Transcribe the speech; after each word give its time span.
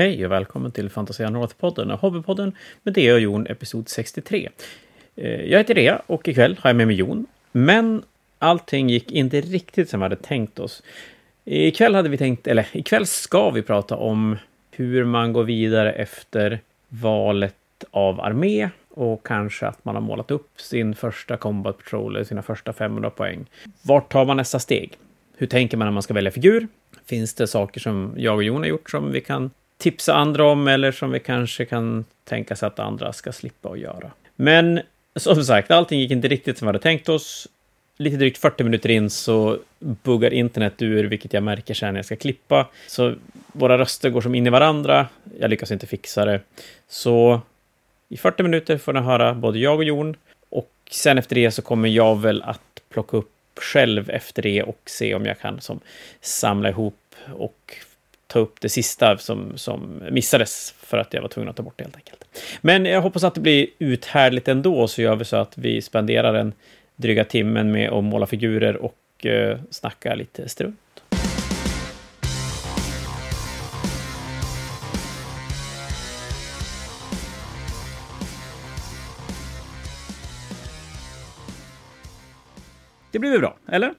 Hej 0.00 0.26
och 0.26 0.32
välkommen 0.32 0.72
till 0.72 0.90
Fantasia 0.90 1.30
North-podden, 1.30 1.98
Hobbypodden 1.98 2.52
med 2.82 2.94
Dea 2.94 3.14
och 3.14 3.20
Jon, 3.20 3.46
episod 3.46 3.88
63. 3.88 4.48
Eh, 5.16 5.44
jag 5.44 5.58
heter 5.58 5.74
Dea 5.74 6.02
och 6.06 6.28
ikväll 6.28 6.58
har 6.60 6.70
jag 6.70 6.76
med 6.76 6.86
mig 6.86 6.96
Jon. 6.96 7.26
Men 7.52 8.02
allting 8.38 8.90
gick 8.90 9.12
inte 9.12 9.40
riktigt 9.40 9.88
som 9.88 10.00
vi 10.00 10.04
hade 10.04 10.16
tänkt 10.16 10.58
oss. 10.58 10.82
Ikväll 11.44 11.94
hade 11.94 12.08
vi 12.08 12.18
tänkt, 12.18 12.46
eller 12.46 12.66
ikväll 12.72 13.06
ska 13.06 13.50
vi 13.50 13.62
prata 13.62 13.96
om 13.96 14.36
hur 14.70 15.04
man 15.04 15.32
går 15.32 15.44
vidare 15.44 15.92
efter 15.92 16.60
valet 16.88 17.54
av 17.90 18.20
armé 18.20 18.70
och 18.90 19.26
kanske 19.26 19.66
att 19.66 19.84
man 19.84 19.94
har 19.94 20.02
målat 20.02 20.30
upp 20.30 20.60
sin 20.60 20.94
första 20.94 21.36
Combat 21.36 21.78
Patrol, 21.78 22.16
eller 22.16 22.24
sina 22.24 22.42
första 22.42 22.72
500 22.72 23.10
poäng. 23.10 23.46
Vart 23.82 24.12
tar 24.12 24.24
man 24.24 24.36
nästa 24.36 24.58
steg? 24.58 24.98
Hur 25.36 25.46
tänker 25.46 25.76
man 25.76 25.86
när 25.86 25.92
man 25.92 26.02
ska 26.02 26.14
välja 26.14 26.30
figur? 26.30 26.68
Finns 27.06 27.34
det 27.34 27.46
saker 27.46 27.80
som 27.80 28.14
jag 28.16 28.34
och 28.34 28.42
Jon 28.42 28.60
har 28.60 28.68
gjort 28.68 28.90
som 28.90 29.12
vi 29.12 29.20
kan 29.20 29.50
tipsa 29.80 30.14
andra 30.14 30.44
om 30.44 30.68
eller 30.68 30.92
som 30.92 31.10
vi 31.10 31.20
kanske 31.20 31.64
kan 31.64 32.04
tänka 32.24 32.56
sig 32.56 32.66
att 32.66 32.78
andra 32.78 33.12
ska 33.12 33.32
slippa 33.32 33.68
att 33.68 33.78
göra? 33.78 34.10
Men 34.36 34.80
som 35.16 35.44
sagt, 35.44 35.70
allting 35.70 36.00
gick 36.00 36.10
inte 36.10 36.28
riktigt 36.28 36.58
som 36.58 36.66
vi 36.66 36.68
hade 36.68 36.78
tänkt 36.78 37.08
oss. 37.08 37.48
Lite 37.96 38.16
drygt 38.16 38.38
40 38.38 38.64
minuter 38.64 38.88
in 38.88 39.10
så 39.10 39.58
buggar 39.78 40.32
internet 40.32 40.82
ur, 40.82 41.04
vilket 41.04 41.32
jag 41.32 41.42
märker 41.42 41.74
sen 41.74 41.94
när 41.94 41.98
jag 41.98 42.04
ska 42.06 42.16
klippa. 42.16 42.68
Så 42.86 43.14
våra 43.52 43.78
röster 43.78 44.10
går 44.10 44.20
som 44.20 44.34
in 44.34 44.46
i 44.46 44.50
varandra. 44.50 45.06
Jag 45.40 45.50
lyckas 45.50 45.70
inte 45.70 45.86
fixa 45.86 46.24
det. 46.24 46.40
Så 46.88 47.40
i 48.08 48.16
40 48.16 48.42
minuter 48.42 48.78
får 48.78 48.92
ni 48.92 49.00
höra 49.00 49.34
både 49.34 49.58
jag 49.58 49.76
och 49.76 49.84
Jon. 49.84 50.16
Och 50.50 50.72
sen 50.90 51.18
efter 51.18 51.34
det 51.34 51.50
så 51.50 51.62
kommer 51.62 51.88
jag 51.88 52.20
väl 52.20 52.42
att 52.42 52.82
plocka 52.88 53.16
upp 53.16 53.30
själv 53.60 54.10
efter 54.10 54.42
det 54.42 54.62
och 54.62 54.80
se 54.86 55.14
om 55.14 55.26
jag 55.26 55.40
kan 55.40 55.60
som 55.60 55.80
samla 56.20 56.68
ihop 56.68 57.14
och 57.32 57.76
ta 58.30 58.38
upp 58.38 58.60
det 58.60 58.68
sista 58.68 59.18
som, 59.18 59.52
som 59.58 60.02
missades 60.10 60.74
för 60.78 60.98
att 60.98 61.14
jag 61.14 61.22
var 61.22 61.28
tvungen 61.28 61.50
att 61.50 61.56
ta 61.56 61.62
bort 61.62 61.74
det 61.76 61.84
helt 61.84 61.96
enkelt. 61.96 62.24
Men 62.60 62.84
jag 62.84 63.00
hoppas 63.00 63.24
att 63.24 63.34
det 63.34 63.40
blir 63.40 63.66
uthärdligt 63.78 64.48
ändå, 64.48 64.88
så 64.88 65.02
gör 65.02 65.16
vi 65.16 65.24
så 65.24 65.36
att 65.36 65.58
vi 65.58 65.82
spenderar 65.82 66.32
den 66.32 66.52
dryga 66.96 67.24
timmen 67.24 67.72
med 67.72 67.90
att 67.90 68.04
måla 68.04 68.26
figurer 68.26 68.76
och 68.76 69.26
eh, 69.26 69.58
snacka 69.70 70.14
lite 70.14 70.48
strunt. 70.48 70.76
Det 83.12 83.18
blir 83.18 83.30
väl 83.30 83.40
bra, 83.40 83.56
eller? 83.68 83.94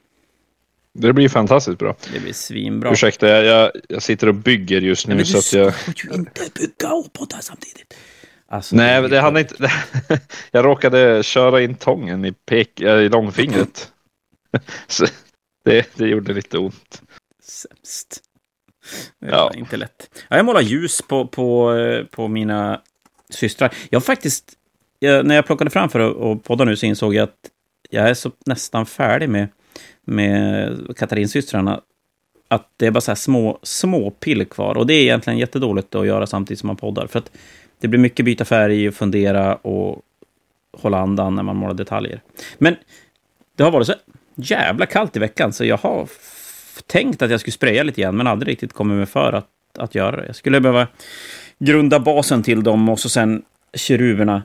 Det 0.93 1.13
blir 1.13 1.29
fantastiskt 1.29 1.77
bra. 1.79 1.95
Det 2.13 2.19
blir 2.19 2.33
svinbra. 2.33 2.91
Ursäkta, 2.91 3.27
jag, 3.27 3.45
jag, 3.45 3.71
jag 3.89 4.01
sitter 4.03 4.27
och 4.27 4.35
bygger 4.35 4.81
just 4.81 5.07
nu. 5.07 5.15
Men 5.15 5.25
så 5.25 5.37
att 5.37 5.53
jag... 5.53 5.73
ju 5.95 6.09
inte 6.13 6.41
bygga 6.59 6.93
och 6.93 7.13
podda 7.13 7.37
samtidigt. 7.41 7.93
Alltså, 8.47 8.75
Nej, 8.75 9.01
det- 9.01 9.07
det 9.07 9.19
hann 9.19 9.37
inte. 9.37 9.71
jag 10.51 10.65
råkade 10.65 11.23
köra 11.23 11.61
in 11.61 11.75
tången 11.75 12.25
i, 12.25 12.31
pek, 12.31 12.81
äh, 12.81 12.99
i 12.99 13.09
långfingret. 13.09 13.91
så 14.87 15.05
det, 15.65 15.89
det 15.95 16.07
gjorde 16.07 16.33
lite 16.33 16.57
ont. 16.57 17.01
Sämst. 17.43 18.21
Det 19.19 19.27
Ja. 19.27 19.43
var 19.43 19.55
inte 19.57 19.77
lätt. 19.77 20.09
Ja, 20.29 20.35
jag 20.35 20.45
målar 20.45 20.61
ljus 20.61 21.01
på, 21.01 21.27
på, 21.27 21.73
eh, 21.75 22.05
på 22.05 22.27
mina 22.27 22.81
systrar. 23.29 23.73
Jag 23.89 24.03
faktiskt, 24.05 24.53
jag, 24.99 25.25
när 25.25 25.35
jag 25.35 25.45
plockade 25.45 25.69
fram 25.69 25.89
för 25.89 26.31
att 26.33 26.43
podda 26.43 26.63
nu 26.63 26.75
så 26.75 26.85
insåg 26.85 27.15
jag 27.15 27.23
att 27.23 27.35
jag 27.89 28.09
är 28.09 28.13
så 28.13 28.31
nästan 28.45 28.85
färdig 28.85 29.29
med, 29.29 29.47
med 30.05 30.77
Katarinsystrarna. 30.97 31.81
Att 32.47 32.69
det 32.77 32.87
är 32.87 32.91
bara 32.91 33.01
så 33.01 33.11
här 33.11 33.15
små, 33.15 33.59
små 33.63 34.11
pill 34.11 34.45
kvar. 34.45 34.77
Och 34.77 34.87
det 34.87 34.93
är 34.93 35.01
egentligen 35.01 35.39
jättedåligt 35.39 35.95
att 35.95 36.07
göra 36.07 36.27
samtidigt 36.27 36.59
som 36.59 36.67
man 36.67 36.75
poddar. 36.75 37.07
För 37.07 37.19
att 37.19 37.31
det 37.79 37.87
blir 37.87 37.99
mycket 37.99 38.25
byta 38.25 38.45
färg 38.45 38.87
och 38.87 38.93
fundera 38.93 39.55
och 39.55 40.01
hålla 40.77 40.97
andan 40.99 41.35
när 41.35 41.43
man 41.43 41.55
målar 41.55 41.73
detaljer. 41.73 42.21
Men 42.57 42.75
det 43.55 43.63
har 43.63 43.71
varit 43.71 43.87
så 43.87 43.93
jävla 44.35 44.85
kallt 44.85 45.15
i 45.15 45.19
veckan 45.19 45.53
så 45.53 45.65
jag 45.65 45.77
har 45.77 46.07
tänkt 46.87 47.21
att 47.21 47.31
jag 47.31 47.39
skulle 47.39 47.51
spraya 47.51 47.83
lite 47.83 48.01
grann 48.01 48.17
men 48.17 48.27
aldrig 48.27 48.51
riktigt 48.51 48.73
kommit 48.73 48.97
mig 48.97 49.05
för 49.05 49.33
att, 49.33 49.47
att 49.77 49.95
göra 49.95 50.15
det. 50.15 50.25
Jag 50.25 50.35
skulle 50.35 50.61
behöva 50.61 50.87
grunda 51.59 51.99
basen 51.99 52.43
till 52.43 52.63
dem 52.63 52.89
och 52.89 52.99
så 52.99 53.09
sen 53.09 53.43
keruberna 53.73 54.43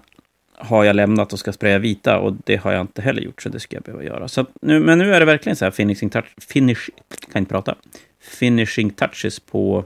har 0.58 0.84
jag 0.84 0.96
lämnat 0.96 1.32
och 1.32 1.38
ska 1.38 1.52
spraya 1.52 1.78
vita 1.78 2.18
och 2.18 2.34
det 2.44 2.56
har 2.56 2.72
jag 2.72 2.80
inte 2.80 3.02
heller 3.02 3.22
gjort 3.22 3.42
så 3.42 3.48
det 3.48 3.60
ska 3.60 3.76
jag 3.76 3.82
behöva 3.82 4.04
göra. 4.04 4.28
Så 4.28 4.46
nu, 4.60 4.80
men 4.80 4.98
nu 4.98 5.14
är 5.14 5.20
det 5.20 5.26
verkligen 5.26 5.56
så 5.56 5.64
här 5.64 5.72
finishing 5.72 6.10
touch, 6.10 6.26
finish, 6.48 6.90
kan 7.32 7.40
inte 7.40 7.50
prata, 7.50 7.74
finishing 8.20 8.90
touches 8.90 9.40
på, 9.40 9.84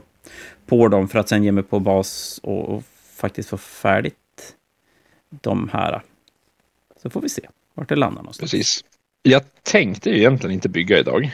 på 0.65 0.87
dem 0.87 1.07
för 1.07 1.19
att 1.19 1.29
sen 1.29 1.43
ge 1.43 1.51
mig 1.51 1.63
på 1.63 1.79
bas 1.79 2.39
och, 2.43 2.69
och 2.69 2.83
faktiskt 3.15 3.49
få 3.49 3.57
färdigt 3.57 4.15
de 5.29 5.69
här. 5.73 6.01
Så 7.01 7.09
får 7.09 7.21
vi 7.21 7.29
se 7.29 7.41
vart 7.73 7.89
det 7.89 7.95
landar 7.95 8.21
någonstans. 8.21 8.51
Precis. 8.51 8.83
Jag 9.23 9.41
tänkte 9.63 10.09
ju 10.09 10.17
egentligen 10.17 10.53
inte 10.53 10.69
bygga 10.69 10.99
idag. 10.99 11.31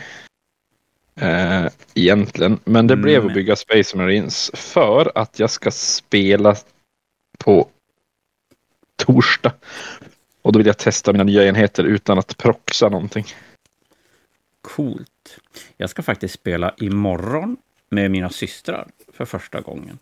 Eh, 1.19 1.65
egentligen. 1.93 2.59
Men 2.63 2.87
det 2.87 2.95
blev 2.95 3.15
Mm. 3.15 3.27
att 3.27 3.33
bygga 3.33 3.55
Space 3.55 3.97
Marines 3.97 4.51
för 4.53 5.11
att 5.15 5.39
jag 5.39 5.49
ska 5.49 5.71
spela 5.71 6.55
på 7.37 7.67
torsdag. 8.97 9.53
Och 10.41 10.51
då 10.51 10.59
vill 10.59 10.67
jag 10.67 10.77
testa 10.77 11.11
mina 11.11 11.23
nya 11.23 11.47
enheter 11.47 11.83
utan 11.83 12.19
att 12.19 12.37
proxa 12.37 12.89
någonting. 12.89 13.25
Coolt. 14.61 15.39
Jag 15.77 15.89
ska 15.89 16.03
faktiskt 16.03 16.33
spela 16.33 16.73
imorgon 16.77 17.57
med 17.89 18.11
mina 18.11 18.29
systrar 18.29 18.87
för 19.13 19.25
första 19.25 19.61
gången. 19.61 19.99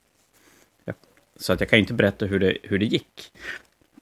Så 1.36 1.54
att 1.54 1.60
jag 1.60 1.70
kan 1.70 1.80
ju 1.80 1.82
inte 1.82 1.94
berätta 1.94 2.26
hur 2.26 2.40
det, 2.40 2.58
hur 2.64 2.80
det 2.80 2.86
gick. 2.86 3.32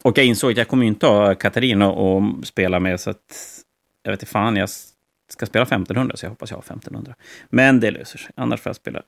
Och 0.03 0.17
jag 0.17 0.25
insåg 0.25 0.51
att 0.51 0.57
jag 0.57 0.67
kommer 0.67 0.83
ju 0.83 0.89
inte 0.89 1.05
ha 1.05 1.35
Katarina 1.35 1.89
att 1.89 2.47
spela 2.47 2.79
med, 2.79 2.99
så 2.99 3.09
att 3.09 3.63
jag 4.03 4.11
vet 4.11 4.21
inte 4.21 4.31
fan, 4.31 4.55
jag 4.55 4.69
ska 5.27 5.45
spela 5.45 5.63
1500, 5.63 6.17
så 6.17 6.25
jag 6.25 6.29
hoppas 6.29 6.51
jag 6.51 6.57
har 6.57 6.63
1500. 6.63 7.15
Men 7.49 7.79
det 7.79 7.91
löser 7.91 8.17
sig. 8.17 8.31
Annars 8.35 8.61
får 8.61 8.69
jag 8.69 8.75
spela 8.75 9.03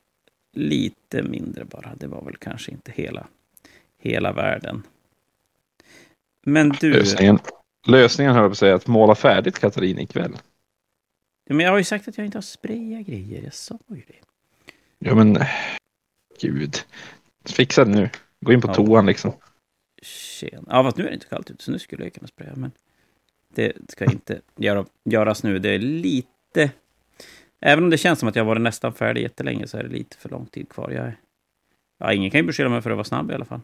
lite 0.53 1.23
mindre 1.23 1.65
bara. 1.65 1.95
Det 1.95 2.07
var 2.07 2.21
väl 2.21 2.37
kanske 2.37 2.71
inte 2.71 2.91
hela, 2.91 3.27
hela 3.99 4.31
världen. 4.31 4.83
Men 6.47 6.69
du... 6.69 6.93
Lösningen, 6.93 7.39
lösningen 7.87 8.33
höll 8.33 8.41
jag 8.41 8.49
på 8.49 8.53
att 8.53 8.57
säga 8.57 8.75
att 8.75 8.87
måla 8.87 9.15
färdigt 9.15 9.59
Katarina 9.59 10.01
ikväll. 10.01 10.37
Men 11.49 11.59
jag 11.59 11.71
har 11.71 11.77
ju 11.77 11.83
sagt 11.83 12.07
att 12.07 12.17
jag 12.17 12.25
inte 12.25 12.37
har 12.37 12.41
sprayat 12.41 13.05
grejer. 13.05 13.43
Jag 13.43 13.53
sa 13.53 13.79
ju 13.89 14.03
det. 14.07 14.15
Ja 14.99 15.15
men, 15.15 15.37
gud. 16.41 16.75
Fixa 17.45 17.85
det 17.85 17.91
nu. 17.91 18.09
Gå 18.41 18.53
in 18.53 18.61
på 18.61 18.67
Ja. 18.67 18.73
toan 18.73 19.05
liksom. 19.05 19.31
Tjena. 20.01 20.63
Ja, 20.69 20.83
fast 20.83 20.97
nu 20.97 21.03
är 21.03 21.07
det 21.07 21.13
inte 21.13 21.27
kallt 21.27 21.51
ute, 21.51 21.63
så 21.63 21.71
nu 21.71 21.79
skulle 21.79 22.03
jag 22.03 22.13
kunna 22.13 22.27
spraya. 22.27 22.53
Men 22.55 22.71
det 23.55 23.73
ska 23.89 24.05
inte 24.05 24.41
göra, 24.55 24.85
göras 25.03 25.43
nu. 25.43 25.59
Det 25.59 25.69
är 25.69 25.79
lite... 25.79 26.71
Även 27.59 27.83
om 27.83 27.89
det 27.89 27.97
känns 27.97 28.19
som 28.19 28.29
att 28.29 28.35
jag 28.35 28.45
varit 28.45 28.61
nästan 28.61 28.93
färdig 28.93 29.21
jättelänge 29.21 29.67
så 29.67 29.77
är 29.77 29.83
det 29.83 29.89
lite 29.89 30.17
för 30.17 30.29
lång 30.29 30.45
tid 30.45 30.69
kvar. 30.69 30.91
Jag 30.91 31.11
ja, 31.97 32.13
ingen 32.13 32.31
kan 32.31 32.39
ju 32.39 32.47
beskylla 32.47 32.69
mig 32.69 32.81
för 32.81 32.89
att 32.89 32.97
vara 32.97 33.03
snabb 33.03 33.31
i 33.31 33.33
alla 33.33 33.45
fall. 33.45 33.61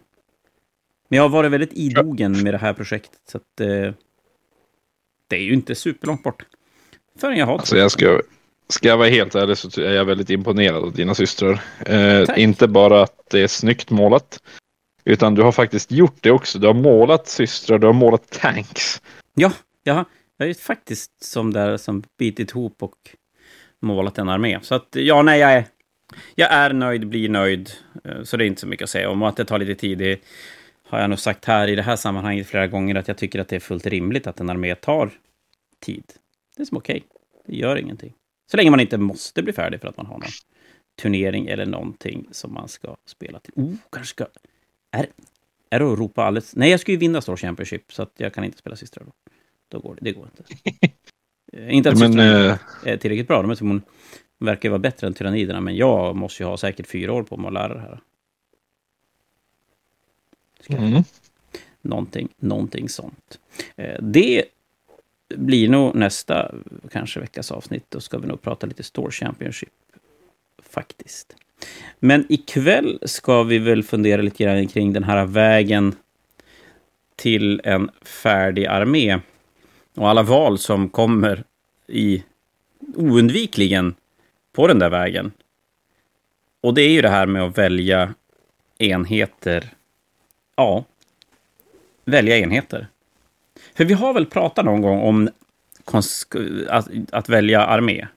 Men 1.11 1.17
jag 1.17 1.23
har 1.23 1.29
varit 1.29 1.51
väldigt 1.51 1.73
idogen 1.73 2.43
med 2.43 2.53
det 2.53 2.57
här 2.57 2.73
projektet, 2.73 3.19
så 3.27 3.37
att... 3.37 3.59
Eh, 3.59 3.93
det 5.27 5.35
är 5.35 5.39
ju 5.41 5.53
inte 5.53 5.75
superlångt 5.75 6.23
bort. 6.23 6.45
Förrän 7.19 7.37
jag 7.37 7.45
har 7.45 7.53
Alltså 7.53 7.77
jag 7.77 7.91
ska, 7.91 8.21
ska 8.69 8.87
jag 8.87 8.97
vara 8.97 9.09
helt 9.09 9.35
ärlig 9.35 9.57
så 9.57 9.81
är 9.81 9.93
jag 9.93 10.05
väldigt 10.05 10.29
imponerad 10.29 10.83
av 10.83 10.93
dina 10.93 11.15
systrar. 11.15 11.61
Eh, 11.85 12.29
inte 12.37 12.67
bara 12.67 13.01
att 13.01 13.29
det 13.31 13.39
är 13.39 13.47
snyggt 13.47 13.89
målat. 13.89 14.43
Utan 15.03 15.35
du 15.35 15.41
har 15.41 15.51
faktiskt 15.51 15.91
gjort 15.91 16.17
det 16.21 16.31
också. 16.31 16.59
Du 16.59 16.67
har 16.67 16.73
målat 16.73 17.27
systrar, 17.27 17.79
du 17.79 17.87
har 17.87 17.93
målat 17.93 18.29
tanks. 18.29 19.01
Ja, 19.33 19.51
jag 19.83 20.05
jag 20.37 20.47
ju 20.47 20.53
faktiskt 20.53 21.23
som 21.23 21.53
där 21.53 21.77
som 21.77 22.03
bitit 22.17 22.51
ihop 22.51 22.83
och 22.83 22.97
målat 23.81 24.17
en 24.17 24.29
armé. 24.29 24.59
Så 24.61 24.75
att 24.75 24.87
ja, 24.91 25.21
nej, 25.21 25.39
jag 25.39 25.53
är, 25.53 25.65
jag 26.35 26.51
är 26.51 26.73
nöjd, 26.73 27.07
blir 27.07 27.29
nöjd. 27.29 27.71
Eh, 28.03 28.23
Så 28.23 28.37
det 28.37 28.45
är 28.45 28.47
inte 28.47 28.61
så 28.61 28.67
mycket 28.67 28.83
att 28.83 28.89
säga 28.89 29.09
om. 29.09 29.21
Och 29.21 29.29
att 29.29 29.37
det 29.37 29.45
tar 29.45 29.59
lite 29.59 29.75
tid, 29.75 29.97
det 29.97 30.19
har 30.91 30.99
jag 30.99 31.09
nog 31.09 31.19
sagt 31.19 31.45
här 31.45 31.67
i 31.67 31.75
det 31.75 31.81
här 31.81 31.95
sammanhanget 31.95 32.47
flera 32.47 32.67
gånger, 32.67 32.95
att 32.95 33.07
jag 33.07 33.17
tycker 33.17 33.39
att 33.39 33.47
det 33.47 33.55
är 33.55 33.59
fullt 33.59 33.85
rimligt 33.85 34.27
att 34.27 34.39
en 34.39 34.49
armé 34.49 34.75
tar 34.75 35.09
tid. 35.79 36.03
Det 36.55 36.63
är 36.63 36.65
som 36.65 36.77
okej. 36.77 37.03
Det 37.45 37.55
gör 37.55 37.75
ingenting. 37.75 38.13
Så 38.51 38.57
länge 38.57 38.69
man 38.69 38.79
inte 38.79 38.97
måste 38.97 39.43
bli 39.43 39.53
färdig 39.53 39.81
för 39.81 39.87
att 39.87 39.97
man 39.97 40.05
har 40.05 40.17
någon 40.17 40.29
turnering 41.01 41.47
eller 41.47 41.65
någonting 41.65 42.27
som 42.31 42.53
man 42.53 42.67
ska 42.67 42.95
spela 43.05 43.39
till. 43.39 43.53
Oh, 43.55 43.73
kanske 43.91 44.09
ska... 44.09 44.25
Är, 44.91 45.07
är 45.69 45.79
det 45.79 45.93
att 45.93 45.99
ropa 45.99 46.23
alldeles... 46.23 46.55
Nej, 46.55 46.71
jag 46.71 46.79
ska 46.79 46.91
ju 46.91 46.97
vinna 46.97 47.21
Store 47.21 47.37
Championship, 47.37 47.93
så 47.93 48.03
att 48.03 48.13
jag 48.17 48.33
kan 48.33 48.43
inte 48.43 48.57
spela 48.57 48.75
systrar 48.75 49.03
då. 49.03 49.11
Då 49.67 49.79
går 49.79 49.95
det, 49.95 50.01
det 50.01 50.11
går 50.11 50.29
inte. 50.37 50.43
Eh, 51.53 51.75
inte 51.75 51.89
att 51.89 51.99
Men, 51.99 52.11
systrarna 52.11 52.45
eh, 52.45 52.57
är 52.85 52.97
tillräckligt 52.97 53.27
bra. 53.27 53.41
De 53.41 53.51
är 53.51 53.55
som 53.55 53.67
hon 53.67 53.81
verkar 54.39 54.69
vara 54.69 54.79
bättre 54.79 55.07
än 55.07 55.13
tyranniderna, 55.13 55.61
men 55.61 55.75
jag 55.75 56.15
måste 56.15 56.43
ju 56.43 56.47
ha 56.47 56.57
säkert 56.57 56.87
fyra 56.87 57.13
år 57.13 57.23
på 57.23 57.37
mig 57.37 57.47
att 57.47 57.53
lära 57.53 57.73
det 57.73 57.79
här. 57.79 57.99
Mm. 60.69 61.03
Någonting, 61.81 62.29
någonting 62.39 62.89
sånt. 62.89 63.39
Eh, 63.75 63.95
Det 64.01 64.45
blir 65.35 65.69
nog 65.69 65.95
nästa, 65.95 66.55
kanske 66.91 67.19
veckas 67.19 67.51
avsnitt. 67.51 67.85
Då 67.89 67.99
ska 67.99 68.17
vi 68.17 68.27
nog 68.27 68.41
prata 68.41 68.67
lite 68.67 68.83
Store 68.83 69.11
Championship. 69.11 69.69
Faktiskt. 70.63 71.35
Men 71.99 72.25
ikväll 72.29 72.99
ska 73.05 73.43
vi 73.43 73.59
väl 73.59 73.83
fundera 73.83 74.21
lite 74.21 74.43
grann 74.43 74.67
kring 74.67 74.93
den 74.93 75.03
här 75.03 75.25
vägen 75.25 75.95
till 77.15 77.61
en 77.63 77.89
färdig 78.01 78.65
armé. 78.65 79.19
Och 79.95 80.09
alla 80.09 80.23
val 80.23 80.57
som 80.57 80.89
kommer 80.89 81.43
i 81.87 82.23
oundvikligen 82.95 83.95
på 84.53 84.67
den 84.67 84.79
där 84.79 84.89
vägen. 84.89 85.31
Och 86.61 86.73
det 86.73 86.81
är 86.81 86.89
ju 86.89 87.01
det 87.01 87.09
här 87.09 87.25
med 87.25 87.43
att 87.43 87.57
välja 87.57 88.13
enheter. 88.77 89.73
Ja, 90.61 90.83
välja 92.05 92.37
enheter. 92.37 92.87
För 93.75 93.85
vi 93.85 93.93
har 93.93 94.13
väl 94.13 94.25
pratat 94.25 94.65
någon 94.65 94.81
gång 94.81 95.01
om 95.01 95.29
att, 96.69 96.87
att 97.11 97.29
välja 97.29 97.65
armé. 97.65 98.07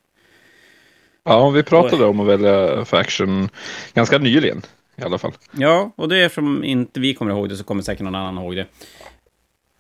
Ja, 1.25 1.51
vi 1.51 1.63
pratade 1.63 2.05
om 2.05 2.21
att 2.21 2.27
välja 2.27 2.85
faction 2.85 3.49
ganska 3.95 4.19
nyligen 4.19 4.63
i 4.97 5.03
alla 5.03 5.19
fall. 5.19 5.33
Ja, 5.53 5.91
och 5.97 6.09
det 6.09 6.17
är 6.19 6.29
som 6.29 6.65
inte 6.65 7.01
vi 7.01 7.15
kommer 7.15 7.33
ihåg 7.33 7.49
det 7.49 7.57
så 7.57 7.65
kommer 7.65 7.83
säkert 7.83 8.05
någon 8.05 8.15
annan 8.15 8.45
ihåg 8.45 8.57
det. 8.57 8.67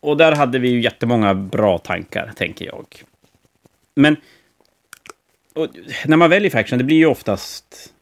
Och 0.01 0.17
där 0.17 0.33
hade 0.33 0.59
vi 0.59 0.69
ju 0.69 0.81
jättemånga 0.81 1.35
bra 1.35 1.79
tankar, 1.79 2.33
tänker 2.37 2.65
jag. 2.65 2.87
Men 3.95 4.17
när 6.05 6.17
man 6.17 6.31
väljer 6.31 6.51
faction, 6.51 6.79
det 6.79 6.85
blir 6.85 6.97
ju 6.97 7.07
oftast... 7.07 7.94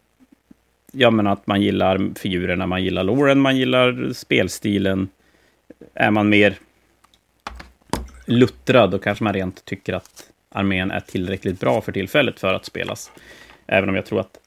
Ja, 0.92 1.10
men 1.10 1.26
att 1.26 1.46
man 1.46 1.62
gillar 1.62 2.10
figurerna, 2.18 2.66
man 2.66 2.84
gillar 2.84 3.04
loren, 3.04 3.40
man 3.40 3.56
gillar 3.56 4.12
spelstilen. 4.12 5.08
Är 5.94 6.10
man 6.10 6.28
mer 6.28 6.56
luttrad, 8.26 8.90
då 8.90 8.98
kanske 8.98 9.24
man 9.24 9.32
rent 9.32 9.64
tycker 9.64 9.92
att 9.92 10.30
armén 10.48 10.90
är 10.90 11.00
tillräckligt 11.00 11.60
bra 11.60 11.80
för 11.80 11.92
tillfället 11.92 12.40
för 12.40 12.54
att 12.54 12.64
spelas. 12.64 13.12
Även 13.66 13.88
om 13.88 13.94
jag 13.94 14.06
tror 14.06 14.20
att 14.20 14.38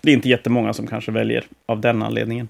det 0.00 0.10
är 0.10 0.14
inte 0.14 0.28
jättemånga 0.28 0.72
som 0.72 0.86
kanske 0.86 1.12
väljer 1.12 1.44
av 1.66 1.80
den 1.80 2.02
anledningen. 2.02 2.48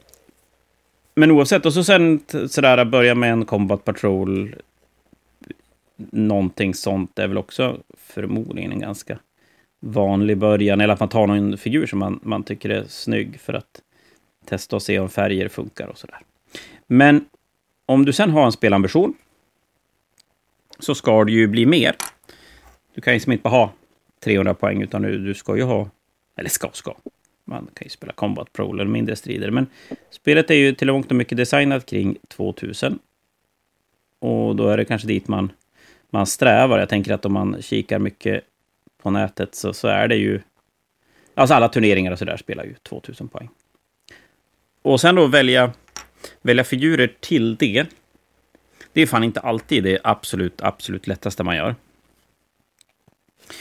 Men 1.15 1.31
oavsett, 1.31 1.67
och 1.67 1.73
så 1.73 1.85
sen 1.85 2.21
sådär 2.49 2.85
börja 2.85 3.15
med 3.15 3.33
en 3.33 3.45
Combat 3.45 3.85
Patrol. 3.85 4.55
Någonting 5.97 6.75
sånt 6.75 7.19
är 7.19 7.29
väl 7.29 7.39
också 7.39 7.79
förmodligen 7.97 8.73
en 8.73 8.81
ganska 8.81 9.19
vanlig 9.81 10.39
början. 10.39 10.81
Eller 10.81 10.95
att 10.95 11.01
man 11.01 11.09
tar 11.09 11.27
någon 11.27 11.59
figur 11.59 11.87
som 11.87 11.99
man, 11.99 12.21
man 12.23 12.43
tycker 12.43 12.71
är 12.71 12.85
snygg 12.89 13.41
för 13.41 13.55
att 13.55 13.83
testa 14.45 14.77
och 14.77 14.83
se 14.83 14.99
om 14.99 15.09
färger 15.09 15.49
funkar 15.49 15.87
och 15.87 15.99
sådär. 15.99 16.19
Men 16.87 17.25
om 17.87 18.05
du 18.05 18.13
sen 18.13 18.31
har 18.31 18.45
en 18.45 18.53
spelambition 18.53 19.15
så 20.79 20.95
ska 20.95 21.25
det 21.25 21.33
ju 21.33 21.47
bli 21.47 21.67
mer. 21.67 21.97
Du 22.95 23.01
kan 23.01 23.13
ju 23.13 23.17
liksom 23.17 23.33
inte 23.33 23.43
bara 23.43 23.51
ha 23.51 23.73
300 24.25 24.55
poäng, 24.55 24.83
utan 24.83 25.03
du, 25.03 25.19
du 25.19 25.35
ska 25.35 25.57
ju 25.57 25.63
ha... 25.63 25.91
Eller 26.37 26.51
ska, 26.51 26.71
ska. 26.73 26.95
Man 27.45 27.69
kan 27.75 27.85
ju 27.85 27.91
spela 27.91 28.13
Combat 28.13 28.53
Pro 28.53 28.73
eller 28.73 28.85
mindre 28.85 29.17
strider. 29.17 29.51
Men 29.51 29.67
spelet 30.11 30.51
är 30.51 30.55
ju 30.55 30.75
till 30.75 30.87
långt 30.87 31.11
och 31.11 31.17
mycket 31.17 31.39
designat 31.39 31.87
kring 31.87 32.17
2000. 32.29 32.99
Och 34.19 34.57
då 34.57 34.69
är 34.69 34.77
det 34.77 34.85
kanske 34.85 35.09
dit 35.09 35.29
man, 35.29 35.53
man 36.11 36.27
strävar. 36.27 36.79
Jag 36.79 36.89
tänker 36.89 37.13
att 37.13 37.25
om 37.25 37.33
man 37.33 37.63
kikar 37.63 37.99
mycket 37.99 38.45
på 39.03 39.11
nätet 39.11 39.55
så, 39.55 39.73
så 39.73 39.89
är 39.89 40.09
det 40.09 40.17
ju... 40.17 40.41
Alltså 41.35 41.55
alla 41.55 41.69
turneringar 41.69 42.13
och 42.13 42.19
sådär 42.19 42.37
spelar 42.37 42.65
ju 42.65 42.75
2000 42.75 43.29
poäng. 43.29 43.49
Och 44.83 45.01
sen 45.01 45.15
då 45.15 45.27
välja, 45.27 45.73
välja 46.43 46.65
figurer 46.65 47.13
till 47.21 47.57
det. 47.57 47.87
Det 48.93 49.01
är 49.01 49.07
fan 49.07 49.25
inte 49.25 49.41
alltid 49.41 49.85
det 49.85 49.99
absolut, 50.05 50.61
absolut 50.61 51.07
lättaste 51.07 51.43
man 51.43 51.57
gör. 51.57 51.75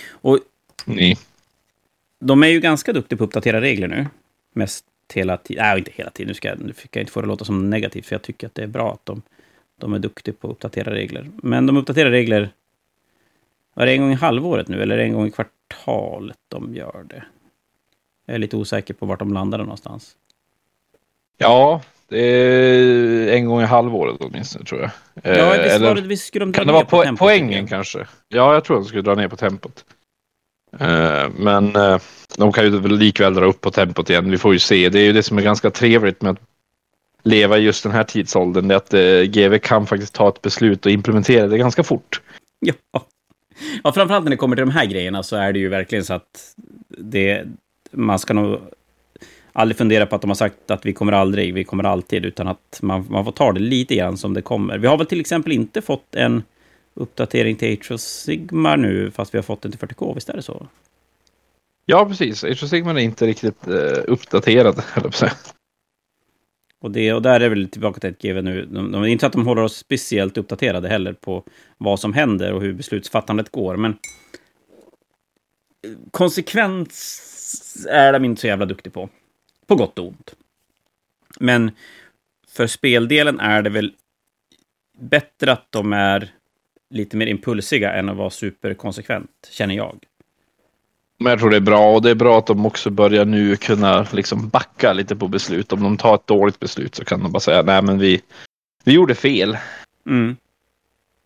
Och 0.10 0.40
Nej. 0.86 1.18
De 2.20 2.44
är 2.44 2.48
ju 2.48 2.60
ganska 2.60 2.94
duktiga 2.94 3.18
på 3.18 3.24
att 3.24 3.28
uppdatera 3.28 3.62
regler 3.62 3.88
nu. 3.88 4.08
Mest 4.54 4.86
hela 5.14 5.38
tiden. 5.38 5.66
Nej, 5.66 5.78
inte 5.78 5.92
hela 5.96 6.10
tiden. 6.10 6.28
Nu, 6.28 6.34
ska 6.34 6.48
jag, 6.48 6.60
nu 6.60 6.74
fick 6.74 6.96
jag 6.96 7.02
inte 7.02 7.12
få 7.12 7.22
det 7.22 7.26
att 7.26 7.28
låta 7.28 7.46
som 7.46 7.70
negativt, 7.70 8.06
för 8.06 8.16
jag 8.16 8.22
tycker 8.22 8.48
att 8.48 8.56
det 8.56 8.64
är 8.64 8.68
bra 8.68 8.94
att 8.94 9.06
de, 9.06 9.22
de 9.80 9.94
är 9.94 10.00
duktiga 10.00 10.36
på 10.40 10.48
att 10.48 10.52
uppdatera 10.52 10.94
regler. 10.94 11.30
Men 11.44 11.66
de 11.66 11.78
uppdaterar 11.78 12.12
regler... 12.12 12.50
Var 13.78 13.86
det 13.86 13.92
en 13.92 14.02
gång 14.02 14.12
i 14.12 14.16
halvåret 14.16 14.68
nu, 14.68 14.82
eller 14.82 14.98
en 14.98 15.14
gång 15.14 15.28
i 15.28 15.32
kvartalet 15.32 16.38
de 16.48 16.76
gör 16.76 17.06
det? 17.10 17.24
Jag 18.26 18.36
är 18.36 18.40
lite 18.40 18.58
osäker 18.58 18.94
på 18.94 19.06
vart 19.06 19.20
de 19.20 19.34
landade 19.34 19.64
någonstans. 19.64 20.16
Ja, 21.38 21.82
det 22.08 22.20
är 22.20 23.34
en 23.34 23.46
gång 23.46 23.62
i 23.62 23.66
halvåret 23.66 24.16
åtminstone 24.20 24.66
tror 24.66 24.82
jag. 24.82 24.92
Ja, 25.38 25.52
visst, 25.52 25.76
Eller, 25.76 25.88
var 25.88 25.96
det, 25.96 26.02
visst 26.02 26.28
skulle 26.28 26.46
de 26.46 26.52
dra 26.52 26.58
kan 26.60 26.68
det 26.68 26.74
vara 26.74 26.86
po 26.86 27.04
tempot, 27.04 27.20
poängen 27.20 27.68
kanske? 27.68 28.08
Ja, 28.28 28.54
jag 28.54 28.64
tror 28.64 28.78
att 28.78 28.84
de 28.84 28.88
skulle 28.88 29.02
dra 29.02 29.16
ner 29.16 29.28
på 29.28 29.36
tempot. 29.36 29.86
Uh, 30.82 31.30
men 31.38 31.76
uh, 31.76 32.00
de 32.38 32.52
kan 32.52 32.64
ju 32.64 32.88
likväl 32.88 33.34
dra 33.34 33.46
upp 33.46 33.62
på 33.62 33.72
tempot 33.72 34.10
igen. 34.10 34.32
Vi 34.32 34.38
får 34.38 34.54
ju 34.54 34.60
se. 34.60 34.90
Det 34.90 35.00
är 35.00 35.06
ju 35.06 35.14
det 35.14 35.24
som 35.24 35.38
är 35.38 35.42
ganska 35.42 35.72
trevligt 35.72 36.22
med 36.22 36.32
att 36.32 36.40
leva 37.24 37.58
i 37.58 37.62
just 37.62 37.84
den 37.84 37.92
här 37.92 38.04
tidsåldern. 38.04 38.68
Det 38.68 38.76
är 38.76 38.78
att 38.78 38.94
eh, 38.94 39.22
GV 39.22 39.58
kan 39.58 39.88
faktiskt 39.88 40.14
ta 40.14 40.30
ett 40.30 40.42
beslut 40.42 40.86
och 40.86 40.92
implementera 40.92 41.48
det 41.48 41.58
ganska 41.58 41.84
fort. 41.84 42.22
Ja. 42.60 43.02
ja, 43.84 43.94
framförallt 43.94 44.24
när 44.26 44.32
det 44.32 44.38
kommer 44.38 44.56
till 44.56 44.66
de 44.66 44.72
här 44.72 44.86
grejerna 44.86 45.24
så 45.24 45.36
är 45.36 45.54
det 45.54 45.60
ju 45.60 45.70
verkligen 45.70 46.06
så 46.06 46.14
att 46.14 46.56
det, 46.98 47.46
man 47.92 48.20
ska 48.20 48.34
nog 48.34 48.60
aldrig 49.54 49.78
fundera 49.78 50.06
på 50.06 50.16
att 50.16 50.22
de 50.22 50.30
har 50.30 50.36
sagt 50.36 50.72
att 50.72 50.86
vi 50.86 50.94
kommer 50.94 51.12
aldrig, 51.12 51.54
vi 51.54 51.64
kommer 51.64 51.84
alltid, 51.84 52.26
utan 52.26 52.48
att 52.48 52.80
man, 52.82 53.06
man 53.10 53.26
får 53.26 53.32
ta 53.32 53.52
det 53.52 53.60
lite 53.60 53.96
grann 53.96 54.18
som 54.18 54.34
det 54.34 54.42
kommer. 54.42 54.78
Vi 54.78 54.88
har 54.88 54.98
väl 54.98 55.08
till 55.08 55.20
exempel 55.20 55.52
inte 55.52 55.82
fått 55.82 56.16
en 56.16 56.44
uppdatering 56.94 57.56
till 57.56 57.74
Age 57.74 57.92
of 57.92 58.02
Sigmar 58.02 58.78
nu, 58.78 59.12
fast 59.12 59.34
vi 59.34 59.38
har 59.38 59.44
fått 59.44 59.62
den 59.62 59.72
till 59.72 59.80
40K, 59.80 60.16
visst 60.16 60.30
är 60.30 60.36
det 60.36 60.42
så? 60.42 60.68
Ja, 61.86 62.06
precis. 62.06 62.44
Age 62.44 62.64
of 62.64 62.70
Sigmar 62.70 62.96
är 62.96 63.00
inte 63.00 63.28
riktigt 63.28 63.68
uh, 63.68 63.76
uppdaterad, 64.08 64.84
Och, 66.80 66.92
det, 66.92 67.14
och 67.14 67.22
där 67.22 67.40
är 67.40 67.50
väl 67.50 67.70
tillbaka 67.70 68.00
till 68.00 68.10
ett 68.10 68.22
GV 68.22 68.44
nu. 68.44 68.66
De, 68.66 68.92
de, 68.92 69.06
inte 69.06 69.22
så 69.22 69.28
att 69.28 69.34
de 69.34 69.48
håller 69.48 69.62
oss 69.62 69.78
speciellt 69.78 70.38
uppdaterade 70.38 70.88
heller 70.88 71.14
på 71.14 71.44
vad 71.78 72.00
som 72.00 72.14
händer 72.14 72.54
och 72.54 72.62
hur 72.62 72.74
beslutsfattandet 72.74 73.52
går, 73.52 73.78
men 73.78 73.98
konsekvens 76.12 77.88
är 77.90 78.14
de 78.14 78.26
inte 78.26 78.42
så 78.42 78.48
jävla 78.48 78.66
duktig 78.66 78.94
på. 78.94 79.10
På 79.68 79.76
gott 79.76 80.00
och 80.00 80.08
ont. 80.08 80.36
Men 81.40 81.72
för 82.48 82.68
speldelen 82.68 83.40
är 83.40 83.62
det 83.62 83.70
väl 83.70 83.94
bättre 85.00 85.52
att 85.52 85.72
de 85.72 85.94
är 85.94 86.32
lite 86.90 87.18
mer 87.18 87.28
impulsiga 87.28 87.94
än 87.94 88.10
att 88.10 88.18
vara 88.18 88.30
superkonsekvent, 88.30 89.50
känner 89.52 89.76
jag. 89.76 90.06
Men 91.20 91.30
jag 91.32 91.40
tror 91.40 91.50
det 91.50 91.56
är 91.56 91.62
bra 91.62 91.94
och 91.94 92.02
det 92.02 92.10
är 92.10 92.16
bra 92.16 92.38
att 92.38 92.48
de 92.48 92.66
också 92.66 92.90
börjar 92.90 93.26
nu 93.26 93.56
kunna 93.56 94.08
liksom 94.12 94.50
backa 94.50 94.94
lite 94.94 95.16
på 95.16 95.28
beslut. 95.28 95.74
Om 95.74 95.84
de 95.84 95.98
tar 95.98 96.16
ett 96.16 96.28
dåligt 96.28 96.60
beslut 96.60 96.96
så 96.96 97.06
kan 97.06 97.24
de 97.24 97.32
bara 97.32 97.40
säga 97.40 97.62
nej 97.62 97.82
men 97.82 98.00
vi, 98.00 98.22
vi 98.84 98.94
gjorde 98.94 99.16
fel. 99.16 99.58
Mm. 100.06 100.36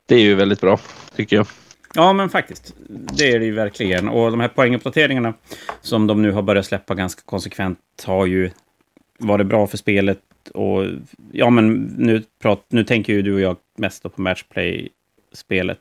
Det 0.05 0.15
är 0.15 0.21
ju 0.21 0.35
väldigt 0.35 0.61
bra, 0.61 0.79
tycker 1.15 1.35
jag. 1.35 1.47
Ja, 1.93 2.13
men 2.13 2.29
faktiskt. 2.29 2.75
Det 2.87 3.31
är 3.31 3.39
det 3.39 3.45
ju 3.45 3.51
verkligen. 3.51 4.09
Och 4.09 4.31
de 4.31 4.39
här 4.39 4.47
poänguppdateringarna 4.47 5.33
som 5.81 6.07
de 6.07 6.21
nu 6.21 6.31
har 6.31 6.41
börjat 6.41 6.65
släppa 6.65 6.95
ganska 6.95 7.21
konsekvent 7.25 7.79
har 8.05 8.25
ju 8.25 8.51
varit 9.17 9.47
bra 9.47 9.67
för 9.67 9.77
spelet. 9.77 10.19
Och 10.53 10.85
ja, 11.31 11.49
men 11.49 11.73
nu, 11.97 12.23
prat, 12.41 12.65
nu 12.69 12.83
tänker 12.83 13.13
ju 13.13 13.21
du 13.21 13.33
och 13.33 13.41
jag 13.41 13.57
mest 13.77 14.03
på 14.03 14.21
Matchplay-spelet 14.21 15.79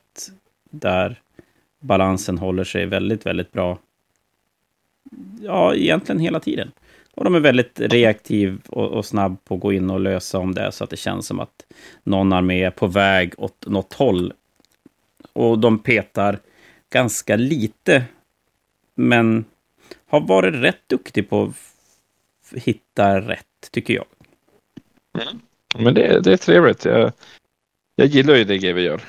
där 0.69 1.19
balansen 1.79 2.37
håller 2.37 2.63
sig 2.63 2.85
väldigt, 2.85 3.25
väldigt 3.25 3.51
bra. 3.51 3.77
Ja, 5.41 5.75
egentligen 5.75 6.19
hela 6.19 6.39
tiden. 6.39 6.71
Och 7.15 7.23
de 7.23 7.35
är 7.35 7.39
väldigt 7.39 7.79
reaktiv 7.79 8.61
och, 8.67 8.87
och 8.91 9.05
snabb 9.05 9.43
på 9.43 9.55
att 9.55 9.61
gå 9.61 9.73
in 9.73 9.89
och 9.89 9.99
lösa 9.99 10.39
om 10.39 10.53
det 10.53 10.71
så 10.71 10.83
att 10.83 10.89
det 10.89 10.97
känns 10.97 11.27
som 11.27 11.39
att 11.39 11.65
någon 12.03 12.33
armé 12.33 12.63
är 12.63 12.71
på 12.71 12.87
väg 12.87 13.33
åt 13.37 13.67
något 13.67 13.93
håll 13.93 14.33
och 15.33 15.59
de 15.59 15.79
petar 15.79 16.39
ganska 16.89 17.35
lite. 17.35 18.03
Men 18.95 19.45
har 20.07 20.21
varit 20.21 20.53
rätt 20.53 20.89
duktig 20.89 21.29
på 21.29 21.43
att 21.43 22.61
hitta 22.63 23.21
rätt, 23.21 23.71
tycker 23.71 23.93
jag. 23.93 24.05
Mm. 25.21 25.39
Men 25.77 25.93
det, 25.93 26.19
det 26.19 26.33
är 26.33 26.37
trevligt. 26.37 26.85
Jag, 26.85 27.11
jag 27.95 28.07
gillar 28.07 28.35
ju 28.35 28.43
det 28.43 28.57
GW 28.57 28.81
gör. 28.81 29.01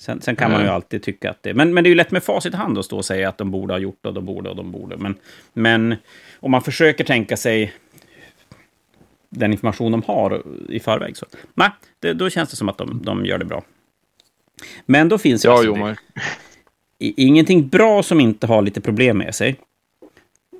Sen, 0.00 0.20
sen 0.20 0.36
kan 0.36 0.50
man 0.50 0.62
ju 0.62 0.68
alltid 0.68 1.02
tycka 1.02 1.30
att 1.30 1.42
det... 1.42 1.54
Men, 1.54 1.74
men 1.74 1.84
det 1.84 1.88
är 1.88 1.90
ju 1.90 1.96
lätt 1.96 2.10
med 2.10 2.22
facit 2.22 2.54
i 2.54 2.56
hand 2.56 2.78
att 2.78 2.84
stå 2.84 2.96
och 2.96 3.04
säga 3.04 3.28
att 3.28 3.38
de 3.38 3.50
borde 3.50 3.74
ha 3.74 3.78
gjort 3.78 4.06
och 4.06 4.14
de 4.14 4.24
borde 4.24 4.50
och 4.50 4.56
de 4.56 4.72
borde. 4.72 4.96
Men, 4.96 5.14
men 5.52 5.96
om 6.40 6.50
man 6.50 6.62
försöker 6.62 7.04
tänka 7.04 7.36
sig 7.36 7.72
den 9.28 9.52
information 9.52 9.92
de 9.92 10.02
har 10.02 10.42
i 10.68 10.80
förväg 10.80 11.16
så... 11.16 11.26
Nej, 11.54 11.70
det, 11.98 12.12
då 12.12 12.30
känns 12.30 12.50
det 12.50 12.56
som 12.56 12.68
att 12.68 12.78
de, 12.78 13.02
de 13.04 13.26
gör 13.26 13.38
det 13.38 13.44
bra. 13.44 13.64
Men 14.86 15.08
då 15.08 15.18
finns 15.18 15.44
ja, 15.44 15.52
alltså 15.52 15.76
jo, 15.76 15.94
ingenting 16.98 17.68
bra 17.68 18.02
som 18.02 18.20
inte 18.20 18.46
har 18.46 18.62
lite 18.62 18.80
problem 18.80 19.18
med 19.18 19.34
sig. 19.34 19.56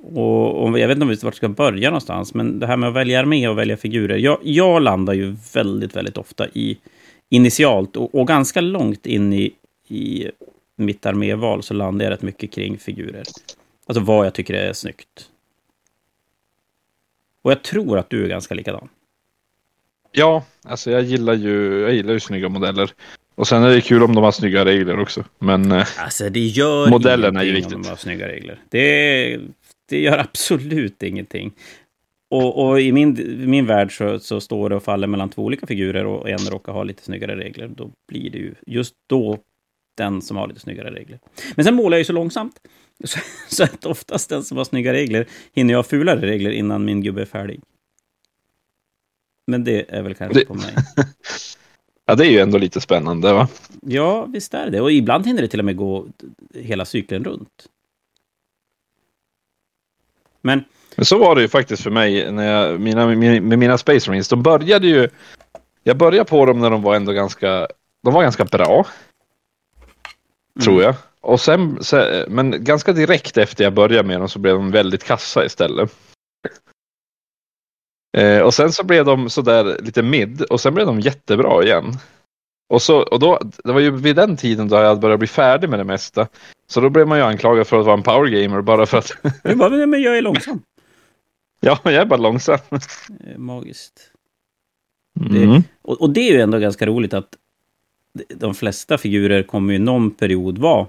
Och, 0.03 0.63
och 0.63 0.79
jag 0.79 0.87
vet 0.87 0.95
inte 0.95 1.03
om 1.03 1.09
vi 1.09 1.15
vart 1.15 1.35
ska 1.35 1.49
börja 1.49 1.89
någonstans, 1.89 2.33
men 2.33 2.59
det 2.59 2.67
här 2.67 2.77
med 2.77 2.89
att 2.89 2.95
välja 2.95 3.19
armé 3.19 3.47
och 3.47 3.57
välja 3.57 3.77
figurer. 3.77 4.17
Jag, 4.17 4.39
jag 4.43 4.81
landar 4.81 5.13
ju 5.13 5.35
väldigt, 5.53 5.95
väldigt 5.95 6.17
ofta 6.17 6.47
i 6.47 6.77
initialt 7.31 7.95
och, 7.97 8.15
och 8.15 8.27
ganska 8.27 8.61
långt 8.61 9.05
in 9.05 9.33
i, 9.33 9.53
i 9.87 10.31
mitt 10.75 11.05
arméval 11.05 11.63
så 11.63 11.73
landar 11.73 12.05
jag 12.05 12.11
rätt 12.11 12.21
mycket 12.21 12.51
kring 12.51 12.77
figurer. 12.77 13.23
Alltså 13.85 14.03
vad 14.03 14.25
jag 14.25 14.33
tycker 14.33 14.53
är 14.53 14.73
snyggt. 14.73 15.29
Och 17.41 17.51
jag 17.51 17.63
tror 17.63 17.97
att 17.97 18.09
du 18.09 18.23
är 18.25 18.29
ganska 18.29 18.55
likadan. 18.55 18.89
Ja, 20.11 20.43
alltså 20.63 20.91
jag 20.91 21.01
gillar 21.03 21.33
ju, 21.33 21.79
jag 21.81 21.93
gillar 21.93 22.13
ju 22.13 22.19
snygga 22.19 22.49
modeller. 22.49 22.91
Och 23.35 23.47
sen 23.47 23.63
är 23.63 23.69
det 23.69 23.81
kul 23.81 24.03
om 24.03 24.15
de 24.15 24.23
har 24.23 24.31
snygga 24.31 24.65
regler 24.65 24.99
också. 24.99 25.23
Men 25.39 25.71
eh, 25.71 25.87
Alltså 25.99 26.29
det 26.29 26.39
gör 26.39 26.89
Modellerna 26.89 27.39
är 27.39 27.43
ju 27.43 27.49
ingenting 27.51 27.75
om 27.75 27.81
viktigt. 27.81 27.83
de 27.85 27.89
har 27.89 27.97
snygga 27.97 28.27
regler. 28.27 28.59
Det, 28.69 29.39
det 29.89 29.99
gör 30.01 30.17
absolut 30.29 31.03
ingenting. 31.03 31.51
Och, 32.31 32.65
och 32.67 32.81
i 32.81 32.91
min, 32.91 33.35
min 33.49 33.65
värld 33.65 33.97
så, 33.97 34.19
så 34.19 34.41
står 34.41 34.69
det 34.69 34.75
och 34.75 34.83
faller 34.83 35.07
mellan 35.07 35.29
två 35.29 35.43
olika 35.43 35.67
figurer 35.67 36.05
och 36.05 36.29
en 36.29 36.37
råkar 36.49 36.73
ha 36.73 36.83
lite 36.83 37.03
snyggare 37.03 37.35
regler. 37.35 37.67
Då 37.67 37.91
blir 38.07 38.29
det 38.29 38.37
ju 38.37 38.55
just 38.67 38.95
då 39.07 39.37
den 39.97 40.21
som 40.21 40.37
har 40.37 40.47
lite 40.47 40.59
snyggare 40.59 40.91
regler. 40.91 41.19
Men 41.55 41.65
sen 41.65 41.75
målar 41.75 41.97
jag 41.97 41.99
ju 42.01 42.05
så 42.05 42.13
långsamt. 42.13 42.59
Så, 43.03 43.19
så 43.49 43.63
att 43.63 43.85
oftast 43.85 44.29
den 44.29 44.43
som 44.43 44.57
har 44.57 44.63
snygga 44.65 44.93
regler 44.93 45.27
hinner 45.53 45.73
jag 45.73 45.77
ha 45.77 45.83
fulare 45.83 46.21
regler 46.21 46.51
innan 46.51 46.85
min 46.85 47.01
gubbe 47.01 47.21
är 47.21 47.25
färdig. 47.25 47.61
Men 49.47 49.63
det 49.63 49.85
är 49.95 50.01
väl 50.01 50.15
kanske 50.15 50.39
Det- 50.39 50.45
på 50.45 50.53
mig. 50.53 50.75
ja, 52.05 52.15
det 52.15 52.25
är 52.27 52.31
ju 52.31 52.39
ändå 52.39 52.57
lite 52.57 52.81
spännande 52.81 53.33
va? 53.33 53.47
Ja, 53.81 54.25
visst 54.25 54.53
är 54.53 54.69
det. 54.69 54.81
Och 54.81 54.91
ibland 54.91 55.27
hinner 55.27 55.41
det 55.41 55.47
till 55.47 55.59
och 55.59 55.65
med 55.65 55.75
gå 55.75 56.07
hela 56.53 56.85
cykeln 56.85 57.23
runt. 57.23 57.69
Men 60.41 60.63
Men 60.95 61.05
så 61.05 61.17
var 61.17 61.35
det 61.35 61.41
ju 61.41 61.47
faktiskt 61.47 61.83
för 61.83 61.91
mig 61.91 62.31
när 62.31 62.51
jag, 62.51 62.79
mina, 62.79 63.07
med 63.07 63.43
med 63.43 63.59
mina 63.59 63.77
Space 63.77 64.09
Marines. 64.09 64.27
De 64.27 64.43
började 64.43 64.87
ju... 64.87 65.09
Jag 65.83 65.97
började 65.97 66.29
på 66.29 66.45
dem 66.45 66.59
när 66.59 66.69
de 66.69 66.81
var 66.81 66.95
ändå 66.95 67.11
ganska... 67.11 67.67
De 68.03 68.13
var 68.13 68.23
ganska 68.23 68.45
bra, 68.45 68.85
tror 70.63 70.83
jag. 70.83 70.95
Och 71.21 71.41
sen, 71.41 71.83
se- 71.83 72.25
men 72.27 72.63
ganska 72.63 72.93
direkt 72.93 73.37
efter 73.37 73.63
jag 73.63 73.73
började 73.73 74.07
med 74.07 74.19
dem 74.19 74.29
så 74.29 74.39
blev 74.39 74.55
de 74.55 74.71
väldigt 74.71 75.03
kassa 75.03 75.45
istället. 75.45 75.91
Eh, 78.17 78.39
och 78.39 78.53
sen 78.53 78.71
så 78.71 78.83
blev 78.83 79.05
de 79.05 79.29
sådär 79.29 79.77
lite 79.81 80.01
mid 80.01 80.41
och 80.41 80.61
sen 80.61 80.73
blev 80.73 80.85
de 80.87 80.99
jättebra 80.99 81.63
igen. 81.63 81.93
Och, 82.69 82.81
så, 82.81 83.01
och 83.01 83.19
då, 83.19 83.39
det 83.63 83.71
var 83.71 83.79
ju 83.79 83.91
vid 83.91 84.15
den 84.15 84.37
tiden 84.37 84.67
då 84.67 84.75
jag 84.75 84.99
började 84.99 85.17
bli 85.17 85.27
färdig 85.27 85.69
med 85.69 85.79
det 85.79 85.83
mesta. 85.83 86.27
Så 86.67 86.81
då 86.81 86.89
blev 86.89 87.07
man 87.07 87.17
ju 87.17 87.23
anklagad 87.23 87.67
för 87.67 87.79
att 87.79 87.85
vara 87.85 87.97
en 87.97 88.03
power 88.03 88.29
gamer 88.29 88.61
bara 88.61 88.85
för 88.85 88.97
att 88.97 89.11
Jag 89.43 89.57
bara, 89.57 89.85
men 89.85 90.01
jag 90.01 90.17
är 90.17 90.21
långsam. 90.21 90.61
Ja, 91.61 91.79
jag 91.83 91.93
är 91.93 92.05
bara 92.05 92.19
långsam. 92.19 92.59
Eh, 92.71 93.37
Magiskt. 93.37 94.11
Mm. 95.19 95.63
Och, 95.81 96.01
och 96.01 96.09
det 96.09 96.29
är 96.29 96.33
ju 96.33 96.41
ändå 96.41 96.59
ganska 96.59 96.85
roligt 96.85 97.13
att 97.13 97.37
de 98.35 98.53
flesta 98.53 98.97
figurer 98.97 99.43
kommer 99.43 99.73
ju 99.73 99.79
någon 99.79 100.11
period 100.11 100.57
vara 100.57 100.87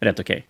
rätt 0.00 0.20
okej. 0.20 0.46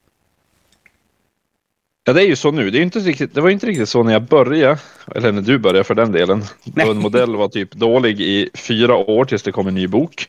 Ja, 2.05 2.13
det 2.13 2.23
är 2.23 2.27
ju 2.27 2.37
så 2.37 2.51
nu. 2.51 2.71
Det, 2.71 2.79
är 2.79 2.83
inte 2.83 2.99
riktigt, 2.99 3.35
det 3.35 3.41
var 3.41 3.49
ju 3.49 3.55
inte 3.55 3.67
riktigt 3.67 3.89
så 3.89 4.03
när 4.03 4.13
jag 4.13 4.23
började, 4.23 4.81
eller 5.15 5.33
när 5.33 5.43
du 5.43 5.59
började 5.59 5.85
för 5.85 5.95
den 5.95 6.13
delen. 6.13 6.43
Nej. 6.65 6.87
Då 6.87 6.93
en 6.93 6.99
modell 6.99 7.37
var 7.37 7.49
typ 7.49 7.73
dålig 7.73 8.21
i 8.21 8.51
fyra 8.55 8.97
år 8.97 9.25
tills 9.25 9.43
det 9.43 9.53
kom 9.53 9.67
en 9.67 9.75
ny 9.75 9.87
bok. 9.87 10.29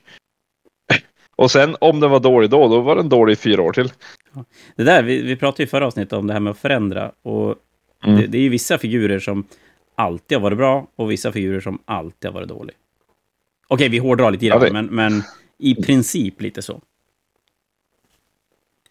Och 1.36 1.52
sen 1.52 1.76
om 1.82 2.00
den 2.00 2.12
var 2.12 2.20
dålig 2.20 2.50
då, 2.50 2.68
då 2.68 2.82
var 2.82 2.96
den 2.96 3.10
dålig 3.10 3.34
i 3.34 3.36
fyra 3.36 3.62
år 3.62 3.74
till. 3.74 3.92
Det 4.76 4.84
där, 4.84 5.04
vi, 5.04 5.22
vi 5.22 5.36
pratade 5.36 5.64
ju 5.64 5.68
i 5.68 5.70
förra 5.70 5.88
avsnittet 5.88 6.14
om 6.14 6.28
det 6.28 6.34
här 6.34 6.40
med 6.40 6.52
att 6.52 6.58
förändra. 6.58 7.12
Och 7.22 7.56
Mm. 8.06 8.22
det, 8.22 8.28
det 8.28 8.38
är 8.38 8.42
ju 8.42 8.50
vissa 8.50 8.78
figurer 8.78 9.20
som 9.20 9.44
alltid 9.96 10.38
har 10.38 10.44
varit 10.44 10.58
bra 10.58 10.88
och 10.96 11.12
vissa 11.12 11.32
figurer 11.32 11.60
som 11.62 11.80
alltid 11.86 12.30
har 12.32 12.34
varit 12.36 12.50
dålig. 12.50 12.76
Okej, 13.68 13.90
vi 13.90 13.98
hårdrar 13.98 14.32
lite 14.32 14.46
grann, 14.46 14.60
men, 14.74 14.86
men 14.86 15.24
i 15.58 15.76
princip 15.76 16.42
lite 16.42 16.62
så. 16.62 16.82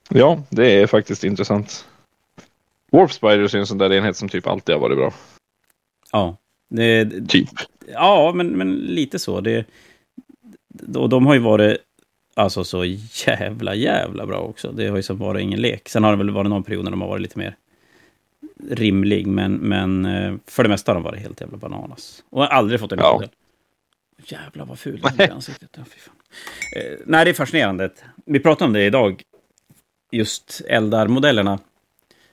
Ja, 0.09 0.42
det 0.50 0.71
är 0.83 0.87
faktiskt 0.87 1.25
intressant. 1.25 1.87
Warp 2.92 3.12
Spiders 3.12 3.54
är 3.54 3.59
en 3.59 3.66
sån 3.66 3.78
där 3.78 3.92
enhet 3.92 4.16
som 4.16 4.28
typ 4.28 4.47
alltid 4.47 4.75
har 4.75 4.80
varit 4.80 4.97
bra. 4.99 5.14
Ja, 6.12 6.37
det- 6.71 7.28
Typ. 7.28 7.49
ja 7.92 8.33
men, 8.35 8.49
men 8.49 8.75
lite 8.75 9.18
så. 9.18 9.40
Det, 9.40 9.66
och 10.97 11.09
de 11.09 11.26
har 11.26 11.35
ju 11.35 11.40
varit 11.40 11.76
alltså 12.35 12.64
så 12.64 12.85
jävla, 13.26 13.75
jävla 13.75 14.26
bra 14.26 14.38
också. 14.38 14.73
Det 14.73 14.87
har 14.88 14.97
ju 14.97 15.02
som 15.02 15.18
varit 15.18 15.42
ingen 15.42 15.61
lek. 15.61 15.88
Sen 15.88 16.04
har 16.04 16.11
det 16.11 16.16
väl 16.18 16.30
varit 16.30 16.50
någon 16.50 16.62
period 16.62 16.85
när 16.85 16.90
de 16.90 17.00
har 17.00 17.09
varit 17.09 17.23
lite 17.23 17.38
mer 17.38 17.56
rimlig, 18.70 19.26
men, 19.26 19.54
men 19.54 20.04
eh, 20.04 20.34
för 20.46 20.62
det 20.62 20.68
mesta 20.68 20.92
har 20.92 20.94
de 20.94 21.02
varit 21.04 21.20
helt 21.20 21.40
jävla 21.40 21.56
bananas. 21.58 22.25
Och 22.30 22.40
har 22.40 22.49
aldrig 22.49 22.80
fått 22.80 22.92
en 22.92 22.99
Ja. 22.99 23.12
modell. 23.12 23.28
Jävlar 24.25 24.64
vad 24.66 24.78
ful 24.78 25.00
den 25.00 25.20
är 25.20 25.28
i 25.28 25.30
ansiktet. 25.30 25.70
Ja. 25.76 25.82
Eh, 26.80 26.99
nej, 27.06 27.25
det 27.25 27.30
är 27.30 27.34
fascinerande. 27.34 27.90
Vi 28.26 28.40
pratade 28.40 28.66
om 28.66 28.73
det 28.73 28.84
idag. 28.84 29.23
Just 30.12 30.62
Eldar-modellerna. 30.68 31.58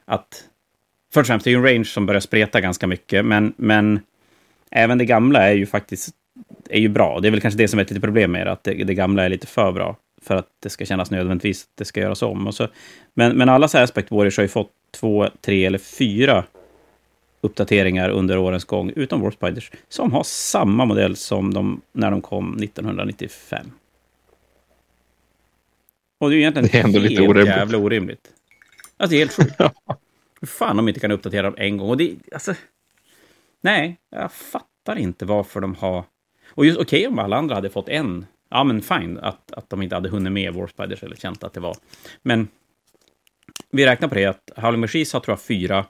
Att 0.06 0.44
först 1.13 1.24
och 1.24 1.28
främst, 1.28 1.44
det 1.44 1.50
är 1.50 1.51
ju 1.51 1.58
en 1.58 1.63
range 1.66 1.86
som 1.86 2.06
börjar 2.06 2.22
spreta 2.22 2.62
ganska 2.62 2.88
mycket, 2.88 3.25
men, 3.25 3.54
men 3.58 4.00
även 4.72 4.98
det 4.98 5.06
gamla 5.06 5.50
är 5.50 5.54
ju 5.54 5.66
faktiskt 5.66 6.16
är 6.70 6.80
ju 6.80 6.90
bra. 6.90 7.20
Det 7.20 7.28
är 7.28 7.32
väl 7.32 7.42
kanske 7.42 7.58
det 7.58 7.68
som 7.68 7.80
är 7.80 7.84
ett 7.84 7.90
litet 7.90 8.04
problem 8.04 8.32
med 8.32 8.48
det, 8.48 8.51
att 8.51 8.63
det, 8.63 8.74
det 8.74 8.94
gamla 8.94 9.24
är 9.24 9.30
lite 9.30 9.48
för 9.48 9.72
bra 9.72 9.98
för 10.22 10.36
att 10.36 10.48
det 10.60 10.70
ska 10.70 10.86
kännas 10.86 11.12
nödvändigtvis 11.12 11.63
att 11.63 11.78
det 11.78 11.86
ska 11.86 12.00
göras 12.01 12.22
om. 12.22 12.48
Och 12.48 12.56
så, 12.56 12.68
men, 13.13 13.38
men 13.38 13.50
alla 13.50 13.68
så 13.68 13.78
här 13.78 13.90
warriors 14.16 14.38
har 14.38 14.44
ju 14.44 14.48
fått 14.48 14.72
två, 14.91 15.27
tre 15.41 15.65
eller 15.65 15.77
fyra 15.77 16.45
uppdateringar 17.41 18.10
under 18.10 18.38
årens 18.38 18.65
gång, 18.65 18.91
utom 18.95 19.21
Warp 19.21 19.33
Spiders, 19.33 19.71
som 19.89 20.12
har 20.12 20.24
samma 20.24 20.86
modell 20.86 21.15
som 21.15 21.53
de 21.53 21.81
när 21.91 22.12
de 22.12 22.21
kom 22.21 22.57
1995. 22.57 23.71
Och 26.19 26.29
det 26.29 26.36
är 26.36 26.38
ju 26.38 26.41
egentligen 26.41 26.69
Det 26.71 26.79
är 26.79 26.83
ändå 26.83 27.00
lite 27.00 27.13
helt 27.13 27.29
orimligt. 27.29 27.48
jävla 27.55 27.77
orimligt. 27.77 28.27
Alltså 28.98 29.12
det 29.12 29.15
är 29.15 29.19
helt 29.19 29.33
sjukt. 29.33 29.55
Hur 30.41 30.48
fan 30.48 30.77
de 30.77 30.88
inte 30.88 31.00
kan 31.00 31.12
uppdatera 31.12 31.41
dem 31.41 31.55
en 31.57 31.77
gång. 31.77 31.89
Och 31.89 31.98
det, 31.98 32.15
alltså, 32.33 32.53
nej, 33.62 33.98
jag 34.10 34.31
fattar 34.31 34.95
inte 34.98 35.25
varför 35.25 35.62
de 35.62 35.75
har... 35.75 36.03
Och 36.48 36.65
just 36.65 36.79
okej 36.79 37.07
om 37.07 37.19
alla 37.19 37.38
andra 37.38 37.55
hade 37.55 37.69
fått 37.69 37.89
en. 37.89 38.25
Ja, 38.50 38.63
men 38.63 38.81
fine 38.81 39.17
att, 39.17 39.51
att 39.51 39.69
de 39.69 39.81
inte 39.81 39.95
hade 39.95 40.10
hunnit 40.10 40.33
med 40.33 40.53
Warp 40.53 40.69
Spiders 40.69 41.03
eller 41.03 41.15
känt 41.15 41.43
att 41.43 41.53
det 41.53 41.60
var. 41.60 41.75
Men 42.21 42.48
vi 43.72 43.86
räknar 43.86 44.08
på 44.08 44.15
det 44.15 44.25
att 44.25 44.50
Howling 44.55 44.81
Machines 44.81 45.13
har 45.13 45.20
tror 45.20 45.34
jag 45.34 45.41
fyra. 45.41 45.86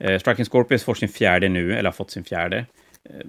Eh, 0.00 0.18
Striking 0.18 0.44
Scorpions 0.44 0.84
får 0.84 0.94
sin 0.94 1.08
fjärde 1.08 1.48
nu, 1.48 1.72
eller 1.72 1.84
har 1.84 1.92
fått 1.92 2.10
sin 2.10 2.24
fjärde. 2.24 2.66
Eh, 3.10 3.26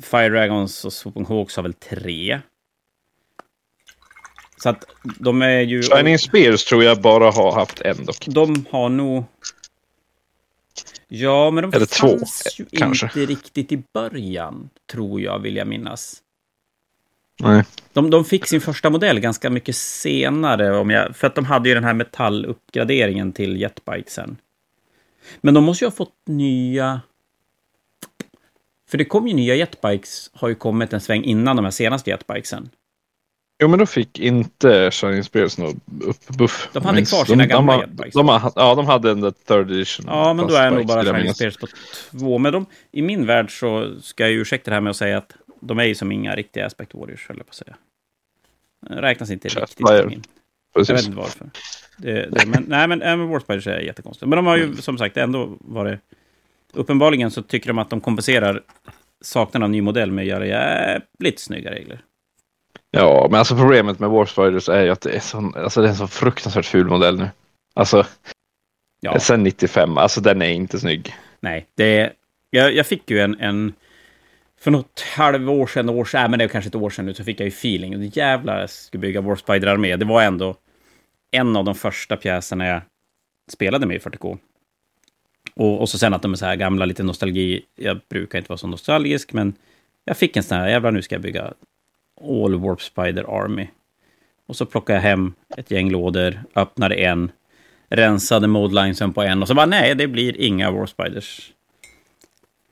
Fire 0.00 0.28
Dragons 0.28 0.84
och 0.84 0.92
Swooping 0.92 1.26
Hawks 1.26 1.56
har 1.56 1.62
väl 1.62 1.74
tre. 1.74 2.40
Så 4.62 4.68
att 4.68 4.84
de 5.18 5.42
är 5.42 5.60
ju... 5.60 5.82
Shining 5.82 6.18
Spears 6.18 6.64
tror 6.64 6.84
jag 6.84 7.00
bara 7.00 7.30
har 7.30 7.52
haft 7.52 7.80
en 7.80 8.04
dock. 8.04 8.26
De 8.26 8.64
har 8.70 8.88
nog... 8.88 9.24
Ja, 11.08 11.50
men 11.50 11.62
de 11.62 11.76
Eller 11.76 11.86
två, 11.86 12.08
fanns 12.08 12.56
ju 12.60 12.64
kanske. 12.72 13.06
inte 13.06 13.26
riktigt 13.32 13.72
i 13.72 13.82
början, 13.94 14.70
tror 14.92 15.20
jag, 15.20 15.38
vill 15.38 15.56
jag 15.56 15.66
minnas. 15.66 16.21
Nej. 17.40 17.64
De, 17.92 18.10
de 18.10 18.24
fick 18.24 18.46
sin 18.46 18.60
första 18.60 18.90
modell 18.90 19.20
ganska 19.20 19.50
mycket 19.50 19.76
senare, 19.76 20.78
om 20.78 20.90
jag, 20.90 21.16
för 21.16 21.26
att 21.26 21.34
de 21.34 21.44
hade 21.44 21.68
ju 21.68 21.74
den 21.74 21.84
här 21.84 21.94
metalluppgraderingen 21.94 23.32
till 23.32 23.60
jetbikesen. 23.60 24.36
Men 25.40 25.54
de 25.54 25.64
måste 25.64 25.84
ju 25.84 25.86
ha 25.86 25.96
fått 25.96 26.14
nya... 26.26 27.00
För 28.90 28.98
det 28.98 29.04
kom 29.04 29.28
ju 29.28 29.34
nya 29.34 29.54
jetbikes, 29.54 30.30
har 30.34 30.48
ju 30.48 30.54
kommit 30.54 30.92
en 30.92 31.00
sväng 31.00 31.24
innan 31.24 31.56
de 31.56 31.64
här 31.64 31.70
senaste 31.70 32.10
jetbikesen. 32.10 32.70
Jo, 33.62 33.68
men 33.68 33.78
då 33.78 33.86
fick 33.86 34.18
inte 34.18 34.90
Shining 34.90 35.24
Spears 35.24 35.58
någon 35.58 35.80
uppbuff. 36.00 36.68
De 36.72 36.84
hade 36.84 37.04
kvar 37.04 37.24
sina 37.24 37.46
gamla 37.46 37.72
de, 37.72 37.80
jetbikes. 37.80 38.14
de, 38.14 38.26
de, 38.26 38.50
Ja, 38.56 38.74
de 38.74 38.86
hade 38.86 39.10
en 39.10 39.32
third 39.32 39.70
edition. 39.70 40.06
Ja, 40.08 40.34
men 40.34 40.46
då 40.46 40.54
är 40.54 40.70
nog 40.70 40.86
bara 40.86 41.04
Shining. 41.04 41.34
Spears 41.34 41.56
på 41.56 41.66
två. 42.10 42.38
Men 42.38 42.52
de, 42.52 42.66
i 42.92 43.02
min 43.02 43.26
värld 43.26 43.58
så 43.60 43.94
ska 44.02 44.22
jag 44.22 44.32
ursäkta 44.32 44.70
det 44.70 44.74
här 44.74 44.80
med 44.80 44.90
att 44.90 44.96
säga 44.96 45.18
att 45.18 45.32
de 45.62 45.78
är 45.78 45.84
ju 45.84 45.94
som 45.94 46.12
inga 46.12 46.34
riktiga 46.34 46.66
Aspect 46.66 46.94
Warriors, 46.94 47.28
höll 47.28 47.36
jag 47.36 47.46
på 47.46 47.50
att 47.50 47.54
säga. 47.56 47.76
Räknas 48.86 49.30
inte 49.30 49.48
Chat 49.48 49.60
riktigt 49.70 49.88
Fire. 49.88 50.06
min. 50.06 50.22
Jag 50.74 50.80
vet 50.80 50.88
Precis. 50.88 51.06
inte 51.06 51.18
varför. 51.18 51.50
Det, 51.96 52.26
det, 52.30 52.46
men, 52.46 52.64
nej, 52.68 52.88
men, 52.88 52.98
men 52.98 53.28
Warspiders 53.28 53.66
är 53.66 53.78
jättekonstigt. 53.80 54.28
Men 54.28 54.36
de 54.36 54.46
har 54.46 54.56
ju 54.56 54.76
som 54.76 54.98
sagt 54.98 55.16
ändå 55.16 55.56
varit... 55.60 56.00
Uppenbarligen 56.72 57.30
så 57.30 57.42
tycker 57.42 57.68
de 57.68 57.78
att 57.78 57.90
de 57.90 58.00
kompenserar 58.00 58.62
saknaden 59.20 59.62
av 59.62 59.70
ny 59.70 59.82
modell 59.82 60.10
med 60.12 60.22
att 60.22 60.28
göra 60.28 60.46
jävligt 60.46 61.40
snygga 61.40 61.70
regler. 61.70 62.00
Ja, 62.90 63.28
men 63.30 63.38
alltså 63.38 63.56
problemet 63.56 63.98
med 63.98 64.10
War 64.10 64.26
Spiders 64.26 64.68
är 64.68 64.82
ju 64.82 64.90
att 64.90 65.00
det 65.00 65.10
är, 65.10 65.20
sån, 65.20 65.54
alltså 65.54 65.80
det 65.80 65.86
är 65.86 65.90
en 65.90 65.96
så 65.96 66.06
fruktansvärt 66.06 66.66
ful 66.66 66.86
modell 66.88 67.18
nu. 67.18 67.30
Alltså, 67.74 68.06
Ja, 69.04 69.18
sen 69.20 69.42
95, 69.42 69.98
alltså 69.98 70.20
den 70.20 70.42
är 70.42 70.50
inte 70.52 70.78
snygg. 70.80 71.14
nej. 71.40 71.66
Det, 71.74 72.12
jag, 72.50 72.74
jag 72.74 72.86
fick 72.86 73.10
ju 73.10 73.20
en, 73.20 73.40
en... 73.40 73.72
För 74.62 74.70
något 74.70 75.00
halvår 75.16 75.66
sedan, 75.66 75.88
år 75.88 76.04
sedan, 76.04 76.24
äh, 76.24 76.30
men 76.30 76.38
det 76.38 76.44
är 76.44 76.48
kanske 76.48 76.68
ett 76.68 76.74
år 76.74 76.90
sedan 76.90 77.06
nu, 77.06 77.14
så 77.14 77.24
fick 77.24 77.40
jag 77.40 77.44
ju 77.44 77.48
feeling. 77.48 77.96
Och 77.96 78.02
jävlar, 78.02 78.60
jag 78.60 78.70
skulle 78.70 79.00
bygga 79.00 79.20
Warspider-armé. 79.20 79.96
Det 79.96 80.04
var 80.04 80.22
ändå 80.22 80.56
en 81.30 81.56
av 81.56 81.64
de 81.64 81.74
första 81.74 82.16
pjäserna 82.16 82.66
jag 82.66 82.80
spelade 83.52 83.86
med 83.86 83.96
i 83.96 83.98
40K. 83.98 84.38
Och, 85.54 85.80
och 85.80 85.88
så 85.88 85.98
sen 85.98 86.14
att 86.14 86.22
de 86.22 86.32
är 86.32 86.36
så 86.36 86.46
här 86.46 86.56
gamla, 86.56 86.84
lite 86.84 87.02
nostalgi. 87.02 87.62
Jag 87.76 88.00
brukar 88.08 88.38
inte 88.38 88.48
vara 88.48 88.58
så 88.58 88.66
nostalgisk, 88.66 89.32
men 89.32 89.54
jag 90.04 90.16
fick 90.16 90.36
en 90.36 90.42
sån 90.42 90.58
här, 90.58 90.68
jävlar 90.68 90.90
nu 90.90 91.02
ska 91.02 91.14
jag 91.14 91.22
bygga 91.22 91.52
All 92.20 92.54
Warp 92.54 92.82
Spider 92.82 93.42
Army. 93.42 93.68
Och 94.46 94.56
så 94.56 94.66
plockade 94.66 94.96
jag 94.96 95.02
hem 95.02 95.34
ett 95.56 95.70
gäng 95.70 95.90
lådor, 95.90 96.42
öppnade 96.54 96.94
en, 96.94 97.32
rensade 97.88 98.46
modelinesen 98.46 99.12
på 99.12 99.22
en 99.22 99.42
och 99.42 99.48
så 99.48 99.54
bara 99.54 99.66
nej, 99.66 99.94
det 99.94 100.06
blir 100.06 100.40
inga 100.40 100.70
Warp 100.70 100.88
Spiders. 100.88 101.52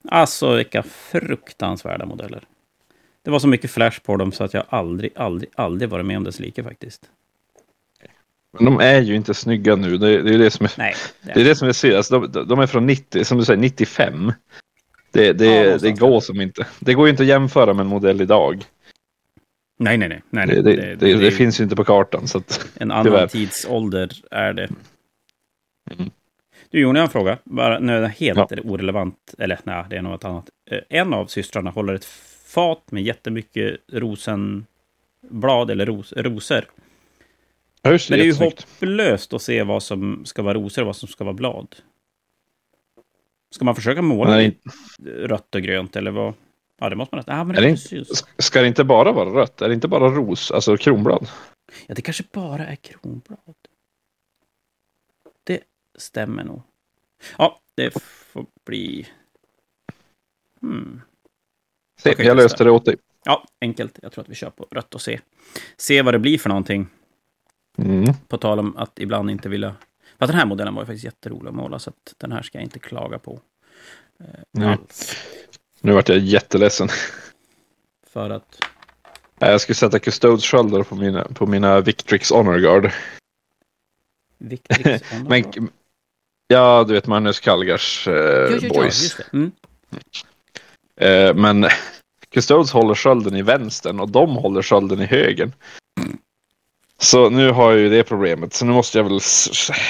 Alltså 0.09 0.54
vilka 0.57 0.83
fruktansvärda 0.83 2.07
modeller. 2.07 2.45
Det 3.23 3.30
var 3.30 3.38
så 3.38 3.49
mycket 3.49 3.71
flash 3.71 4.00
på 4.00 4.16
dem 4.16 4.33
så 4.33 4.45
att 4.45 4.54
jag 4.54 4.64
aldrig, 4.69 5.12
aldrig, 5.16 5.50
aldrig 5.54 5.90
varit 5.90 6.07
med 6.07 6.16
om 6.16 6.25
dess 6.25 6.40
like 6.40 6.62
faktiskt. 6.62 7.11
Men 8.52 8.64
de 8.64 8.80
är 8.80 9.00
ju 9.00 9.14
inte 9.16 9.35
snygga 9.35 9.76
nu. 9.76 9.99
Det, 9.99 10.23
det 10.23 10.35
är 10.35 10.38
det 10.38 10.50
som 10.50 10.64
är, 10.66 10.73
Nej, 10.78 10.95
det 11.23 11.40
är 11.40 11.45
det 11.45 11.57
som 11.57 11.69
är 11.69 11.73
synd. 11.73 11.95
Alltså, 11.95 12.21
de, 12.21 12.49
de 12.49 12.59
är 12.61 12.66
från 12.66 12.87
90, 12.87 13.25
som 13.25 13.38
du 13.38 13.45
säger, 13.45 13.61
95. 13.61 14.33
Det, 15.12 15.33
det, 15.33 15.47
Ja, 15.47 15.78
det 15.78 15.92
går 15.92 16.21
som 16.21 16.40
inte. 16.40 16.66
Det 16.78 16.95
går 16.95 17.07
ju 17.07 17.11
inte 17.11 17.23
att 17.23 17.28
jämföra 17.28 17.73
med 17.75 17.80
en 17.80 17.87
modell 17.87 18.21
idag. 18.21 18.64
nej, 19.78 19.99
nej. 19.99 20.09
nej, 20.09 20.23
nej, 20.30 20.47
nej. 20.47 20.62
Det, 20.62 20.76
det, 20.76 20.97
det, 20.97 21.14
det 21.14 21.30
finns 21.30 21.61
ju 21.61 21.64
inte 21.64 21.76
på 21.76 21.85
kartan. 21.85 22.28
Så 22.28 22.38
att, 22.38 22.69
En 22.75 22.90
annan 22.90 23.04
tyvärr. 23.04 23.26
tidsålder 23.26 24.11
är 24.30 24.52
det. 24.52 24.69
Mm. 25.90 26.11
Du, 26.70 26.80
Jon, 26.80 26.94
jag 26.96 27.02
har 27.02 27.06
en 27.06 27.12
fråga. 27.12 27.38
Bara, 27.44 27.78
nu 27.78 27.92
är 27.96 28.00
det 28.00 28.08
helt 28.08 28.38
Ja. 28.50 28.56
orelevant. 28.64 29.34
Eller 29.38 29.58
nej, 29.64 29.84
det 29.90 29.96
är 29.96 30.02
något 30.02 30.24
annat. 30.24 30.50
Eh, 30.70 30.78
En 30.88 31.14
av 31.14 31.26
systrarna 31.26 31.70
håller 31.70 31.94
ett 31.94 32.04
fat 32.44 32.92
med 32.92 33.02
jättemycket 33.02 33.76
rosenblad 33.92 35.70
eller 35.70 35.86
ros, 35.86 36.12
rosor. 36.12 36.64
Ja, 37.82 37.90
just 37.92 38.10
Men 38.10 38.18
det 38.18 38.24
är 38.24 38.26
ju 38.26 38.32
hopplöst 38.34 39.32
att 39.32 39.42
se 39.42 39.62
vad 39.62 39.82
som 39.82 40.24
ska 40.24 40.42
vara 40.42 40.54
rosor 40.54 40.82
och 40.82 40.86
vad 40.86 40.96
som 40.96 41.08
ska 41.08 41.24
vara 41.24 41.34
blad. 41.34 41.76
Ska 43.54 43.64
man 43.64 43.74
försöka 43.74 44.02
måla 44.02 44.30
Nej. 44.30 44.58
rött 45.06 45.54
och 45.54 45.62
grönt 45.62 45.96
eller 45.96 46.10
vad? 46.10 46.34
Ja, 46.80 46.88
det 46.90 46.96
måste 46.96 47.16
man. 47.16 47.24
Ja, 47.26 47.44
men 47.44 47.56
Är 47.56 47.60
det 47.60 47.66
det 47.66 47.72
precis. 47.74 48.24
Ska 48.38 48.60
det 48.60 48.68
inte 48.68 48.84
bara 48.84 49.12
vara 49.12 49.30
rött? 49.42 49.62
Är 49.62 49.68
det 49.68 49.74
inte 49.74 49.88
bara 49.88 50.08
ros, 50.08 50.50
alltså 50.50 50.76
kronblad? 50.76 51.28
Ja, 51.86 51.94
det 51.94 52.02
kanske 52.02 52.24
bara 52.32 52.66
är 52.66 52.76
kronblad. 52.76 53.38
Stämmer 56.00 56.45
nog. 56.45 56.62
Ja, 57.38 57.61
det 57.75 57.90
får 58.00 58.47
bli... 58.64 59.09
Hmm. 60.61 61.02
Se, 62.00 62.14
jag 62.19 62.37
löste 62.37 62.64
det 62.64 62.71
åt 62.71 62.85
dig. 62.85 62.97
Ja, 63.25 63.47
enkelt. 63.61 63.99
Jag 64.02 64.12
tror 64.12 64.25
att 64.25 64.30
vi 64.30 64.35
kör 64.35 64.50
på 64.50 64.66
rött 64.71 64.95
och 64.95 65.00
se. 65.00 65.21
Se 65.76 66.02
vad 66.02 66.14
det 66.14 66.19
blir 66.19 66.38
för 66.38 66.49
någonting. 66.49 66.88
Mm. 67.78 68.14
På 68.28 68.38
tal 68.38 68.59
om 68.59 68.76
att 68.76 68.99
ibland 68.99 69.30
inte 69.30 69.49
vilja... 69.49 69.75
För 70.19 70.25
att 70.25 70.30
den 70.30 70.38
här 70.38 70.47
modellen 70.47 70.75
var 70.75 70.83
ju 70.83 70.87
faktiskt 70.87 71.04
jätterolig 71.04 71.49
att 71.49 71.54
måla, 71.54 71.78
så 71.78 71.90
att 71.90 72.14
den 72.19 72.33
här 72.33 72.42
ska 72.42 72.59
jag 72.59 72.64
inte 72.64 72.78
klaga 72.78 73.19
på. 73.19 73.40
Eh, 74.54 74.71
alls. 74.71 75.16
Nu 75.80 75.92
vart 75.92 76.09
jag 76.09 76.19
jätteledsen. 76.19 76.88
För 78.07 78.30
att... 78.30 78.59
Jag 79.38 79.61
skulle 79.61 79.76
sätta 79.76 79.99
Custodes 79.99 80.45
sköldar 80.45 80.83
på 80.83 80.95
mina, 80.95 81.25
på 81.25 81.47
mina 81.47 81.80
Victrix 81.80 82.30
Honor 82.30 82.59
Guard. 82.59 82.90
Victrix 84.38 85.12
Men, 85.28 85.71
ja, 86.50 86.85
du 86.88 86.95
vet 86.95 87.07
Magnus 87.07 87.40
Kallgars 87.40 88.09
eh, 88.09 88.14
ja, 88.14 88.59
ja, 88.62 88.69
boys. 88.69 89.16
det. 89.16 89.33
Mm. 89.33 89.52
Eh, 91.00 91.35
men 91.35 91.66
Custodes 92.35 92.73
håller 92.73 92.95
skölden 92.95 93.37
i 93.37 93.42
vänstern 93.42 94.00
och 94.00 94.09
de 94.09 94.37
håller 94.37 94.62
skölden 94.62 95.00
i 95.00 95.07
högern. 95.07 95.52
Så 96.99 97.30
nu 97.30 97.50
har 97.50 97.71
jag 97.71 97.80
ju 97.80 97.88
det 97.88 98.04
problemet. 98.04 98.54
Så 98.54 98.64
nu 98.64 98.73
måste 98.73 98.99
jag 98.99 99.04
väl... 99.04 99.21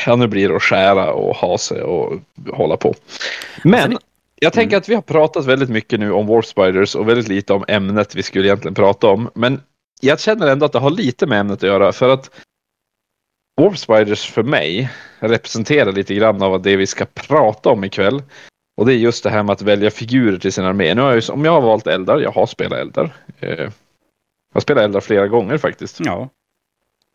Ja, 0.06 0.16
nu 0.16 0.26
blir 0.26 0.48
det 0.48 0.56
att 0.56 0.62
skära 0.62 1.12
och 1.12 1.36
ha 1.36 1.58
sig 1.58 1.82
och 1.82 2.20
hålla 2.52 2.76
på. 2.76 2.94
Men 3.64 3.92
Alltså, 3.92 3.98
jag 4.40 4.52
tänker 4.52 4.76
att 4.76 4.88
vi 4.88 4.94
har 4.94 5.02
pratat 5.02 5.46
väldigt 5.46 5.68
mycket 5.68 6.00
nu 6.00 6.12
om 6.12 6.26
Warp 6.26 6.46
Spiders 6.46 6.94
och 6.94 7.08
väldigt 7.08 7.28
lite 7.28 7.52
om 7.52 7.64
ämnet 7.68 8.14
vi 8.14 8.22
skulle 8.22 8.46
egentligen 8.46 8.74
prata 8.74 9.06
om. 9.06 9.30
Men 9.34 9.60
jag 10.00 10.20
känner 10.20 10.46
ändå 10.46 10.66
att 10.66 10.72
det 10.72 10.78
har 10.78 10.90
lite 10.90 11.26
med 11.26 11.40
ämnet 11.40 11.56
att 11.56 11.68
göra 11.68 11.92
för 11.92 12.08
att 12.08 12.30
Warp 13.60 13.78
Spiders 13.78 14.30
för 14.30 14.42
mig 14.42 14.90
representerar 15.18 15.92
lite 15.92 16.14
grann 16.14 16.42
av 16.42 16.62
det 16.62 16.76
vi 16.76 16.86
ska 16.86 17.04
prata 17.04 17.68
om 17.68 17.84
ikväll. 17.84 18.22
Och 18.76 18.86
det 18.86 18.94
är 18.94 18.96
just 18.96 19.24
det 19.24 19.30
här 19.30 19.42
med 19.42 19.52
att 19.52 19.62
välja 19.62 19.90
figurer 19.90 20.38
till 20.38 20.52
sin 20.52 20.64
armé. 20.64 20.94
Nu 20.94 21.02
har 21.02 21.14
jag, 21.14 21.24
om 21.30 21.44
jag 21.44 21.52
har 21.52 21.60
valt 21.60 21.86
eldar, 21.86 22.18
jag 22.18 22.30
har 22.30 22.46
spelat 22.46 22.78
eldar. 22.78 23.16
Eh, 23.40 23.50
jag 23.50 23.72
har 24.54 24.60
spelat 24.60 24.84
eldar 24.84 25.00
flera 25.00 25.28
gånger 25.28 25.58
faktiskt. 25.58 26.00
Ja. 26.00 26.28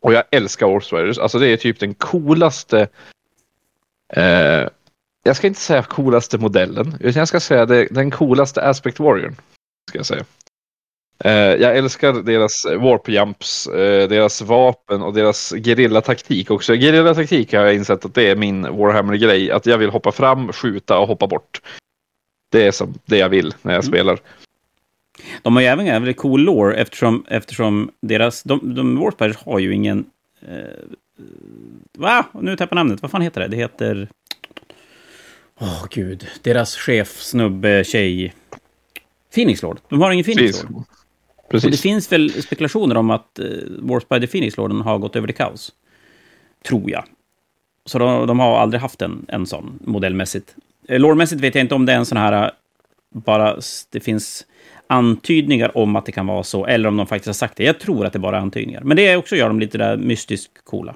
Och 0.02 0.12
jag 0.12 0.24
älskar 0.30 0.66
Warp 0.66 0.84
Spiders. 0.84 1.18
Alltså 1.18 1.38
det 1.38 1.48
är 1.48 1.56
typ 1.56 1.80
den 1.80 1.94
coolaste 1.94 2.88
eh, 4.12 4.68
jag 5.26 5.36
ska 5.36 5.46
inte 5.46 5.60
säga 5.60 5.82
coolaste 5.82 6.38
modellen, 6.38 6.94
utan 7.00 7.20
jag 7.20 7.28
ska 7.28 7.40
säga 7.40 7.66
det, 7.66 7.88
den 7.90 8.10
coolaste 8.10 8.62
Aspect 8.62 9.00
Warriorn. 9.00 9.36
Ska 9.88 9.98
jag 9.98 10.06
säga. 10.06 10.24
Eh, 11.18 11.32
jag 11.32 11.76
älskar 11.76 12.12
deras 12.12 12.64
warp 12.64 13.08
jumps, 13.08 13.66
eh, 13.66 14.08
deras 14.08 14.42
vapen 14.42 15.02
och 15.02 15.14
deras 15.14 15.54
gerillataktik 15.64 16.50
också. 16.50 16.74
Gerillataktik 16.74 17.52
har 17.52 17.64
jag 17.64 17.74
insett 17.74 18.04
att 18.04 18.14
det 18.14 18.30
är 18.30 18.36
min 18.36 18.62
Warhammer-grej. 18.62 19.50
Att 19.50 19.66
jag 19.66 19.78
vill 19.78 19.90
hoppa 19.90 20.12
fram, 20.12 20.52
skjuta 20.52 20.98
och 20.98 21.08
hoppa 21.08 21.26
bort. 21.26 21.60
Det 22.52 22.66
är 22.66 22.70
som 22.72 22.94
det 23.04 23.18
jag 23.18 23.28
vill 23.28 23.54
när 23.62 23.72
jag 23.74 23.84
Mm. 23.84 23.92
spelar. 23.92 24.18
De 25.42 25.56
har 25.56 25.62
ju 25.62 25.68
även 25.68 25.86
en 25.86 26.02
väldigt 26.02 26.16
cool 26.16 26.40
lore 26.40 26.76
eftersom, 26.76 27.24
eftersom 27.28 27.90
deras... 28.00 28.42
De, 28.42 28.74
de 28.74 28.96
Warspiders 28.98 29.36
har 29.36 29.58
ju 29.58 29.74
ingen... 29.74 30.04
Eh, 30.48 30.84
va? 31.98 32.26
Nu 32.32 32.56
tappar 32.56 32.76
namnet. 32.76 33.02
Vad 33.02 33.10
fan 33.10 33.22
heter 33.22 33.40
det? 33.40 33.48
Det 33.48 33.56
heter... 33.56 34.08
Åh, 35.60 35.86
gud. 35.90 36.26
Deras 36.42 36.76
chef, 36.76 37.08
snubbe, 37.20 37.84
tjej... 37.84 38.34
Phoenix 39.34 39.62
Lord. 39.62 39.78
De 39.88 40.00
har 40.00 40.10
ingen 40.10 40.24
Phoenix 40.24 40.64
Precis. 41.50 41.64
Och 41.64 41.70
det 41.70 41.76
finns 41.76 42.12
väl 42.12 42.42
spekulationer 42.42 42.96
om 42.96 43.10
att 43.10 43.38
eh, 43.38 43.46
Warspider 43.78 44.26
Phoenix 44.26 44.56
Lorden 44.56 44.80
har 44.80 44.98
gått 44.98 45.16
över 45.16 45.26
till 45.26 45.36
kaos. 45.36 45.72
Tror 46.68 46.90
jag. 46.90 47.04
Så 47.84 47.98
de, 47.98 48.26
de 48.26 48.38
har 48.40 48.58
aldrig 48.58 48.80
haft 48.80 49.02
en, 49.02 49.26
en 49.28 49.46
sån 49.46 49.78
modellmässigt. 49.84 50.54
Eh, 50.88 51.00
Lårmässigt 51.00 51.40
vet 51.40 51.54
jag 51.54 51.64
inte 51.64 51.74
om 51.74 51.86
det 51.86 51.92
är 51.92 51.96
en 51.96 52.06
sån 52.06 52.18
här... 52.18 52.44
eh, 52.44 52.50
Bara 53.14 53.56
det 53.92 54.00
finns 54.00 54.46
antydningar 54.86 55.76
om 55.78 55.96
att 55.96 56.06
det 56.06 56.12
kan 56.12 56.26
vara 56.26 56.42
så, 56.42 56.66
eller 56.66 56.88
om 56.88 56.96
de 56.96 57.06
faktiskt 57.06 57.26
har 57.26 57.32
sagt 57.34 57.56
det. 57.56 57.64
Jag 57.64 57.78
tror 57.80 58.06
att 58.06 58.12
det 58.12 58.18
bara 58.18 58.36
är 58.36 58.40
antydningar. 58.40 58.80
Men 58.84 58.96
det 58.96 59.16
också 59.16 59.36
gör 59.36 59.48
dem 59.48 59.60
lite 59.60 59.78
där 59.78 59.96
mystiskt 59.96 60.64
coola. 60.64 60.94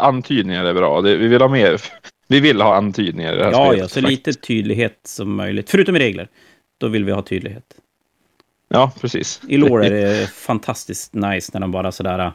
Antydningar 0.00 0.64
är 0.64 0.74
bra. 0.74 1.00
Det, 1.00 1.16
vi 1.16 1.28
vill 1.28 1.40
ha 1.40 1.48
mer. 1.48 1.80
Vi 2.30 2.40
vill 2.40 2.60
ha 2.60 2.74
antydningar 2.76 3.32
i 3.34 3.36
det 3.36 3.44
här 3.44 3.50
Ja, 3.52 3.66
spelet. 3.66 3.78
ja, 3.82 3.88
så 3.88 4.00
faktiskt. 4.00 4.26
lite 4.26 4.40
tydlighet 4.40 5.00
som 5.04 5.34
möjligt. 5.36 5.70
Förutom 5.70 5.96
i 5.96 5.98
regler. 5.98 6.28
Då 6.78 6.88
vill 6.88 7.04
vi 7.04 7.12
ha 7.12 7.22
tydlighet. 7.22 7.64
Ja, 8.68 8.92
precis. 9.00 9.40
I 9.48 9.56
lore 9.56 9.86
är 9.86 9.90
det 9.90 10.30
fantastiskt 10.30 11.14
nice 11.14 11.50
när 11.54 11.60
de 11.60 11.70
bara 11.70 11.92
sådär 11.92 12.18
äh, 12.18 12.32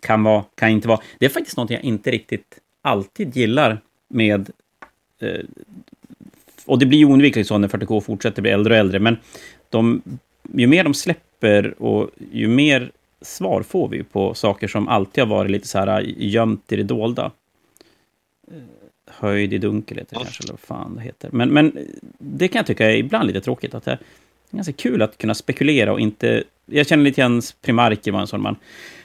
kan 0.00 0.22
vara, 0.22 0.44
kan 0.54 0.68
inte 0.68 0.88
vara. 0.88 1.00
Det 1.18 1.26
är 1.26 1.30
faktiskt 1.30 1.56
något 1.56 1.70
jag 1.70 1.82
inte 1.82 2.10
riktigt 2.10 2.58
alltid 2.82 3.36
gillar 3.36 3.80
med... 4.08 4.50
Eh, 5.20 5.40
och 6.64 6.78
det 6.78 6.86
blir 6.86 6.98
ju 6.98 7.04
oundvikligt 7.04 7.48
så 7.48 7.58
när 7.58 7.68
40K 7.68 8.00
fortsätter 8.00 8.42
bli 8.42 8.50
äldre 8.50 8.74
och 8.74 8.78
äldre, 8.78 8.98
men 8.98 9.16
de, 9.68 10.02
ju 10.54 10.66
mer 10.66 10.84
de 10.84 10.94
släpper 10.94 11.82
och 11.82 12.10
ju 12.32 12.48
mer 12.48 12.92
svar 13.20 13.62
får 13.62 13.88
vi 13.88 14.02
på 14.02 14.34
saker 14.34 14.68
som 14.68 14.88
alltid 14.88 15.24
har 15.24 15.28
varit 15.36 15.50
lite 15.50 15.68
så 15.68 15.78
här 15.78 16.00
äh, 16.00 16.04
gömt 16.16 16.72
i 16.72 16.76
det 16.76 16.82
dolda. 16.82 17.30
Eh, 18.50 18.56
Höjd 19.12 19.52
i 19.52 19.58
dunkel 19.58 19.98
heter 19.98 20.16
det 20.16 20.24
kanske, 20.24 20.44
eller 20.44 20.52
vad 20.52 20.60
fan 20.60 20.94
det 20.96 21.02
heter. 21.02 21.28
Men, 21.32 21.48
men 21.48 21.88
det 22.18 22.48
kan 22.48 22.58
jag 22.58 22.66
tycka 22.66 22.90
är 22.90 22.96
ibland 22.96 23.26
lite 23.26 23.40
tråkigt. 23.40 23.74
att 23.74 23.84
det 23.84 23.98
ganska 24.50 24.72
kul 24.72 25.02
att 25.02 25.18
kunna 25.18 25.34
spekulera 25.34 25.92
och 25.92 26.00
inte... 26.00 26.44
Jag 26.66 26.86
känner 26.86 27.04
lite 27.04 27.20
grann 27.20 27.42
Primarki 27.62 28.10
var 28.10 28.20
en 28.20 28.26
sån 28.26 28.42
man 28.42 28.56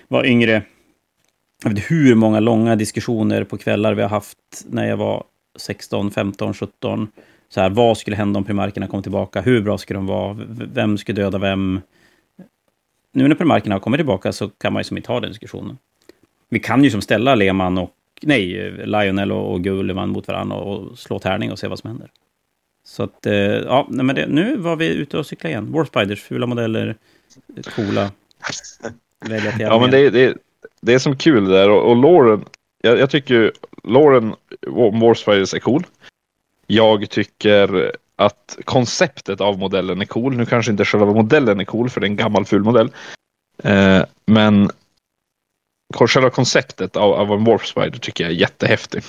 var 0.07 0.25
yngre. 0.25 0.51
Jag 1.63 1.69
vet 1.69 1.77
inte 1.77 1.93
hur 1.93 2.15
många 2.15 2.39
långa 2.39 2.75
diskussioner 2.75 3.43
på 3.43 3.57
kvällar 3.57 3.93
vi 3.93 4.01
har 4.01 4.09
haft 4.09 4.37
när 4.65 4.87
jag 4.87 4.97
var 4.97 5.23
16, 5.55 6.11
15, 6.11 6.53
17. 6.53 7.07
Så 7.49 7.61
här, 7.61 7.69
vad 7.69 7.97
skulle 7.97 8.15
hända 8.15 8.37
om 8.37 8.43
primarkerna 8.43 8.87
kom 8.87 9.01
tillbaka? 9.03 9.41
Hur 9.41 9.61
bra 9.61 9.77
skulle 9.77 9.97
de 9.97 10.05
vara? 10.05 10.37
Vem 10.73 10.97
skulle 10.97 11.21
döda 11.21 11.37
vem? 11.37 11.81
Nu 13.13 13.27
när 13.27 13.35
primarkerna 13.35 13.75
har 13.75 13.79
kommit 13.79 13.97
tillbaka 13.97 14.31
så 14.31 14.49
kan 14.49 14.73
man 14.73 14.79
ju 14.79 14.83
som 14.83 14.97
inte 14.97 15.11
ha 15.11 15.19
den 15.19 15.29
diskussionen. 15.29 15.77
Vi 16.49 16.59
kan 16.59 16.83
ju 16.83 16.91
som 16.91 17.01
ställa 17.01 17.35
Lehmann 17.35 17.77
och... 17.77 17.91
Nej, 18.21 18.71
Lionel 18.85 19.31
och, 19.31 19.53
och 19.53 19.63
Gulliman 19.63 20.09
mot 20.09 20.27
varandra 20.27 20.55
och, 20.57 20.77
och 20.77 20.99
slå 20.99 21.19
tärning 21.19 21.51
och 21.51 21.59
se 21.59 21.67
vad 21.67 21.79
som 21.79 21.87
händer. 21.89 22.11
Så 22.87 23.03
att, 23.03 23.25
eh, 23.25 23.33
ja, 23.33 23.87
nej, 23.89 24.05
men 24.05 24.15
det, 24.15 24.27
nu 24.27 24.57
var 24.57 24.75
vi 24.75 24.87
ute 24.87 25.17
och 25.17 25.25
cykla 25.25 25.49
igen. 25.49 25.71
Warspiders, 25.71 26.23
fula 26.23 26.45
modeller, 26.45 26.95
coola. 27.75 28.11
Välja 29.19 29.51
till 29.51 29.61
Ja, 29.65 29.79
men 29.79 29.91
det, 29.91 30.09
det, 30.09 30.37
det 30.81 30.93
är 30.93 30.99
som 30.99 31.17
kul 31.17 31.49
där 31.49 31.69
och, 31.69 31.89
och 31.89 31.95
Lauren. 31.95 32.45
Jag, 32.81 32.99
jag 32.99 33.09
tycker 33.09 33.51
Lauren 33.83 34.35
Warspiders 35.01 35.53
är 35.53 35.59
cool. 35.59 35.85
Jag 36.67 37.09
tycker 37.09 37.91
att 38.15 38.57
konceptet 38.63 39.41
av 39.41 39.59
modellen 39.59 40.01
är 40.01 40.05
cool. 40.05 40.37
Nu 40.37 40.45
kanske 40.45 40.71
inte 40.71 40.85
själva 40.85 41.05
modellen 41.05 41.59
är 41.59 41.65
cool 41.65 41.89
för 41.89 42.01
det 42.01 42.05
är 42.07 42.09
en 42.09 42.15
gammal 42.15 42.45
ful 42.45 42.63
modell. 42.63 42.91
Eh, 43.63 44.03
men 44.25 44.69
själva 45.93 46.29
konceptet 46.29 46.95
av, 46.95 47.13
av 47.13 47.31
en 47.31 47.43
Warspider 47.43 47.99
tycker 47.99 48.23
jag 48.23 48.31
är 48.31 48.37
jättehäftig. 48.37 49.03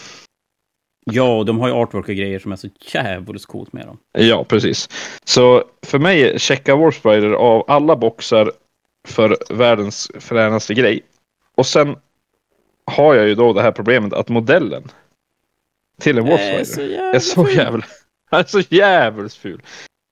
Ja, 1.11 1.45
de 1.47 1.59
har 1.59 1.69
ju 1.69 1.75
artwork 1.75 2.09
och 2.09 2.15
grejer 2.15 2.39
som 2.39 2.53
är 2.53 2.57
så 2.57 2.69
jävligt 2.93 3.47
coolt 3.47 3.73
med 3.73 3.87
dem. 3.87 3.99
Ja, 4.13 4.45
precis. 4.45 4.89
Så 5.25 5.65
för 5.83 5.99
mig 5.99 6.39
checka 6.39 6.77
Warspider 6.77 7.31
av 7.31 7.65
alla 7.69 7.97
boxar 7.97 8.53
för 9.09 9.37
världens 9.51 10.11
fränaste 10.21 10.75
grej. 10.75 11.03
Och 11.55 11.67
sen 11.67 11.97
har 12.85 13.15
jag 13.15 13.29
ju 13.29 13.35
då 13.35 13.53
det 13.53 13.63
här 13.63 13.73
problemet 13.73 14.13
att 14.13 14.29
modellen 14.29 14.83
till 16.01 16.19
en 16.19 16.25
Warspider 16.25 16.89
jävla 16.89 17.15
är 17.15 17.19
så 17.19 17.49
jävla... 17.49 17.85
är 18.31 18.45
så 18.45 18.61
jävligt 18.69 19.35
ful. 19.35 19.63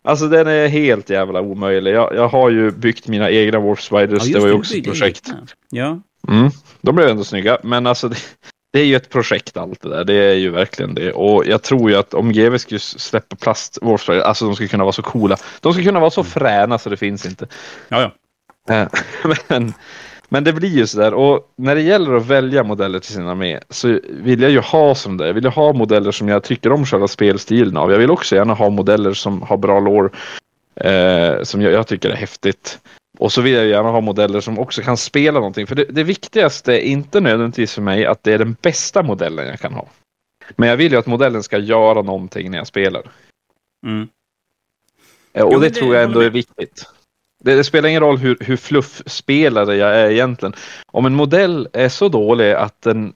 Alltså 0.05 0.29
den 0.29 0.47
är 0.47 0.69
helt 0.69 1.11
jävla 1.11 1.41
omöjlig. 1.41 1.95
Jag, 1.95 2.15
jag 2.15 2.29
har 2.29 2.51
ju 2.51 2.71
byggt 2.71 3.09
mina 3.09 3.31
egna 3.31 3.59
Warp 3.59 3.81
Spiders. 3.81 4.27
Ja, 4.27 4.35
det 4.35 4.41
var 4.41 4.49
ju 4.49 4.55
också 4.55 4.77
ett 4.77 4.85
är 4.87 4.91
projekt. 4.91 5.33
Ja. 5.71 6.01
Mm. 6.29 6.51
De 6.81 6.95
blev 6.95 7.09
ändå 7.09 7.25
snygga. 7.25 7.59
Men 7.63 7.87
alltså 7.87 8.09
det, 8.09 8.17
det 8.75 8.81
är 8.81 8.85
ju 8.85 8.97
ett 8.97 9.11
projekt 9.11 9.57
allt 9.57 9.81
det 9.81 9.89
där. 9.89 10.05
Det 10.05 10.15
är 10.15 10.35
ju 10.35 10.51
verkligen 10.51 10.95
det. 10.95 11.13
Och 11.13 11.47
jag 11.47 11.63
tror 11.63 11.91
ju 11.91 11.97
att 11.97 12.15
om 12.15 12.33
GW 12.33 12.59
skulle 12.59 12.81
släppa 12.81 13.37
plast 13.37 13.75
Spiders, 13.75 14.09
alltså 14.09 14.45
de 14.45 14.55
skulle 14.55 14.69
kunna 14.69 14.85
vara 14.85 14.93
så 14.93 15.03
coola. 15.03 15.37
De 15.61 15.73
skulle 15.73 15.87
kunna 15.87 16.01
vara 16.01 16.11
så 16.11 16.25
fräna 16.25 16.79
så 16.79 16.91
det 16.91 16.97
finns 16.97 17.27
inte. 17.27 17.47
Ja, 17.89 18.13
ja. 18.69 18.75
Eh, 18.75 18.89
men, 19.49 19.73
men 20.29 20.45
det 20.45 20.53
blir 20.53 20.69
ju 20.69 20.87
sådär. 20.87 21.15
Och 21.15 21.53
när 21.57 21.75
det 21.75 21.81
gäller 21.81 22.15
att 22.15 22.27
välja 22.27 22.65
modeller 22.65 22.99
till 22.99 23.13
sin 23.13 23.29
armé 23.29 23.61
så 23.71 24.01
vill 24.11 24.43
jag 24.43 24.51
ju 24.51 24.61
ha 24.61 24.95
som 24.95 25.17
det. 25.17 25.27
Jag 25.27 25.35
vill 25.35 25.47
ha 25.47 25.73
modeller 25.73 26.13
som 26.13 26.29
jag 26.29 26.43
tycker 26.43 26.73
om 26.73 26.87
själva 26.87 27.09
spelstilen 27.09 27.77
av. 27.77 27.91
Jag 27.91 27.99
vill 27.99 28.11
också 28.11 28.37
gärna 28.37 28.55
ha 28.55 28.71
modeller 28.71 29.13
som 29.13 29.43
har 29.43 29.57
bra 29.57 29.81
lore. 29.81 30.11
Eh, 30.77 31.43
som 31.43 31.63
jag, 31.63 31.73
jag 31.73 31.87
tycker 31.87 32.11
är 32.11 32.17
häftigt. 32.17 32.79
Och 33.19 33.33
så 33.33 33.43
vill 33.43 33.53
jag 33.53 33.67
gärna 33.67 33.91
ha 33.91 34.01
modeller 34.01 34.41
som 34.41 34.59
också 34.59 34.83
kan 34.83 34.97
spela 34.97 35.39
någonting. 35.39 35.67
För 35.67 35.75
det, 35.75 35.85
det 35.85 36.05
viktigaste 36.05 36.73
är 36.73 36.81
inte 36.81 37.21
nödvändigtvis 37.21 37.75
för 37.75 37.83
mig 37.83 38.07
att 38.07 38.23
det 38.23 38.33
är 38.33 38.39
den 38.39 38.57
bästa 38.63 39.03
modellen 39.03 39.47
jag 39.47 39.61
kan 39.61 39.73
ha. 39.75 39.89
Men 40.57 40.69
jag 40.69 40.77
vill 40.77 40.93
ju 40.93 40.99
att 40.99 41.07
modellen 41.07 41.43
ska 41.43 41.59
göra 41.59 42.03
någonting 42.03 42.51
när 42.51 42.59
jag 42.59 42.67
spelar. 42.67 43.03
Mm. 43.87 44.09
Eh, 45.33 45.45
Och 45.45 45.53
Jo, 45.53 45.59
det, 45.59 45.69
det 45.69 45.75
tror 45.75 45.95
jag 45.95 46.05
ändå 46.05 46.21
är 46.21 46.31
viktigt. 46.31 46.87
Det, 47.45 47.55
det 47.55 47.65
spelar 47.65 47.89
ingen 47.89 48.01
roll 48.03 48.19
hur, 48.19 48.37
hur 48.41 48.57
fluff-spelare 48.57 49.77
jag 49.77 49.97
är 49.97 50.11
egentligen. 50.11 50.55
Om 50.93 51.07
en 51.07 51.15
modell 51.15 51.69
är 51.73 51.89
så 51.89 52.09
dålig 52.09 52.53
att 52.53 52.83
den 52.83 53.13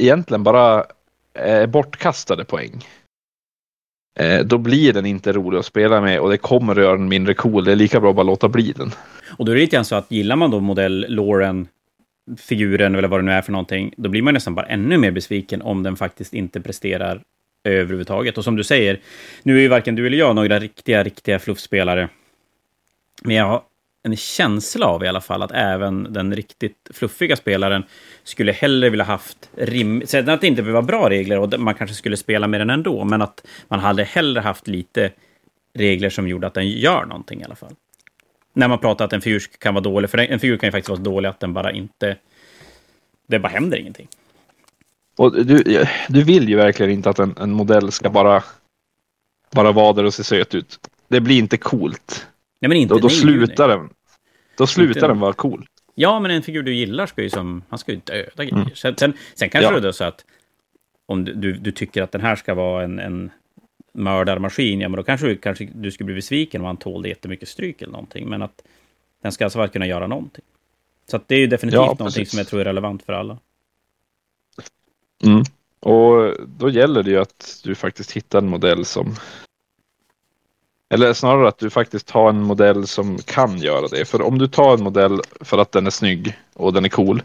egentligen 0.00 0.42
bara 0.42 0.84
är 1.34 1.66
bortkastade 1.66 2.44
poäng. 2.44 2.86
Eh, 4.18 4.40
då 4.44 4.58
blir 4.58 4.92
den 4.92 5.06
inte 5.06 5.32
rolig 5.32 5.58
att 5.58 5.66
spela 5.66 6.00
med 6.00 6.20
och 6.20 6.30
det 6.30 6.38
kommer 6.38 6.72
att 6.72 6.82
göra 6.82 6.96
den 6.96 7.08
mindre 7.08 7.34
cool. 7.34 7.64
Det 7.64 7.72
är 7.72 7.76
lika 7.76 8.00
bra 8.00 8.10
att 8.10 8.16
bara 8.16 8.22
låta 8.22 8.48
bli 8.48 8.72
den. 8.72 8.92
Och 9.38 9.44
då 9.44 9.52
är 9.52 9.56
det 9.56 9.60
lite 9.60 9.76
grann 9.76 9.84
så 9.84 9.94
att 9.94 10.10
gillar 10.10 10.36
man 10.36 10.50
då 10.50 10.60
modell, 10.60 11.06
Lauren, 11.08 11.68
figuren 12.36 12.94
eller 12.94 13.08
vad 13.08 13.20
det 13.20 13.24
nu 13.24 13.32
är 13.32 13.42
för 13.42 13.52
någonting, 13.52 13.94
då 13.96 14.08
blir 14.08 14.22
man 14.22 14.34
nästan 14.34 14.54
bara 14.54 14.66
ännu 14.66 14.98
mer 14.98 15.10
besviken 15.10 15.62
om 15.62 15.82
den 15.82 15.96
faktiskt 15.96 16.34
inte 16.34 16.60
presterar 16.60 17.22
överhuvudtaget. 17.64 18.38
Och 18.38 18.44
som 18.44 18.56
du 18.56 18.64
säger, 18.64 19.00
nu 19.42 19.56
är 19.56 19.60
ju 19.60 19.68
varken 19.68 19.94
du 19.94 20.06
eller 20.06 20.18
jag 20.18 20.36
några 20.36 20.58
riktiga, 20.58 21.02
riktiga 21.02 21.38
fluffspelare. 21.38 22.08
Men 23.22 23.36
jag 23.36 23.44
har 23.44 23.62
en 24.02 24.16
känsla 24.16 24.86
av 24.86 25.04
i 25.04 25.08
alla 25.08 25.20
fall 25.20 25.42
att 25.42 25.52
även 25.52 26.12
den 26.12 26.36
riktigt 26.36 26.90
fluffiga 26.90 27.36
spelaren 27.36 27.82
skulle 28.24 28.52
hellre 28.52 28.90
vilja 28.90 29.04
haft 29.04 29.50
rim... 29.56 30.02
Sen 30.06 30.28
att 30.28 30.40
det 30.40 30.46
inte 30.46 30.62
behöver 30.62 30.80
vara 30.80 30.86
bra 30.86 31.10
regler 31.10 31.38
och 31.38 31.60
man 31.60 31.74
kanske 31.74 31.96
skulle 31.96 32.16
spela 32.16 32.48
med 32.48 32.60
den 32.60 32.70
ändå, 32.70 33.04
men 33.04 33.22
att 33.22 33.46
man 33.68 33.80
hade 33.80 34.04
hellre 34.04 34.40
haft 34.40 34.68
lite 34.68 35.10
regler 35.74 36.10
som 36.10 36.28
gjorde 36.28 36.46
att 36.46 36.54
den 36.54 36.68
gör 36.68 37.04
någonting 37.04 37.40
i 37.40 37.44
alla 37.44 37.54
fall. 37.54 37.74
När 38.52 38.68
man 38.68 38.78
pratar 38.78 39.04
att 39.04 39.12
en 39.12 39.20
figur 39.20 39.42
kan 39.58 39.74
vara 39.74 39.84
dålig, 39.84 40.10
för 40.10 40.18
en 40.18 40.40
figur 40.40 40.56
kan 40.56 40.66
ju 40.66 40.70
faktiskt 40.70 40.88
vara 40.88 40.96
så 40.96 41.02
dålig 41.02 41.28
att 41.28 41.40
den 41.40 41.52
bara 41.52 41.72
inte... 41.72 42.16
Det 43.26 43.38
bara 43.38 43.48
händer 43.48 43.78
ingenting. 43.78 44.08
Och 45.16 45.44
du, 45.46 45.84
du 46.08 46.22
vill 46.22 46.48
ju 46.48 46.56
verkligen 46.56 46.92
inte 46.92 47.10
att 47.10 47.18
en, 47.18 47.34
en 47.40 47.50
modell 47.52 47.92
ska 47.92 48.10
bara, 48.10 48.44
bara 49.50 49.72
vara 49.72 49.92
där 49.92 50.04
och 50.04 50.14
se 50.14 50.24
söt 50.24 50.54
ut. 50.54 50.78
Det 51.08 51.20
blir 51.20 51.38
inte 51.38 51.56
coolt. 51.56 52.26
Nej, 52.60 52.68
men 52.68 52.78
inte... 52.78 52.94
Då, 52.94 53.00
då 53.00 53.08
nej, 53.08 53.16
slutar 53.16 53.68
den. 53.68 53.88
Då 54.56 54.66
slutar 54.66 54.96
Inte- 54.96 55.06
den 55.06 55.20
vara 55.20 55.32
cool. 55.32 55.66
Ja, 55.94 56.20
men 56.20 56.30
en 56.30 56.42
figur 56.42 56.62
du 56.62 56.74
gillar 56.74 57.06
ska 57.06 57.22
ju 57.22 57.30
som... 57.30 57.62
Han 57.68 57.78
ska 57.78 57.92
ju 57.92 58.00
döda 58.04 58.44
grejer. 58.44 58.70
Sen, 58.74 58.96
sen, 58.96 59.12
sen 59.34 59.50
kanske 59.50 59.74
Ja. 59.74 59.80
det 59.80 59.88
är 59.88 59.92
så 59.92 60.04
att 60.04 60.24
om 61.06 61.24
du, 61.24 61.34
du, 61.34 61.52
du 61.52 61.72
tycker 61.72 62.02
att 62.02 62.12
den 62.12 62.20
här 62.20 62.36
ska 62.36 62.54
vara 62.54 62.84
en, 62.84 62.98
en 62.98 63.30
mördarmaskin, 63.92 64.80
ja, 64.80 64.88
men 64.88 64.96
då 64.96 65.02
kanske 65.02 65.36
kanske 65.36 65.68
du 65.74 65.90
skulle 65.90 66.04
bli 66.04 66.14
besviken 66.14 66.60
om 66.60 66.66
han 66.66 66.76
tålde 66.76 67.08
jättemycket 67.08 67.48
stryk 67.48 67.82
eller 67.82 67.92
någonting. 67.92 68.28
Men 68.28 68.42
att 68.42 68.62
den 69.22 69.32
ska 69.32 69.44
alltså 69.44 69.58
bara 69.58 69.68
kunna 69.68 69.86
göra 69.86 70.06
någonting. 70.06 70.44
Så 71.10 71.16
att 71.16 71.28
det 71.28 71.34
är 71.34 71.38
ju 71.38 71.46
definitivt 71.46 71.80
Ja, 71.80 71.96
någonting 71.98 72.26
som 72.26 72.38
jag 72.38 72.48
tror 72.48 72.60
är 72.60 72.64
relevant 72.64 73.02
för 73.02 73.12
alla. 73.12 73.38
Mm. 75.24 75.42
Och 75.80 76.34
då 76.58 76.70
gäller 76.70 77.02
det 77.02 77.10
ju 77.10 77.18
att 77.18 77.60
du 77.64 77.74
faktiskt 77.74 78.12
hittar 78.12 78.38
en 78.38 78.48
modell 78.48 78.84
som 78.84 79.16
eller 80.92 81.12
snarare 81.12 81.48
att 81.48 81.58
du 81.58 81.70
faktiskt 81.70 82.10
har 82.10 82.28
en 82.28 82.42
modell 82.42 82.86
som 82.86 83.18
kan 83.18 83.58
göra 83.58 83.88
det. 83.88 84.04
För 84.04 84.22
om 84.22 84.38
du 84.38 84.48
tar 84.48 84.74
en 84.74 84.82
modell 84.82 85.20
för 85.40 85.58
att 85.58 85.72
den 85.72 85.86
är 85.86 85.90
snygg 85.90 86.38
och 86.54 86.72
den 86.72 86.84
är 86.84 86.88
cool, 86.88 87.22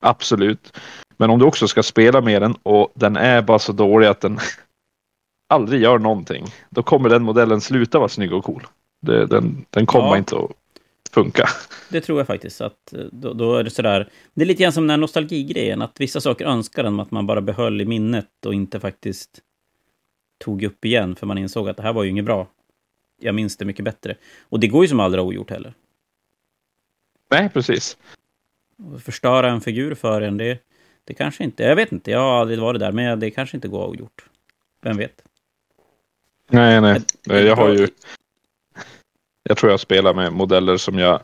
absolut. 0.00 0.78
Men 1.16 1.30
om 1.30 1.38
du 1.38 1.44
också 1.44 1.68
ska 1.68 1.82
spela 1.82 2.20
med 2.20 2.42
den 2.42 2.54
och 2.62 2.92
den 2.94 3.16
är 3.16 3.42
bara 3.42 3.58
så 3.58 3.72
dålig 3.72 4.06
att 4.06 4.20
den 4.20 4.38
aldrig 5.48 5.82
gör 5.82 5.98
någonting, 5.98 6.46
då 6.70 6.82
kommer 6.82 7.08
den 7.08 7.22
modellen 7.22 7.60
sluta 7.60 7.98
vara 7.98 8.08
snygg 8.08 8.32
och 8.32 8.44
cool. 8.44 8.66
Det, 9.00 9.26
den, 9.26 9.64
den 9.70 9.86
kommer 9.86 10.08
Ja. 10.08 10.18
inte 10.18 10.36
att 10.36 10.50
funka. 11.12 11.48
Det 11.88 12.00
tror 12.00 12.18
jag 12.18 12.26
faktiskt. 12.26 12.60
att 12.60 12.92
eh, 12.92 13.00
då, 13.12 13.32
då 13.32 13.56
är 13.56 13.64
det 13.64 13.70
sådär... 13.70 14.08
Det 14.34 14.42
är 14.42 14.46
lite 14.46 14.62
grann 14.62 14.72
som 14.72 14.84
den 14.84 14.90
här 14.90 14.96
nostalgigrejen, 14.96 15.82
att 15.82 16.00
vissa 16.00 16.20
saker 16.20 16.44
önskar 16.46 16.84
en 16.84 17.00
att 17.00 17.10
man 17.10 17.26
bara 17.26 17.40
behöll 17.40 17.80
i 17.80 17.84
minnet 17.84 18.46
och 18.46 18.54
inte 18.54 18.80
faktiskt 18.80 19.40
tog 20.38 20.62
upp 20.62 20.84
igen, 20.84 21.16
för 21.16 21.26
man 21.26 21.38
insåg 21.38 21.68
att 21.68 21.76
det 21.76 21.82
här 21.82 21.92
var 21.92 22.02
ju 22.04 22.10
inget 22.10 22.24
bra. 22.24 22.46
Jag 23.20 23.34
minns 23.34 23.56
det 23.56 23.64
mycket 23.64 23.84
bättre. 23.84 24.14
Och 24.42 24.60
det 24.60 24.68
går 24.68 24.84
ju 24.84 24.88
som 24.88 25.00
aldrig 25.00 25.24
ogjort 25.24 25.50
heller. 25.50 25.74
Nej, 27.30 27.48
precis. 27.48 27.96
Förstöra 29.04 29.50
en 29.50 29.60
figur 29.60 29.94
för 29.94 30.22
en, 30.22 30.36
det, 30.36 30.58
det 31.04 31.14
kanske 31.14 31.44
inte... 31.44 31.62
Jag 31.62 31.76
vet 31.76 31.92
inte, 31.92 32.10
jag 32.10 32.18
har 32.20 32.40
aldrig 32.40 32.58
varit 32.58 32.80
där, 32.80 32.92
men 32.92 33.20
det 33.20 33.30
kanske 33.30 33.56
inte 33.56 33.68
går 33.68 33.86
ogjort. 33.86 34.24
Vem 34.82 34.96
vet? 34.96 35.22
Nej, 36.48 36.80
nej. 36.80 37.00
Jag 37.24 37.56
har 37.56 37.68
ju... 37.68 37.88
Jag 39.42 39.56
tror 39.56 39.70
jag 39.70 39.80
spelar 39.80 40.14
med 40.14 40.32
modeller 40.32 40.76
som 40.76 40.98
jag 40.98 41.20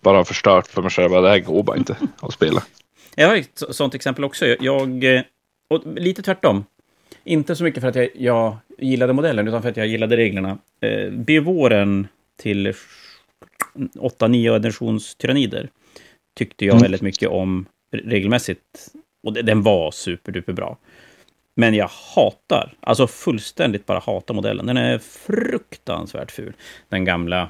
bara 0.00 0.16
har 0.16 0.24
förstört 0.24 0.66
för 0.66 0.82
mig 0.82 0.90
själv. 0.90 1.10
Det 1.10 1.28
här 1.28 1.38
går 1.38 1.62
bara 1.62 1.76
inte 1.76 1.96
att 2.20 2.32
spela. 2.34 2.62
Jag 3.16 3.28
har 3.28 3.36
ett 3.36 3.50
så- 3.54 3.72
sånt 3.72 3.94
exempel 3.94 4.24
också. 4.24 4.46
Jag... 4.46 5.04
eh, 5.04 5.22
Och 5.68 5.82
lite 5.96 6.22
tvärtom. 6.22 6.64
Inte 7.24 7.56
så 7.56 7.64
mycket 7.64 7.80
för 7.80 7.88
att 7.88 7.94
jag, 7.94 8.08
jag 8.14 8.56
gillade 8.78 9.12
modellen, 9.12 9.48
utan 9.48 9.62
för 9.62 9.68
att 9.68 9.76
jag 9.76 9.86
gillade 9.86 10.16
reglerna. 10.16 10.58
Eh, 10.80 11.10
Bevåren 11.10 12.06
till 12.42 12.72
8-9 13.94 14.56
editionstyrannider 14.56 15.68
tyckte 16.36 16.64
jag 16.64 16.72
Mm. 16.72 16.82
väldigt 16.82 17.02
mycket 17.02 17.28
om 17.28 17.66
regelmässigt. 17.92 18.88
Och 19.22 19.32
den 19.32 19.62
var 19.62 19.90
superduper 19.90 20.52
bra. 20.52 20.78
Men 21.54 21.74
jag 21.74 21.90
hatar, 22.14 22.74
alltså 22.80 23.06
fullständigt 23.06 23.86
bara 23.86 23.98
hatar 23.98 24.34
modellen. 24.34 24.66
Den 24.66 24.76
är 24.76 24.98
fruktansvärt 24.98 26.30
ful. 26.30 26.52
Den 26.88 27.04
gamla, 27.04 27.48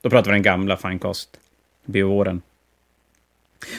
då 0.00 0.10
pratar 0.10 0.30
vi 0.30 0.34
den 0.34 0.42
gamla 0.42 0.76
Finecast-biovåren. 0.76 2.42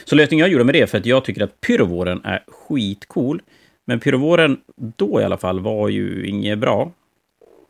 Så 0.06 0.16
lösningen 0.16 0.44
jag 0.44 0.52
gjorde 0.52 0.64
med 0.64 0.76
det, 0.76 0.88
för 0.88 0.98
att 0.98 1.06
jag 1.06 1.26
tycker 1.26 1.44
att 1.44 1.62
pyrovåren 1.62 2.22
är 2.24 2.44
skitcool. 2.48 3.42
Men 3.86 4.00
pyrovåren 4.00 4.62
då 4.76 5.22
i 5.22 5.24
alla 5.24 5.38
fall 5.38 5.60
var 5.60 5.90
ju 5.90 6.28
inget 6.28 6.60
bra. 6.60 6.92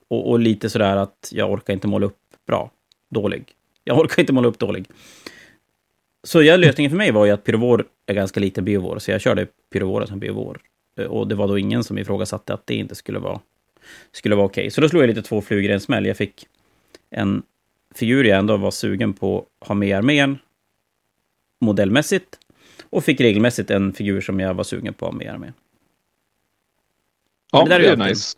Och, 0.08 0.30
och 0.30 0.40
lite 0.40 0.70
sådär 0.70 0.98
att 0.98 1.30
jag 1.32 1.52
orkar 1.52 1.74
inte 1.74 1.88
måla 1.88 2.06
upp 2.06 2.18
bra. 2.48 2.72
Dålig. 3.10 3.44
Jag 3.84 4.00
orkar 4.00 4.20
inte 4.20 4.34
måla 4.34 4.48
upp 4.48 4.60
dålig. 4.60 4.86
Så 6.24 6.42
jag, 6.42 6.60
lösningen 6.60 6.90
för 6.90 6.98
mig 6.98 7.12
var 7.12 7.26
ju 7.26 7.32
att 7.32 7.44
pyrovår 7.44 7.86
är 8.06 8.14
ganska 8.14 8.40
lite 8.40 8.62
biovår, 8.62 9.00
så 9.00 9.12
jag 9.12 9.22
körde 9.22 9.48
pyrovåren 9.74 10.08
som 10.08 10.20
biovår. 10.20 10.60
Eh, 10.98 11.06
Och 11.06 11.28
det 11.28 11.36
var 11.36 11.48
då 11.48 11.58
ingen 11.58 11.84
som 11.84 11.98
ifrågasatte 11.98 12.54
att 12.54 12.68
det 12.68 12.76
inte 12.76 12.96
skulle 12.96 13.20
vara, 13.20 13.40
skulle 14.12 14.36
vara 14.36 14.46
okej. 14.46 14.72
Så 14.72 14.82
då 14.82 14.90
slog 14.90 15.04
jag 15.04 15.08
lite 15.08 15.22
två 15.22 15.42
flugor 15.42 15.70
i 15.72 15.74
en 15.74 15.80
smäll. 15.82 16.06
Jag 16.06 16.18
fick 16.18 16.48
en 17.10 17.44
figur 17.96 18.24
jag 18.24 18.40
ändå 18.40 18.58
var 18.58 18.72
sugen 18.72 19.14
på 19.14 19.46
att 19.62 19.68
ha 19.68 19.76
med 19.76 19.90
i 19.90 19.94
armén, 19.94 20.38
modellmässigt, 21.62 22.40
och 22.90 23.04
fick 23.04 23.22
regelmässigt 23.22 23.72
en 23.72 23.94
figur 23.94 24.22
som 24.22 24.40
jag 24.40 24.54
var 24.54 24.64
sugen 24.64 24.94
på 24.94 25.06
att 25.06 25.12
ha 25.12 25.18
med 25.18 25.26
i 25.26 25.30
armén. 25.30 25.54
Ja, 27.52 27.64
det 27.64 27.70
det 27.70 27.76
är 27.88 27.92
alltid- 27.92 28.06
nice. 28.08 28.38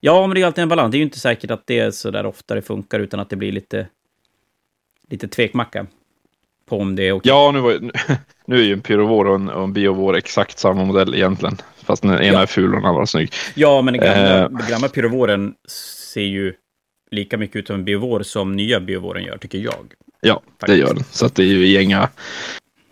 Ja, 0.00 0.26
men 0.26 0.34
det 0.34 0.40
är 0.42 0.46
alltid 0.46 0.62
en 0.62 0.68
balans. 0.68 0.90
Det 0.92 0.96
är 0.96 0.98
ju 0.98 1.04
inte 1.04 1.18
säkert 1.20 1.50
att 1.50 1.66
det 1.66 1.78
är 1.78 1.90
så 1.90 2.10
där 2.10 2.26
ofta 2.26 2.54
det 2.54 2.62
funkar, 2.62 3.00
utan 3.00 3.20
att 3.20 3.30
det 3.30 3.36
blir 3.36 3.52
lite, 3.52 3.86
lite 5.08 5.28
tvekmacka 5.28 5.86
på 6.66 6.78
om 6.78 6.96
det 6.96 7.02
är 7.08 7.12
okej. 7.12 7.28
Ja, 7.32 7.50
nu, 7.52 7.60
var, 7.60 7.70
ju- 7.72 7.90
nu 8.46 8.56
är 8.58 8.62
ju 8.62 8.72
en 8.72 8.80
pyrovår 8.80 9.24
och 9.24 9.34
en, 9.34 9.48
och 9.48 9.64
en 9.64 9.72
biovår 9.72 10.16
exakt 10.16 10.58
samma 10.58 10.84
modell 10.84 11.14
egentligen. 11.14 11.56
Fast 11.86 12.02
den 12.02 12.10
ena 12.12 12.24
Ja. 12.24 12.42
är 12.42 12.46
ful 12.46 12.74
och 12.74 12.80
den 12.80 12.84
andra 12.84 13.02
är 13.02 13.06
snygg. 13.06 13.32
Ja, 13.54 13.82
men 13.82 13.94
den 13.94 14.02
gamla, 14.02 14.42
Eh. 14.62 14.68
gamla 14.70 14.88
pyrovåren 14.88 15.54
ser 16.12 16.20
ju 16.20 16.54
lika 17.10 17.38
mycket 17.38 17.56
ut 17.56 17.66
som 17.66 17.76
en 17.76 17.84
biovår 17.84 18.22
som 18.22 18.56
nya 18.56 18.80
biovåren 18.80 19.24
gör, 19.24 19.38
tycker 19.38 19.58
jag. 19.58 19.94
Ja, 20.20 20.42
det 20.44 20.50
Faktiskt. 20.60 20.78
gör 20.78 20.94
den. 20.94 21.04
Så 21.10 21.26
att 21.26 21.34
det 21.34 21.42
är 21.42 21.46
ju 21.46 21.82
inga... 21.82 22.08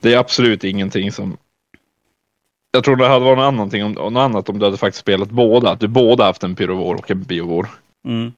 Det 0.00 0.14
är 0.14 0.18
absolut 0.18 0.64
ingenting 0.64 1.12
som... 1.12 1.36
Jag 2.70 2.84
tror 2.84 2.96
det 2.96 3.06
hade 3.06 3.24
varit 3.24 3.38
något 3.38 3.44
annat 3.74 3.74
om, 3.74 3.92
något 4.12 4.20
annat 4.20 4.48
om 4.48 4.58
du 4.58 4.64
hade 4.64 4.76
faktiskt 4.76 5.00
spelat 5.00 5.30
båda. 5.30 5.70
Att 5.70 5.80
du 5.80 5.88
båda 5.88 6.24
haft 6.24 6.42
en 6.42 6.54
pyrovår 6.56 6.94
och 6.94 7.10
en 7.10 7.22
biovår. 7.22 7.66
Mm. 8.08 8.32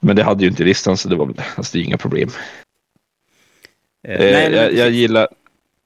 Men 0.00 0.16
det 0.16 0.22
hade 0.22 0.44
ju 0.44 0.50
inte 0.50 0.64
listan 0.64 0.96
så 0.96 1.08
det 1.08 1.16
var 1.16 1.34
alltså, 1.56 1.76
det 1.78 1.82
är 1.82 1.84
inga 1.86 1.98
problem. 1.98 2.28
Eh, 4.08 4.14
Eh, 4.14 4.18
nej, 4.32 4.52
jag, 4.52 4.72
jag, 4.74 4.90
gillar, 4.90 5.28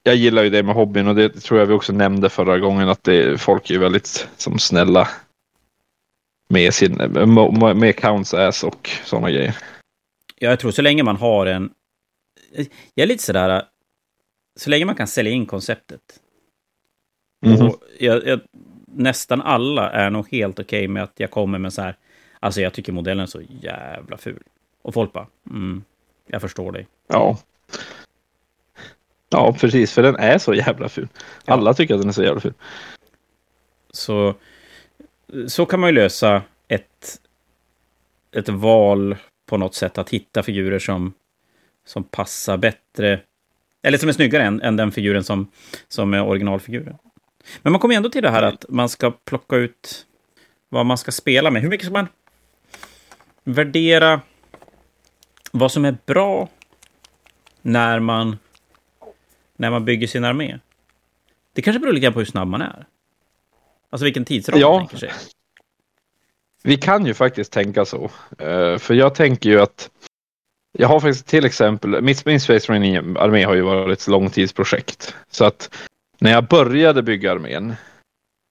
jag 0.09 0.17
gillar 0.17 0.43
ju 0.43 0.51
det 0.51 0.63
med 0.63 0.75
hobbyn 0.75 1.09
och 1.09 1.15
det 1.15 1.29
tror 1.29 1.61
jag 1.61 1.67
vi 1.67 1.75
också 1.75 1.93
nämnde 1.93 2.29
förra 2.29 2.59
gången 2.59 2.89
att 2.89 3.05
det, 3.05 3.41
folk 3.41 3.71
är 3.71 3.75
ju 3.75 3.81
väldigt 3.81 4.29
som 4.37 4.59
snälla. 4.59 5.09
med, 6.49 6.75
sin, 6.75 6.95
med, 7.77 7.97
counts 7.97 8.35
ass 8.35 8.65
och 8.65 8.91
sådana 9.05 9.31
grejer. 9.31 9.57
Ja, 10.39 10.49
jag 10.49 10.61
tror 10.61 10.71
så 10.71 10.83
länge 10.83 11.03
man 11.03 11.17
har 11.17 11.47
en... 11.47 11.71
Jag 12.95 13.03
är 13.05 13.07
lite 13.07 13.23
sådär... 13.23 13.63
Så 14.57 14.71
länge 14.71 14.85
man 14.85 14.95
kan 14.95 15.07
sälja 15.07 15.33
in 15.33 15.47
konceptet. 15.47 16.01
Mhm. 17.47 17.67
Och 17.67 17.83
jag, 17.99 18.27
jag, 18.27 18.41
nästan 18.87 19.43
alla 19.43 19.91
är 19.91 20.11
nog 20.11 20.29
helt 20.33 20.59
okej 20.59 20.89
med 20.89 21.03
att 21.03 21.13
jag 21.17 21.31
kommer 21.31 21.59
med 21.59 21.73
så 21.73 21.83
här... 21.83 21.97
Alltså 22.41 22.61
jag 22.61 22.73
tycker 22.73 22.93
modellen 22.93 23.23
är 23.23 23.27
så 23.27 23.43
jävla 23.61 24.17
ful. 24.17 24.43
Och 24.83 24.95
folk 24.95 25.13
bara, 25.13 25.27
mm, 25.51 25.85
jag 26.27 26.41
förstår 26.41 26.73
dig. 26.73 26.87
Ja. 27.09 27.39
Ja, 29.29 29.53
precis, 29.61 29.93
för 29.93 30.03
den 30.03 30.17
är 30.17 30.39
så 30.39 30.55
jävla 30.55 30.89
ful. 30.89 31.09
Ja. 31.45 31.53
Alla 31.53 31.75
tycker 31.75 31.95
att 31.95 32.01
den 32.01 32.09
är 32.09 32.13
så 32.13 32.23
jävla 32.23 32.41
ful. 32.41 32.55
Så, 33.91 34.35
så 35.47 35.67
kan 35.67 35.81
man 35.81 35.89
ju 35.89 35.95
lösa 35.95 36.43
ett, 36.69 37.21
ett 38.33 38.49
val 38.49 39.17
på 39.47 39.57
något 39.57 39.75
sätt 39.75 39.99
att 39.99 40.11
hitta 40.11 40.43
figurer 40.43 40.79
som, 40.79 41.13
som 41.87 42.05
passar 42.05 42.57
bättre. 42.57 43.21
Eller 43.83 43.99
som 43.99 44.09
är 44.09 44.13
snyggare 44.13 44.43
än, 44.43 44.63
än 44.63 44.77
den 44.77 44.93
figuren 44.93 45.25
som, 45.25 45.51
som 45.89 46.15
är 46.15 46.27
originalfiguren. 46.27 46.99
Men 47.63 47.73
man 47.73 47.81
kommer 47.81 47.95
ändå 47.95 48.11
till 48.11 48.23
det 48.23 48.31
här 48.31 48.43
att 48.43 48.65
man 48.69 48.89
ska 48.89 49.11
plocka 49.11 49.57
ut 49.57 50.07
vad 50.69 50.87
man 50.87 50.99
ska 50.99 51.13
spela 51.13 51.51
med. 51.51 51.63
Hur 51.63 51.69
mycket 51.69 51.87
ska 51.87 51.93
man 51.93 52.09
värdera 53.45 54.21
vad 55.53 55.73
som 55.73 55.85
är 55.85 55.97
bra 56.07 56.49
när 57.63 58.01
man, 58.01 58.39
när 59.59 59.71
man 59.71 59.85
bygger 59.85 60.07
sin 60.07 60.25
armé? 60.25 60.59
Det 61.53 61.63
kanske 61.63 61.81
beror 61.81 61.93
lite 61.93 62.05
grann 62.05 62.13
på 62.13 62.19
hur 62.19 62.27
snabb 62.27 62.49
man 62.49 62.63
är. 62.63 62.87
Alltså 63.91 64.05
vilken 64.05 64.25
tidsram 64.25 64.61
Ja. 64.61 64.71
man 64.71 64.79
tänker 64.89 64.97
sig. 64.97 65.13
Vi 66.63 66.77
kan 66.77 67.07
ju 67.07 67.15
faktiskt 67.15 67.53
tänka 67.53 67.85
så. 67.85 68.11
Eh, 68.39 68.79
för 68.79 68.95
jag 68.95 69.15
tänker 69.15 69.51
ju 69.51 69.61
att 69.61 69.91
jag 70.73 70.89
har 70.89 71.01
faktiskt 71.01 71.27
till 71.27 71.45
exempel, 71.45 72.03
mitt, 72.03 72.27
min 72.27 72.41
Space 72.41 72.73
Marine 72.73 73.19
armé 73.19 73.45
har 73.45 73.55
ju 73.55 73.63
varit 73.63 73.99
ett 74.01 74.07
långtidsprojekt. 74.09 75.15
Så 75.31 75.45
att 75.45 75.75
när 76.19 76.31
jag 76.31 76.45
började 76.45 77.03
bygga 77.03 77.33
armén 77.33 77.75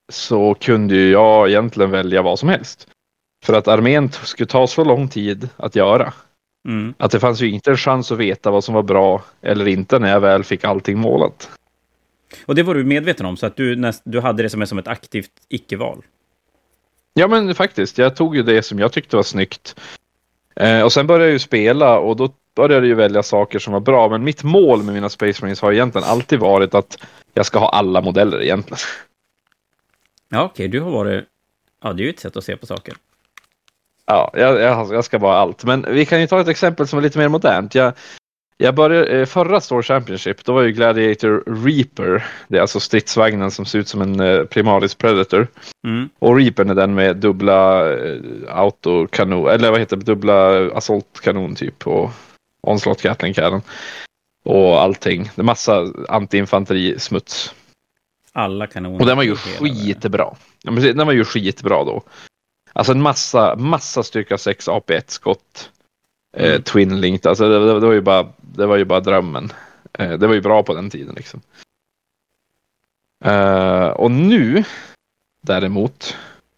så 0.10 0.54
kunde 0.54 0.96
ju 0.96 1.12
jag 1.12 1.50
egentligen 1.50 1.92
välja 1.92 2.22
vad 2.22 2.40
som 2.40 2.50
helst. 2.50 2.88
För 3.46 3.54
att 3.54 3.68
armén 3.68 4.12
skulle 4.12 4.48
ta 4.48 4.68
så 4.68 4.84
lång 4.84 5.10
tid 5.10 5.50
att 5.58 5.76
göra. 5.76 6.14
Mm. 6.68 6.94
Att 6.98 7.12
det 7.12 7.20
fanns 7.20 7.42
ju 7.42 7.50
inte 7.50 7.72
en 7.72 7.78
chans 7.78 8.12
att 8.12 8.18
veta 8.18 8.52
vad 8.52 8.64
som 8.64 8.74
var 8.76 8.84
bra 8.84 9.24
eller 9.42 9.68
inte 9.68 10.00
när 10.00 10.10
jag 10.10 10.20
väl 10.20 10.44
fick 10.44 10.64
allting 10.64 11.00
målat. 11.00 11.50
Och 12.46 12.56
det 12.56 12.64
var 12.64 12.74
du 12.74 12.84
medveten 12.84 13.26
om, 13.26 13.38
så 13.38 13.46
att 13.46 13.56
du, 13.56 13.76
näst, 13.76 14.02
du 14.06 14.20
hade 14.20 14.44
det 14.44 14.50
som, 14.50 14.68
som 14.68 14.78
ett 14.78 14.88
aktivt 14.88 15.32
icke-val. 15.50 16.04
Ja 17.14 17.28
men 17.28 17.56
faktiskt, 17.56 17.98
jag 17.98 18.16
tog 18.16 18.36
ju 18.36 18.44
det 18.44 18.64
som 18.64 18.80
jag 18.80 18.92
tyckte 18.92 19.16
var 19.16 19.24
snyggt. 19.24 19.80
Eh, 20.56 20.82
och 20.82 20.94
sen 20.94 21.08
började 21.08 21.26
jag 21.26 21.34
ju 21.34 21.40
spela 21.40 22.00
och 22.00 22.16
då 22.16 22.34
började 22.56 22.76
jag 22.76 22.86
ju 22.86 22.94
välja 22.94 23.24
saker 23.24 23.60
som 23.60 23.74
var 23.74 23.80
bra. 23.80 24.10
Men 24.10 24.24
mitt 24.24 24.44
mål 24.44 24.84
med 24.84 24.94
mina 24.94 25.10
Space 25.10 25.44
Marines 25.44 25.62
har 25.62 25.74
egentligen 25.74 26.08
alltid 26.08 26.40
varit 26.40 26.74
att 26.74 26.98
jag 27.34 27.46
ska 27.46 27.60
ha 27.60 27.70
alla 27.70 28.02
modeller 28.02 28.42
egentligen. 28.42 28.80
Ja, 30.30 30.44
okej, 30.44 30.68
du 30.68 30.80
har 30.80 30.92
varit... 30.92 31.26
Ja, 31.84 31.94
det 31.94 32.02
är 32.02 32.06
ju 32.06 32.10
ett 32.10 32.20
sätt 32.20 32.38
att 32.38 32.44
se 32.44 32.58
på 32.58 32.66
saker. 32.66 32.96
Ja, 34.08 34.32
jag, 34.34 34.60
jag, 34.60 34.94
jag 34.94 35.06
ska 35.06 35.20
bara 35.20 35.38
allt. 35.38 35.64
Men 35.64 35.86
vi 35.90 36.06
kan 36.06 36.22
ju 36.22 36.28
ta 36.28 36.42
ett 36.42 36.48
exempel 36.48 36.88
som 36.88 37.00
är 37.00 37.04
lite 37.04 37.18
mer 37.20 37.28
modernt. 37.28 37.76
Jag, 37.76 37.94
jag 38.58 38.76
började, 38.76 39.20
eh, 39.20 39.26
förra 39.26 39.62
Store 39.62 39.84
Championship, 39.84 40.46
då 40.46 40.54
var 40.54 40.62
ju 40.62 40.72
Gladiator 40.72 41.44
Reaper. 41.66 42.26
Det 42.48 42.58
är 42.58 42.62
alltså 42.62 42.80
stridsvagnen 42.80 43.52
som 43.52 43.66
ser 43.66 43.80
ut 43.80 43.88
som 43.88 44.02
en 44.02 44.20
eh, 44.20 44.44
Primaris 44.44 44.96
Predator. 44.96 45.48
Mm. 45.88 46.10
Och 46.20 46.36
Reapern 46.38 46.70
är 46.70 46.76
den 46.76 46.96
med 46.96 47.18
dubbla 47.18 47.92
eh, 47.94 48.20
autokanon, 48.48 49.48
eller 49.48 49.72
vad 49.72 49.80
heter 49.80 49.98
det, 49.98 50.06
dubbla 50.06 50.70
assaultkanon 50.74 51.56
typ 51.56 51.88
och 51.88 52.10
onslaught 52.62 53.02
gatling 53.02 53.34
cannon. 53.34 53.62
Och 54.46 54.82
allting. 54.82 55.32
Det 55.36 55.42
är 55.42 55.44
massa 55.44 55.88
antiinfanterismuts. 56.10 57.54
Alla 58.34 58.68
kanoner. 58.68 59.00
Och 59.00 59.06
den 59.06 59.18
var 59.18 59.24
ju 59.24 59.36
skitbra. 59.36 60.36
Ja, 60.64 60.72
precis, 60.72 60.96
Den 60.96 61.08
var 61.08 61.14
ju 61.14 61.26
skitbra 61.26 61.84
då. 61.84 62.04
Alltså 62.78 62.92
en 62.94 63.02
massa, 63.02 63.56
massa 63.56 64.04
styrka 64.04 64.38
6 64.38 64.68
AP1 64.68 65.04
skott. 65.08 65.72
Eh, 66.38 66.50
Mm. 66.50 66.62
Twin 66.64 67.02
linked, 67.02 67.30
alltså 67.30 67.50
det, 67.50 67.60
det, 67.60 67.80
det, 67.80 67.86
var 67.88 67.94
ju 67.94 68.02
bara, 68.02 68.28
det 68.40 68.66
var 68.66 68.78
ju 68.78 68.86
bara 68.86 69.00
drömmen. 69.00 69.52
Eh, 69.94 70.12
det 70.12 70.28
var 70.28 70.34
ju 70.34 70.42
bra 70.42 70.64
på 70.64 70.74
den 70.74 70.90
tiden 70.90 71.16
liksom. 71.16 71.42
Eh, 73.26 73.88
och 73.88 74.12
nu 74.12 74.64
däremot, 75.42 76.16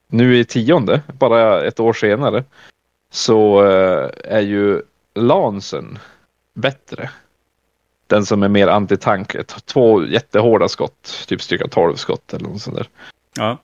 nu 0.08 0.38
i 0.38 0.46
tionde, 0.46 1.02
bara 1.20 1.64
ett 1.64 1.80
år 1.80 1.94
senare, 1.94 2.44
så 3.12 3.66
eh, 3.66 4.10
är 4.24 4.42
ju 4.42 4.82
Lansen 5.16 6.00
bättre. 6.54 7.10
Den 8.08 8.26
som 8.26 8.44
är 8.44 8.48
mer 8.50 8.68
antitank. 8.68 9.36
Ett- 9.36 9.66
Två 9.66 10.06
jättehårda 10.06 10.68
skott, 10.68 11.26
typ 11.28 11.42
styrka 11.42 11.68
12 11.68 11.96
skott 11.96 12.34
eller 12.34 12.50
något 12.50 12.62
sånt 12.62 12.78
där. 12.78 12.88
Ja. 13.36 13.58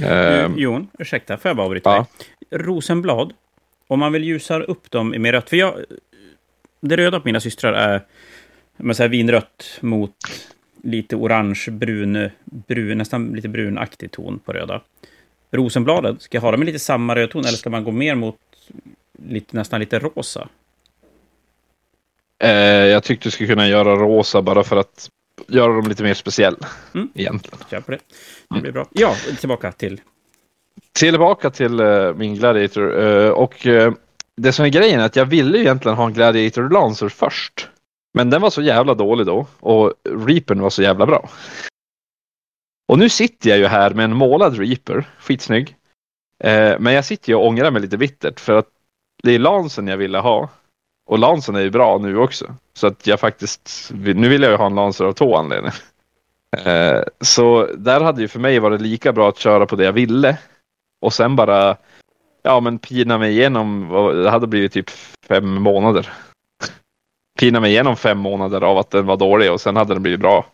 Eh, 0.00 0.50
Du, 0.50 0.62
Jon, 0.62 0.88
ursäkta, 0.98 1.36
får 1.36 1.48
jag 1.48 1.56
bara 1.56 1.64
avbryta 1.64 1.90
ja. 1.90 2.06
dig? 2.48 2.60
Rosenblad, 2.60 3.32
om 3.86 3.98
man 3.98 4.12
vill 4.12 4.24
ljusa 4.24 4.60
upp 4.60 4.90
dem 4.90 5.08
med 5.08 5.30
rött, 5.30 5.50
för 5.50 5.56
jag... 5.56 5.74
Det 6.80 6.96
röda 6.96 7.20
på 7.20 7.28
mina 7.28 7.40
systrar 7.40 7.72
är 7.72 8.02
men 8.76 8.94
så 8.94 9.02
här 9.02 9.08
vinrött 9.08 9.78
mot 9.80 10.16
lite 10.82 11.16
orange, 11.16 11.64
brun, 11.70 12.30
brun, 12.44 12.98
nästan 12.98 13.32
lite 13.32 13.48
brunaktig 13.48 14.10
ton 14.10 14.38
på 14.38 14.52
röda. 14.52 14.80
Rosenbladet, 15.50 16.22
ska 16.22 16.36
jag 16.36 16.42
ha 16.42 16.50
dem 16.50 16.60
med 16.60 16.66
lite 16.66 16.78
samma 16.78 17.14
rödton 17.16 17.40
eller 17.40 17.56
ska 17.58 17.70
man 17.70 17.84
gå 17.84 17.90
mer 17.90 18.14
mot 18.14 18.36
lite, 19.28 19.56
nästan 19.56 19.80
lite 19.80 19.98
rosa? 19.98 20.48
Eh, 22.38 22.50
jag 22.86 23.04
tyckte 23.04 23.26
du 23.26 23.30
skulle 23.30 23.48
kunna 23.48 23.68
göra 23.68 23.96
rosa 23.96 24.42
bara 24.42 24.64
för 24.64 24.76
att 24.76 25.08
göra 25.48 25.72
dem 25.72 25.88
lite 25.88 26.02
mer 26.02 26.14
speciell. 26.14 26.56
Mm. 26.94 27.08
Egentligen. 27.14 27.58
Kör 27.70 27.80
på 27.80 27.90
det. 27.90 27.98
Det 28.50 28.60
blir 28.60 28.72
bra. 28.72 28.86
Ja, 28.92 29.14
tillbaka 29.40 29.72
till... 29.72 30.00
Tillbaka 30.92 31.50
till 31.50 31.80
eh, 31.80 32.14
min 32.14 32.34
Gladiator. 32.34 33.02
eh, 33.02 33.28
och 33.30 33.66
eh, 33.66 33.92
det 34.36 34.52
som 34.52 34.64
är 34.64 34.68
grejen 34.68 35.00
är 35.00 35.04
att 35.04 35.16
jag 35.16 35.26
ville 35.26 35.58
ju 35.58 35.64
egentligen 35.64 35.96
ha 35.96 36.06
en 36.06 36.12
Gladiator 36.12 36.70
Lancer 36.70 37.08
först. 37.08 37.68
Men 38.14 38.30
den 38.30 38.42
var 38.42 38.50
så 38.50 38.62
jävla 38.62 38.94
dålig 38.94 39.26
då 39.26 39.46
och 39.60 39.92
Reapern 40.04 40.60
var 40.60 40.70
så 40.70 40.82
jävla 40.82 41.06
bra. 41.06 41.28
Och 42.88 42.98
nu 42.98 43.08
sitter 43.08 43.50
jag 43.50 43.58
ju 43.58 43.66
här 43.66 43.90
med 43.90 44.04
en 44.04 44.16
målad 44.16 44.58
Reaper, 44.58 45.04
skitsnygg. 45.18 45.76
Men 46.78 46.86
jag 46.86 47.04
sitter 47.04 47.28
ju 47.28 47.34
och 47.34 47.46
ångrar 47.46 47.70
mig 47.70 47.82
lite 47.82 47.98
bittert 47.98 48.40
för 48.40 48.52
att 48.52 48.68
det 49.22 49.32
är 49.34 49.38
Lancen 49.38 49.88
jag 49.88 49.96
ville 49.96 50.18
ha. 50.18 50.48
Och 51.06 51.18
Lancen 51.18 51.54
är 51.54 51.60
ju 51.60 51.70
bra 51.70 51.98
nu 51.98 52.18
också. 52.18 52.54
Så 52.76 52.86
att 52.86 53.06
jag 53.06 53.20
faktiskt, 53.20 53.90
nu 53.94 54.28
vill 54.28 54.42
jag 54.42 54.50
ju 54.50 54.56
ha 54.56 54.66
en 54.66 54.74
Lancer 54.74 55.04
av 55.04 55.12
två 55.12 55.36
anledningar. 55.36 55.74
Eh, 56.56 57.02
så 57.20 57.66
där 57.66 58.00
hade 58.00 58.22
ju 58.22 58.28
för 58.28 58.40
mig 58.40 58.58
varit 58.58 58.80
lika 58.80 59.12
bra 59.12 59.28
att 59.28 59.38
köra 59.38 59.66
på 59.66 59.76
det 59.76 59.84
jag 59.84 59.92
ville. 59.92 60.38
Och 61.00 61.12
sen 61.12 61.36
bara, 61.36 61.76
ja 62.42 62.60
men 62.60 62.78
pina 62.78 63.18
mig 63.18 63.32
igenom, 63.32 63.88
det 64.22 64.30
hade 64.30 64.46
blivit 64.46 64.72
typ 64.72 64.90
fem 65.28 65.54
månader. 65.54 66.12
Pina 67.38 67.60
mig 67.60 67.70
igenom 67.70 67.96
fem 67.96 68.18
månader 68.18 68.60
av 68.60 68.78
att 68.78 68.90
den 68.90 69.06
var 69.06 69.16
dålig 69.16 69.52
och 69.52 69.60
sen 69.60 69.76
hade 69.76 69.94
den 69.94 70.02
blivit 70.02 70.20
bra. 70.20 70.46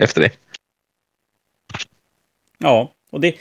Efter 0.00 0.20
det. 0.20 0.30
Ja, 2.58 2.92
och 3.10 3.20
det... 3.20 3.34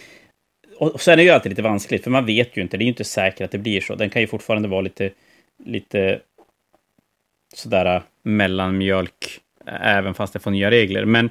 Och 0.77 1.01
sen 1.01 1.13
är 1.13 1.17
det 1.17 1.23
ju 1.23 1.29
alltid 1.29 1.49
lite 1.49 1.61
vanskligt, 1.61 2.03
för 2.03 2.11
man 2.11 2.25
vet 2.25 2.57
ju 2.57 2.61
inte. 2.61 2.77
Det 2.77 2.81
är 2.81 2.85
ju 2.85 2.91
inte 2.91 3.03
säkert 3.03 3.41
att 3.41 3.51
det 3.51 3.57
blir 3.57 3.81
så. 3.81 3.95
Den 3.95 4.09
kan 4.09 4.21
ju 4.21 4.27
fortfarande 4.27 4.67
vara 4.67 4.81
lite... 4.81 5.11
Lite... 5.65 6.21
Sådär 7.53 7.95
äh, 7.95 8.01
mellanmjölk, 8.23 9.39
äh, 9.65 9.97
även 9.97 10.13
fast 10.13 10.33
det 10.33 10.39
får 10.39 10.51
nya 10.51 10.71
regler. 10.71 11.05
Men 11.05 11.29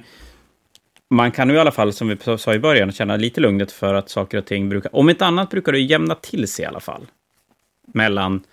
man 1.09 1.31
kan 1.31 1.49
ju 1.49 1.55
i 1.55 1.59
alla 1.59 1.71
fall, 1.71 1.93
som 1.93 2.07
vi 2.07 2.37
sa 2.37 2.53
i 2.53 2.59
början, 2.59 2.91
känna 2.91 3.15
lite 3.15 3.41
lugnet 3.41 3.71
för 3.71 3.93
att 3.93 4.09
saker 4.09 4.37
och 4.37 4.45
ting 4.45 4.69
brukar... 4.69 4.95
Om 4.95 5.09
inte 5.09 5.25
annat 5.25 5.49
brukar 5.49 5.71
det 5.71 5.79
jämna 5.79 6.15
till 6.15 6.47
sig 6.47 6.63
i 6.63 6.67
alla 6.67 6.79
fall. 6.79 7.05
Mellan 7.93 8.43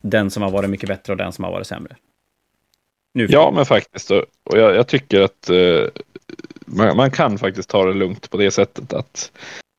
den 0.00 0.30
som 0.30 0.42
har 0.42 0.50
varit 0.50 0.70
mycket 0.70 0.88
bättre 0.88 1.12
och 1.12 1.16
den 1.16 1.32
som 1.32 1.44
har 1.44 1.52
varit 1.52 1.66
sämre. 1.66 1.96
Nu 3.14 3.26
Ja 3.30 3.50
men 3.54 3.66
faktiskt. 3.66 4.10
Och 4.10 4.24
och 4.50 4.58
jag, 4.58 4.76
jag 4.76 4.88
tycker 4.88 5.20
att 5.20 5.50
eh, 5.50 5.84
man, 6.66 6.96
man 6.96 7.10
kan 7.10 7.38
faktiskt 7.38 7.70
ta 7.70 7.84
det 7.84 7.94
lugnt 7.94 8.30
på 8.30 8.36
det 8.36 8.50
sättet 8.50 8.92
att 8.92 9.32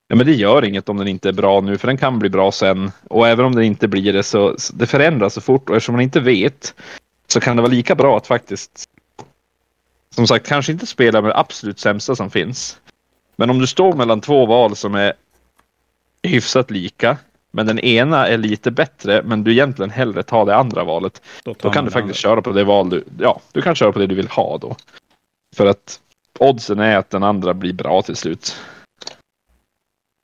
ja, 0.08 0.16
men 0.16 0.26
det 0.26 0.34
gör 0.34 0.66
inget 0.66 0.90
om 0.90 0.98
den 0.98 1.08
inte 1.08 1.30
är 1.30 1.34
bra 1.34 1.62
nu 1.62 1.78
för 1.78 1.88
den 1.88 1.98
kan 1.98 2.20
bli 2.20 2.30
bra 2.30 2.52
sen. 2.52 2.92
Och 3.08 3.28
även 3.28 3.46
om 3.46 3.56
den 3.56 3.64
inte 3.64 3.88
blir 3.88 4.14
det 4.14 4.24
så, 4.24 4.56
så 4.58 4.76
det 4.76 4.88
förändras 4.88 5.34
så 5.34 5.42
fort 5.42 5.70
och 5.70 5.76
eftersom 5.76 5.96
man 5.96 6.02
inte 6.02 6.20
vet 6.20 6.76
så 7.34 7.40
kan 7.40 7.56
det 7.56 7.62
vara 7.62 7.72
lika 7.72 7.96
bra 7.96 8.18
att 8.18 8.28
faktiskt 8.28 8.90
som 10.16 10.28
sagt 10.28 10.48
kanske 10.48 10.72
inte 10.72 10.86
spela 10.86 11.22
med 11.22 11.32
det 11.32 11.38
absolut 11.38 11.80
sämsta 11.80 12.16
som 12.16 12.32
finns. 12.32 12.80
Men 13.36 13.50
om 13.50 13.60
du 13.60 13.68
står 13.68 13.94
mellan 13.94 14.22
två 14.22 14.46
val 14.46 14.76
som 14.76 14.96
är 14.96 15.14
hyfsat 16.24 16.72
lika 16.72 17.18
men 17.52 17.66
den 17.66 17.80
ena 17.80 18.28
är 18.28 18.38
lite 18.38 18.72
bättre 18.72 19.24
men 19.24 19.44
du 19.44 19.52
egentligen 19.52 19.90
hellre 19.90 20.24
tar 20.24 20.46
det 20.46 20.56
andra 20.56 20.84
valet 20.84 21.22
då 21.44 21.56
man 21.64 21.74
kan 21.74 21.86
du 21.86 21.92
faktiskt 21.92 22.26
andra. 22.26 22.36
köra 22.36 22.42
på 22.42 22.52
det 22.52 22.64
val 22.64 22.90
du, 22.90 23.04
ja, 23.20 23.42
du 23.52 23.62
kan 23.62 23.76
köra 23.76 23.92
på 23.92 24.00
det 24.00 24.08
du 24.08 24.16
vill 24.16 24.28
ha 24.28 24.58
då. 24.58 24.76
För 25.56 25.66
att 25.66 26.00
oddsen 26.40 26.80
är 26.80 26.98
att 26.98 27.10
den 27.10 27.24
andra 27.24 27.54
blir 27.54 27.74
bra 27.74 28.02
till 28.02 28.16
slut. 28.16 28.56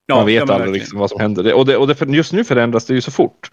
Ja, 0.06 0.16
Man 0.16 0.26
vet 0.26 0.50
aldrig 0.50 0.74
liksom 0.74 1.00
vad 1.00 1.10
som 1.10 1.20
händer. 1.20 1.54
Och 1.54 1.66
det, 1.66 1.78
och 1.78 1.88
det, 1.88 2.02
just 2.02 2.34
nu 2.34 2.44
förändras 2.44 2.86
det 2.86 2.94
ju 2.94 3.02
så 3.02 3.12
fort. 3.12 3.50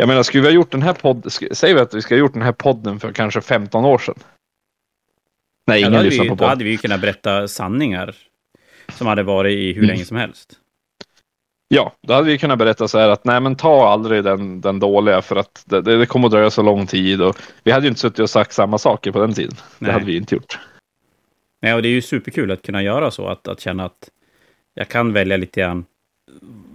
Jag 0.00 0.08
menar, 0.08 0.22
skulle 0.22 0.42
vi 0.42 0.48
ha 0.48 0.54
gjort 0.54 0.70
den 0.70 0.82
här 0.82 0.92
podden, 0.92 1.30
säger 1.30 1.74
vi 1.74 1.80
att 1.80 1.94
vi 1.94 2.02
ska 2.02 2.14
ha 2.14 2.18
gjort 2.18 2.32
den 2.32 2.42
här 2.42 2.52
podden 2.52 3.00
för 3.00 3.12
kanske 3.12 3.40
15 3.40 3.84
år 3.84 3.98
sedan? 3.98 4.14
Nej, 5.66 5.82
då, 5.82 5.88
ingen 5.88 6.02
lyssnar 6.02 6.24
på 6.24 6.28
då 6.30 6.36
podden. 6.36 6.48
hade 6.48 6.64
vi 6.64 6.70
ju 6.70 6.76
kunnat 6.76 7.00
berätta 7.00 7.48
sanningar 7.48 8.16
som 8.92 9.06
hade 9.06 9.22
varit 9.22 9.52
i 9.58 9.66
hur 9.72 9.82
Mm. 9.82 9.86
länge 9.88 10.04
som 10.04 10.16
helst. 10.16 10.52
Ja, 11.68 11.92
då 12.02 12.14
hade 12.14 12.26
vi 12.26 12.38
kunnat 12.38 12.58
berätta 12.58 12.88
så 12.88 12.98
här 12.98 13.08
att 13.08 13.24
nej 13.24 13.40
men 13.40 13.56
ta 13.56 13.88
aldrig 13.88 14.24
den, 14.24 14.60
den 14.60 14.78
dåliga 14.80 15.22
för 15.22 15.36
att 15.36 15.62
det, 15.66 15.80
det, 15.82 15.98
det 15.98 16.06
kommer 16.06 16.26
att 16.26 16.32
dröja 16.32 16.50
så 16.50 16.62
lång 16.62 16.86
tid 16.86 17.22
och 17.22 17.36
vi 17.64 17.70
hade 17.72 17.84
ju 17.86 17.88
inte 17.88 18.00
suttit 18.00 18.18
och 18.18 18.30
sagt 18.30 18.52
samma 18.52 18.78
saker 18.78 19.12
på 19.12 19.20
den 19.20 19.34
tiden. 19.34 19.56
Nej. 19.78 19.86
Det 19.88 19.92
hade 19.92 20.04
vi 20.04 20.16
inte 20.16 20.34
gjort. 20.34 20.58
Nej, 21.62 21.74
och 21.74 21.82
det 21.82 21.88
är 21.88 21.92
ju 21.92 22.02
superkul 22.02 22.50
att 22.50 22.62
kunna 22.62 22.82
göra 22.82 23.10
så, 23.10 23.26
att, 23.28 23.48
att 23.48 23.60
känna 23.60 23.84
att 23.84 24.08
jag 24.74 24.88
kan 24.88 25.12
välja 25.12 25.36
lite 25.36 25.60
grann 25.60 25.84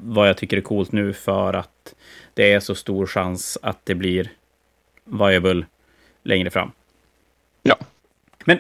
vad 0.06 0.30
jag 0.30 0.38
tycker 0.38 0.58
är 0.58 0.62
coolt 0.62 0.92
nu 0.92 1.14
för 1.14 1.54
att 1.54 1.96
det 2.34 2.54
är 2.54 2.60
så 2.60 2.76
stor 2.76 3.06
chans 3.06 3.58
att 3.62 3.86
det 3.86 3.96
blir 3.96 4.32
viable 5.06 5.66
längre 6.24 6.50
fram. 6.50 6.72
Ja. 7.62 7.78
Men, 8.46 8.60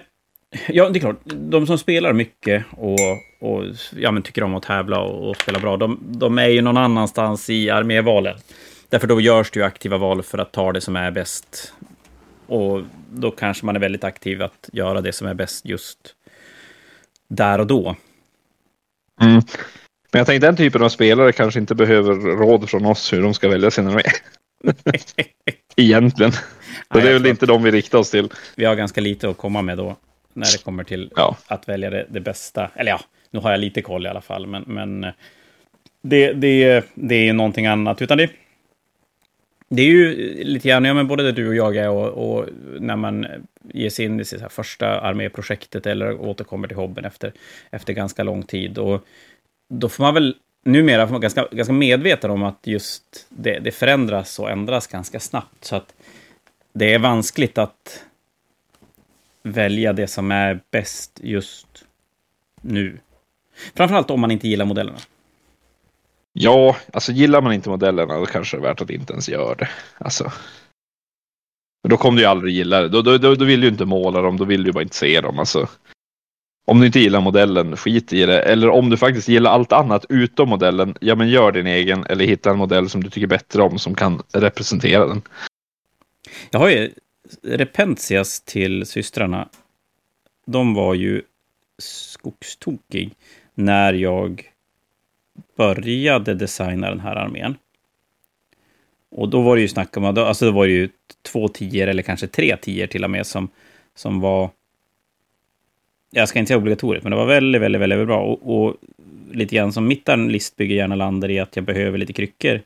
ja, 0.67 0.89
det 0.89 0.99
är 0.99 1.01
klart, 1.01 1.19
de 1.25 1.67
som 1.67 1.77
spelar 1.77 2.13
mycket 2.13 2.65
och, 2.71 2.99
och 3.39 3.63
ja, 3.95 4.11
men 4.11 4.23
tycker 4.23 4.43
om 4.43 4.55
att 4.55 4.63
tävla 4.63 4.99
och, 4.99 5.29
och 5.29 5.37
spela 5.37 5.59
bra, 5.59 5.77
de, 5.77 5.99
de 6.01 6.37
är 6.37 6.47
ju 6.47 6.61
någon 6.61 6.77
annanstans 6.77 7.49
i 7.49 7.69
armévalen. 7.69 8.37
Därför 8.89 9.07
då 9.07 9.21
görs 9.21 9.51
det 9.51 9.59
ju 9.59 9.65
aktiva 9.65 9.97
val 9.97 10.23
för 10.23 10.37
att 10.37 10.51
ta 10.51 10.71
det 10.71 10.81
som 10.81 10.95
är 10.95 11.11
bäst. 11.11 11.73
Och 12.47 12.81
då 13.11 13.31
kanske 13.31 13.65
man 13.65 13.75
är 13.75 13.79
väldigt 13.79 14.03
aktiv 14.03 14.41
att 14.41 14.69
göra 14.73 15.01
det 15.01 15.13
som 15.13 15.27
är 15.27 15.33
bäst 15.33 15.65
just 15.65 16.15
där 17.27 17.59
och 17.59 17.67
då. 17.67 17.95
Mm. 19.21 19.41
Men 20.13 20.19
jag 20.19 20.27
tänkte 20.27 20.47
den 20.47 20.55
typen 20.55 20.83
av 20.83 20.89
spelare 20.89 21.31
kanske 21.31 21.59
inte 21.59 21.75
behöver 21.75 22.13
råd 22.15 22.69
från 22.69 22.85
oss 22.85 23.13
hur 23.13 23.21
de 23.21 23.33
ska 23.33 23.49
välja 23.49 23.71
sina 23.71 23.89
armé. 23.89 24.01
Egentligen. 25.75 26.31
Så 26.31 26.39
det 26.99 27.09
är 27.09 27.13
väl 27.13 27.25
inte 27.25 27.45
de 27.45 27.63
vi 27.63 27.71
riktar 27.71 27.99
oss 27.99 28.11
till. 28.11 28.29
Vi 28.55 28.65
har 28.65 28.75
ganska 28.75 29.01
lite 29.01 29.29
att 29.29 29.37
komma 29.37 29.61
med 29.61 29.77
då, 29.77 29.95
när 30.33 30.45
det 30.45 30.63
kommer 30.63 30.83
till 30.83 31.11
Ja. 31.15 31.37
att 31.47 31.69
välja 31.69 31.89
det, 31.89 32.05
det 32.09 32.19
bästa. 32.19 32.71
Eller 32.75 32.91
ja, 32.91 32.99
nu 33.31 33.39
har 33.39 33.51
jag 33.51 33.59
lite 33.59 33.81
koll 33.81 34.05
i 34.05 34.09
alla 34.09 34.21
fall, 34.21 34.47
men, 34.47 34.63
men 34.67 35.03
eh, 35.03 35.11
det, 36.01 36.33
det, 36.33 36.85
det 36.93 37.29
är 37.29 37.33
någonting 37.33 37.65
annat. 37.65 38.01
Utan 38.01 38.17
det, 38.17 38.29
det 39.69 39.81
är 39.81 39.87
ju 39.87 40.33
lite 40.43 40.67
grann, 40.67 40.85
ja 40.85 40.93
men 40.93 41.07
både 41.07 41.23
det 41.23 41.31
du 41.31 41.47
och 41.47 41.55
jag 41.55 41.75
är 41.75 41.89
och, 41.89 42.37
och 42.37 42.49
när 42.79 42.95
man 42.95 43.27
ger 43.73 43.89
sig 43.89 44.05
in 44.05 44.19
i 44.19 44.23
här 44.41 44.49
första 44.49 44.99
arméprojektet 44.99 45.85
eller 45.85 46.21
återkommer 46.21 46.67
till 46.67 46.77
hobben 46.77 47.05
efter, 47.05 47.33
efter 47.71 47.93
ganska 47.93 48.23
lång 48.23 48.43
tid. 48.43 48.77
Och 48.77 49.07
då 49.73 49.89
får 49.89 50.03
man 50.03 50.13
väl 50.13 50.35
numera 50.65 51.05
vara 51.05 51.19
ganska, 51.19 51.47
ganska 51.51 51.73
medveten 51.73 52.31
om 52.31 52.43
att 52.43 52.59
just 52.63 53.25
det, 53.29 53.59
det 53.59 53.71
förändras 53.71 54.39
och 54.39 54.51
ändras 54.51 54.87
ganska 54.87 55.19
snabbt. 55.19 55.65
Så 55.65 55.75
att 55.75 55.93
det 56.73 56.93
är 56.93 56.99
vanskligt 56.99 57.57
att 57.57 58.03
välja 59.43 59.93
det 59.93 60.07
som 60.07 60.31
är 60.31 60.59
bäst 60.71 61.19
just 61.23 61.85
nu. 62.61 62.99
Framförallt 63.75 64.09
om 64.09 64.19
man 64.19 64.31
inte 64.31 64.47
gillar 64.47 64.65
modellerna. 64.65 64.97
Ja, 66.33 66.75
alltså 66.93 67.11
gillar 67.11 67.41
man 67.41 67.53
inte 67.53 67.69
modellerna 67.69 68.17
då 68.17 68.25
kanske 68.25 68.57
det 68.57 68.61
är 68.61 68.67
värt 68.67 68.81
att 68.81 68.89
inte 68.89 69.13
ens 69.13 69.29
göra 69.29 69.55
det. 69.55 69.69
Alltså. 69.97 70.31
Men 71.83 71.89
Då 71.89 71.97
kommer 71.97 72.17
du 72.17 72.23
ju 72.23 72.29
aldrig 72.29 72.55
gilla 72.55 72.81
det. 72.81 72.89
Då, 72.89 73.01
då, 73.01 73.17
då, 73.17 73.35
då 73.35 73.45
vill 73.45 73.61
du 73.61 73.67
ju 73.67 73.71
inte 73.71 73.85
måla 73.85 74.21
dem, 74.21 74.37
då 74.37 74.45
vill 74.45 74.63
du 74.63 74.71
bara 74.71 74.83
inte 74.83 74.95
se 74.95 75.21
dem. 75.21 75.39
Alltså. 75.39 75.67
Om 76.65 76.79
du 76.79 76.85
inte 76.85 76.99
gillar 76.99 77.21
modellen, 77.21 77.77
skit 77.77 78.13
i 78.13 78.25
det. 78.25 78.41
Eller 78.41 78.69
om 78.69 78.89
du 78.89 78.97
faktiskt 78.97 79.27
gillar 79.27 79.51
allt 79.51 79.71
annat 79.71 80.05
utom 80.09 80.49
modellen, 80.49 80.95
ja 81.01 81.15
men 81.15 81.29
gör 81.29 81.51
din 81.51 81.67
egen 81.67 82.05
eller 82.05 82.25
hitta 82.25 82.51
en 82.51 82.57
modell 82.57 82.89
som 82.89 83.03
du 83.03 83.09
tycker 83.09 83.27
bättre 83.27 83.61
om 83.61 83.79
som 83.79 83.95
kan 83.95 84.23
representera 84.33 85.07
den. 85.07 85.21
Jag 86.51 86.59
har 86.59 86.69
ju 86.69 86.91
Repentias 87.43 88.41
till 88.41 88.85
systrarna. 88.85 89.49
De 90.45 90.73
var 90.73 90.93
ju 90.93 91.21
skogstokig 91.77 93.15
när 93.53 93.93
jag 93.93 94.49
började 95.57 96.33
designa 96.33 96.89
den 96.89 96.99
här 96.99 97.15
armén. 97.15 97.55
Och 99.11 99.29
då 99.29 99.41
var 99.41 99.55
det 99.55 99.61
ju 99.61 99.67
snack 99.67 99.97
om, 99.97 100.05
alltså 100.05 100.45
då 100.45 100.51
var 100.51 100.65
det 100.65 100.73
ju 100.73 100.89
två 101.21 101.47
tior 101.47 101.87
eller 101.87 102.03
kanske 102.03 102.27
tre 102.27 102.57
tior 102.57 102.87
till 102.87 103.03
och 103.03 103.11
med 103.11 103.27
som, 103.27 103.49
som 103.95 104.19
var 104.19 104.49
jag 106.13 106.29
ska 106.29 106.39
inte 106.39 106.47
säga 106.47 106.57
obligatoriskt, 106.57 107.03
men 107.03 107.11
det 107.11 107.17
var 107.17 107.25
väldigt, 107.25 107.61
väldigt, 107.61 107.81
väldigt 107.81 108.07
bra. 108.07 108.19
Och, 108.19 108.55
och 108.55 108.75
lite 109.31 109.55
grann 109.55 109.73
som 109.73 109.87
mitt 109.87 110.09
listbygge 110.27 110.75
gärna 110.75 110.95
landar 110.95 111.31
i 111.31 111.39
att 111.39 111.55
jag 111.55 111.65
behöver 111.65 111.97
lite 111.97 112.13
kryckor 112.13 112.61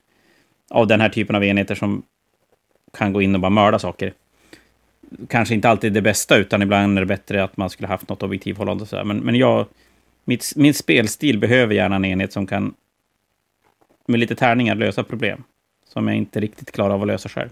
av 0.69 0.88
den 0.88 1.01
här 1.01 1.10
typen 1.10 1.36
av 1.36 1.43
enheter 1.43 1.75
som 1.75 2.03
kan 2.97 3.13
gå 3.13 3.21
in 3.21 3.36
och 3.36 3.41
bara 3.41 3.49
mörda 3.49 3.79
saker. 3.79 4.13
Kanske 5.27 5.53
inte 5.53 5.69
alltid 5.69 5.93
det 5.93 6.01
bästa, 6.01 6.38
utan 6.38 6.62
ibland 6.62 6.97
är 6.97 7.01
det 7.01 7.05
bättre 7.05 7.43
att 7.43 7.57
man 7.57 7.69
skulle 7.69 7.88
haft 7.88 8.10
något 8.10 8.23
objektivhållande 8.23 8.81
och 8.81 8.88
så 8.88 9.03
Men, 9.03 9.17
men 9.17 9.36
jag, 9.36 9.65
mitt, 10.25 10.53
min 10.55 10.73
spelstil 10.73 11.39
behöver 11.39 11.75
gärna 11.75 11.95
en 11.95 12.05
enhet 12.05 12.33
som 12.33 12.47
kan 12.47 12.73
med 14.07 14.19
lite 14.19 14.36
tärningar 14.36 14.75
lösa 14.75 15.03
problem. 15.03 15.43
Som 15.89 16.07
jag 16.07 16.17
inte 16.17 16.39
riktigt 16.39 16.71
klarar 16.71 16.93
av 16.93 17.01
att 17.01 17.07
lösa 17.07 17.29
själv. 17.29 17.49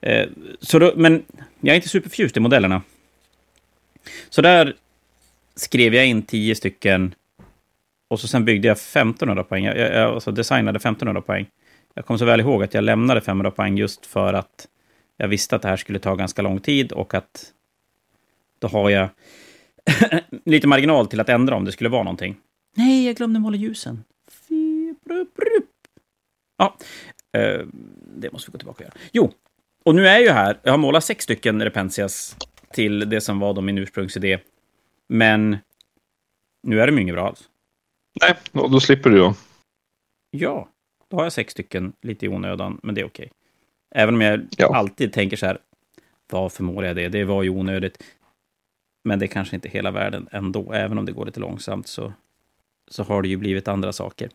Eh, 0.00 0.26
så 0.60 0.78
då, 0.78 0.92
men 0.96 1.22
jag 1.60 1.72
är 1.72 1.76
inte 1.76 1.88
superförtjust 1.88 2.36
i 2.36 2.40
modellerna. 2.40 2.82
Så 4.28 4.42
där 4.42 4.74
skrev 5.58 5.94
jag 5.94 6.06
in 6.06 6.22
tio 6.22 6.54
stycken 6.54 7.14
och 8.08 8.20
så 8.20 8.28
sen 8.28 8.44
byggde 8.44 8.68
jag 8.68 8.76
1500 8.76 9.44
poäng. 9.44 9.64
Jag, 9.64 9.78
jag, 9.78 10.14
alltså 10.14 10.30
designade 10.30 10.76
1500 10.76 11.22
poäng. 11.22 11.46
Jag 11.94 12.06
kommer 12.06 12.18
så 12.18 12.24
väl 12.24 12.40
ihåg 12.40 12.62
att 12.62 12.74
jag 12.74 12.84
lämnade 12.84 13.20
500 13.20 13.50
poäng 13.50 13.78
just 13.78 14.06
för 14.06 14.34
att 14.34 14.68
jag 15.16 15.28
visste 15.28 15.56
att 15.56 15.62
det 15.62 15.68
här 15.68 15.76
skulle 15.76 15.98
ta 15.98 16.14
ganska 16.14 16.42
lång 16.42 16.60
tid 16.60 16.92
och 16.92 17.14
att 17.14 17.52
då 18.58 18.68
har 18.68 18.90
jag 18.90 19.08
lite 20.44 20.66
marginal 20.66 21.06
till 21.06 21.20
att 21.20 21.28
ändra 21.28 21.56
om 21.56 21.64
det 21.64 21.72
skulle 21.72 21.90
vara 21.90 22.02
någonting. 22.02 22.36
Nej, 22.76 23.06
jag 23.06 23.16
glömde 23.16 23.40
måla 23.40 23.56
ljusen. 23.56 24.04
Ja, 26.58 26.76
eh, 27.32 27.66
det 28.16 28.32
måste 28.32 28.50
vi 28.50 28.52
gå 28.52 28.58
tillbaka 28.58 28.76
och 28.76 28.80
göra. 28.80 28.94
Jo, 29.12 29.32
och 29.84 29.94
nu 29.94 30.08
är 30.08 30.12
jag 30.12 30.22
ju 30.22 30.30
här. 30.30 30.58
Jag 30.62 30.72
har 30.72 30.78
målat 30.78 31.04
sex 31.04 31.24
stycken 31.24 31.62
Repensias 31.62 32.36
till 32.72 33.10
det 33.10 33.20
som 33.20 33.38
var 33.38 33.54
då 33.54 33.60
min 33.60 33.78
ursprungsidé. 33.78 34.38
Men 35.08 35.56
nu 36.62 36.80
är 36.80 36.86
de 36.86 36.96
ju 36.96 37.02
inget 37.02 37.14
bra 37.14 37.28
alls. 37.28 37.48
Nej, 38.20 38.34
då, 38.52 38.68
då 38.68 38.80
slipper 38.80 39.10
du 39.10 39.18
då. 39.18 39.34
Ja, 40.30 40.68
då 41.08 41.16
har 41.16 41.24
jag 41.24 41.32
sex 41.32 41.52
stycken 41.52 41.92
lite 42.02 42.26
i 42.26 42.28
onödan, 42.28 42.80
men 42.82 42.94
det 42.94 43.00
är 43.00 43.04
okej. 43.06 43.30
Även 43.94 44.14
om 44.14 44.20
jag 44.20 44.46
Ja. 44.56 44.76
alltid 44.76 45.12
tänker 45.12 45.36
så 45.36 45.46
här, 45.46 45.58
varför 46.30 46.62
målar 46.64 46.88
jag 46.88 46.96
det? 46.96 47.08
Det 47.08 47.24
var 47.24 47.42
ju 47.42 47.50
onödigt. 47.50 48.02
Men 49.04 49.18
det 49.18 49.24
är 49.24 49.28
kanske 49.28 49.56
inte 49.56 49.68
hela 49.68 49.90
världen 49.90 50.28
ändå. 50.32 50.72
Även 50.72 50.98
om 50.98 51.04
det 51.04 51.12
går 51.12 51.26
lite 51.26 51.40
långsamt 51.40 51.86
så, 51.86 52.12
så 52.90 53.02
har 53.02 53.22
det 53.22 53.28
ju 53.28 53.36
blivit 53.36 53.68
andra 53.68 53.92
saker. 53.92 54.30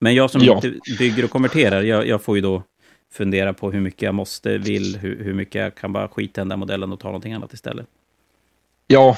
Men 0.00 0.14
jag 0.14 0.30
som 0.30 0.40
Ja. 0.44 0.54
inte 0.54 0.80
bygger 0.98 1.24
och 1.24 1.30
konverterar, 1.30 1.82
jag, 1.82 2.06
jag 2.06 2.22
får 2.22 2.36
ju 2.36 2.40
då 2.42 2.62
fundera 3.12 3.54
på 3.54 3.70
hur 3.70 3.80
mycket 3.80 4.02
jag 4.02 4.14
måste, 4.14 4.58
vill, 4.58 4.96
hur, 4.96 5.24
hur 5.24 5.34
mycket 5.34 5.54
jag 5.54 5.74
kan 5.74 5.92
bara 5.92 6.08
skita 6.08 6.40
i 6.40 6.42
den 6.42 6.48
där 6.48 6.56
modellen 6.56 6.92
och 6.92 7.00
ta 7.00 7.08
någonting 7.08 7.32
annat 7.32 7.52
istället. 7.52 7.86
Ja, 8.86 9.16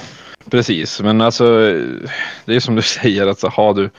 precis. 0.49 1.01
Men 1.01 1.21
alltså, 1.21 1.43
det 2.45 2.55
är 2.55 2.59
som 2.59 2.75
du 2.75 2.81
säger, 3.01 3.27
alltså, 3.27 3.47
har 3.47 3.73
du, 3.73 3.89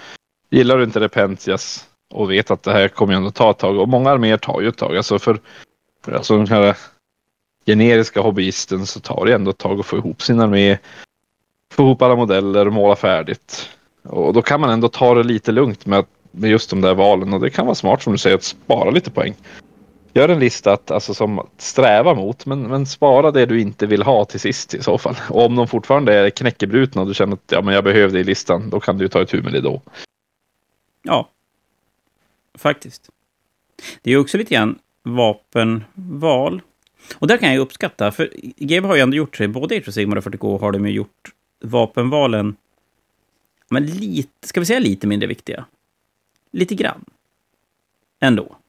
gillar 0.51 0.79
du 0.79 0.85
inte 0.85 1.01
Repentias 1.01 1.87
och 2.11 2.31
vet 2.31 2.51
att 2.51 2.63
det 2.63 2.73
här 2.73 2.89
kommer 2.89 3.15
ändå 3.15 3.31
ta 3.31 3.51
ett 3.51 3.59
tag, 3.59 3.79
och 3.79 3.89
många 3.89 4.11
arméer 4.11 4.37
tar 4.37 4.61
ju 4.61 4.69
ett 4.69 4.77
tag, 4.77 4.97
alltså 4.97 5.19
för, 5.19 5.41
för 6.05 6.13
alltså 6.13 6.37
den 6.37 6.47
här 6.47 6.77
generiska 7.67 8.21
hobbyisten 8.21 8.87
så 8.87 9.01
tar 9.01 9.27
det 9.27 9.35
ändå 9.35 9.51
ett 9.51 9.59
tag 9.59 9.81
att 9.81 9.87
få 9.87 9.97
ihop 9.97 10.23
sin 10.23 10.41
armé, 10.41 10.79
få 11.73 11.83
ihop 11.83 12.03
alla 12.03 12.17
modeller, 12.17 12.71
måla 12.71 12.97
färdigt. 12.97 13.69
Och 14.03 14.33
då 14.33 14.43
kan 14.43 14.61
man 14.61 14.71
ändå 14.71 14.89
ta 14.89 15.15
det 15.15 15.23
lite 15.23 15.53
lugnt 15.53 15.87
med, 15.87 16.05
med 16.31 16.51
just 16.51 16.71
de 16.71 16.81
där 16.81 16.95
valen 16.95 17.33
och 17.33 17.41
det 17.41 17.51
kan 17.51 17.67
vara 17.67 17.75
smart 17.75 18.03
som 18.03 18.13
du 18.13 18.19
säger 18.19 18.37
att 18.37 18.43
spara 18.43 18.91
lite 18.91 19.11
poäng. 19.11 19.35
Gör 20.13 20.29
en 20.29 20.39
lista 20.39 20.73
att, 20.73 20.91
alltså, 20.91 21.15
som 21.15 21.47
strävar 21.57 22.01
sträva 22.01 22.15
mot, 22.15 22.47
men, 22.47 22.63
men 22.63 22.87
spara 22.87 23.31
det 23.31 23.47
du 23.47 23.61
inte 23.61 23.87
vill 23.87 24.03
ha 24.03 24.25
till 24.25 24.41
sist 24.41 24.75
i 24.75 24.83
så 24.83 24.99
fall. 24.99 25.17
Och 25.29 25.45
om 25.45 25.57
de 25.57 25.69
fortfarande 25.69 26.15
är 26.15 26.31
knäckebrutna 26.31 27.03
och 27.03 27.09
du 27.09 27.15
känner 27.15 27.33
att 27.33 27.53
ja, 27.53 27.63
men 27.63 27.75
jag 27.75 27.85
behöver 27.85 28.15
det 28.15 28.21
i 28.21 28.25
listan, 28.25 28.71
då 28.71 28.81
kan 28.81 28.99
du 28.99 29.05
ju 29.05 29.09
ta 29.09 29.23
ett 29.23 29.33
med 29.33 29.53
det 29.53 29.61
då. 29.61 29.83
Ja, 31.03 31.29
faktiskt. 32.59 33.11
Det 34.03 34.13
är 34.13 34.17
också 34.17 34.39
lite 34.39 34.55
grann 34.55 34.79
vapenval. 35.03 36.63
Och 37.19 37.27
där 37.27 37.37
kan 37.37 37.55
jag 37.55 37.61
uppskatta, 37.61 38.13
för 38.13 38.31
GB 38.57 38.87
har 38.87 38.97
ju 38.97 39.03
ändå 39.03 39.17
gjort 39.17 39.37
sig, 39.37 39.49
både 39.49 39.75
i 39.75 39.79
Age 39.79 39.89
of 39.89 39.95
Sigmar 39.95 40.17
och 40.17 40.25
40K 40.25 40.61
har 40.61 40.73
de 40.73 40.87
ju 40.87 40.93
gjort 40.93 41.31
vapenvalen, 41.61 42.57
men 43.69 43.87
lite, 43.87 44.49
ska 44.49 44.61
vi 44.61 44.67
säga 44.67 44.79
lite 44.79 45.07
mindre 45.07 45.27
viktiga? 45.27 45.65
Lite 46.53 46.75
grann. 46.75 47.05
Ändå. 48.21 48.60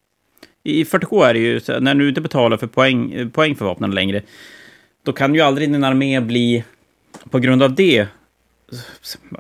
I 0.64 0.84
40K 0.84 1.26
är 1.26 1.34
det 1.34 1.40
ju, 1.40 1.80
när 1.80 1.96
du 1.96 2.10
inte 2.10 2.22
betalar 2.22 2.58
för 2.58 2.68
poäng, 2.68 3.30
poäng 3.32 3.56
för 3.56 3.66
vapnen 3.66 3.92
längre, 3.92 4.22
då 5.04 5.14
kan 5.14 5.36
ju 5.36 5.42
aldrig 5.42 5.72
din 5.72 5.84
armé 5.84 6.22
bli, 6.22 6.64
på 7.30 7.40
grund 7.40 7.64
av 7.64 7.76
det, 7.76 8.08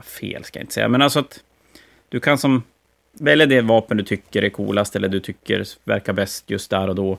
fel 0.04 0.44
ska 0.44 0.60
jag 0.60 0.64
inte 0.64 0.74
säga, 0.74 0.88
men 0.88 1.02
alltså 1.02 1.20
att 1.20 1.44
Du 2.12 2.20
kan 2.20 2.38
som 2.38 2.64
välja 3.14 3.46
det 3.46 3.62
vapen 3.62 3.98
du 3.98 4.04
tycker 4.04 4.44
är 4.44 4.50
coolast 4.50 4.96
eller 4.96 5.08
du 5.08 5.20
tycker 5.20 5.64
verkar 5.84 6.14
bäst 6.14 6.50
just 6.50 6.70
där 6.70 6.88
och 6.88 6.96
då. 6.96 7.18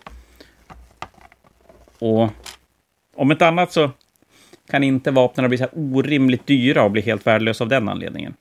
Och 1.98 2.30
om 3.14 3.30
ett 3.30 3.42
annat 3.42 3.72
så 3.72 3.90
kan 4.70 4.84
inte 4.84 5.10
vapnen 5.10 5.48
bli 5.48 5.58
så 5.58 5.64
här 5.64 5.72
orimligt 5.74 6.46
dyra 6.46 6.82
och 6.82 6.90
bli 6.90 7.02
helt 7.02 7.26
värdelösa 7.26 7.64
av 7.64 7.68
den 7.68 7.88
anledningen. 7.88 8.34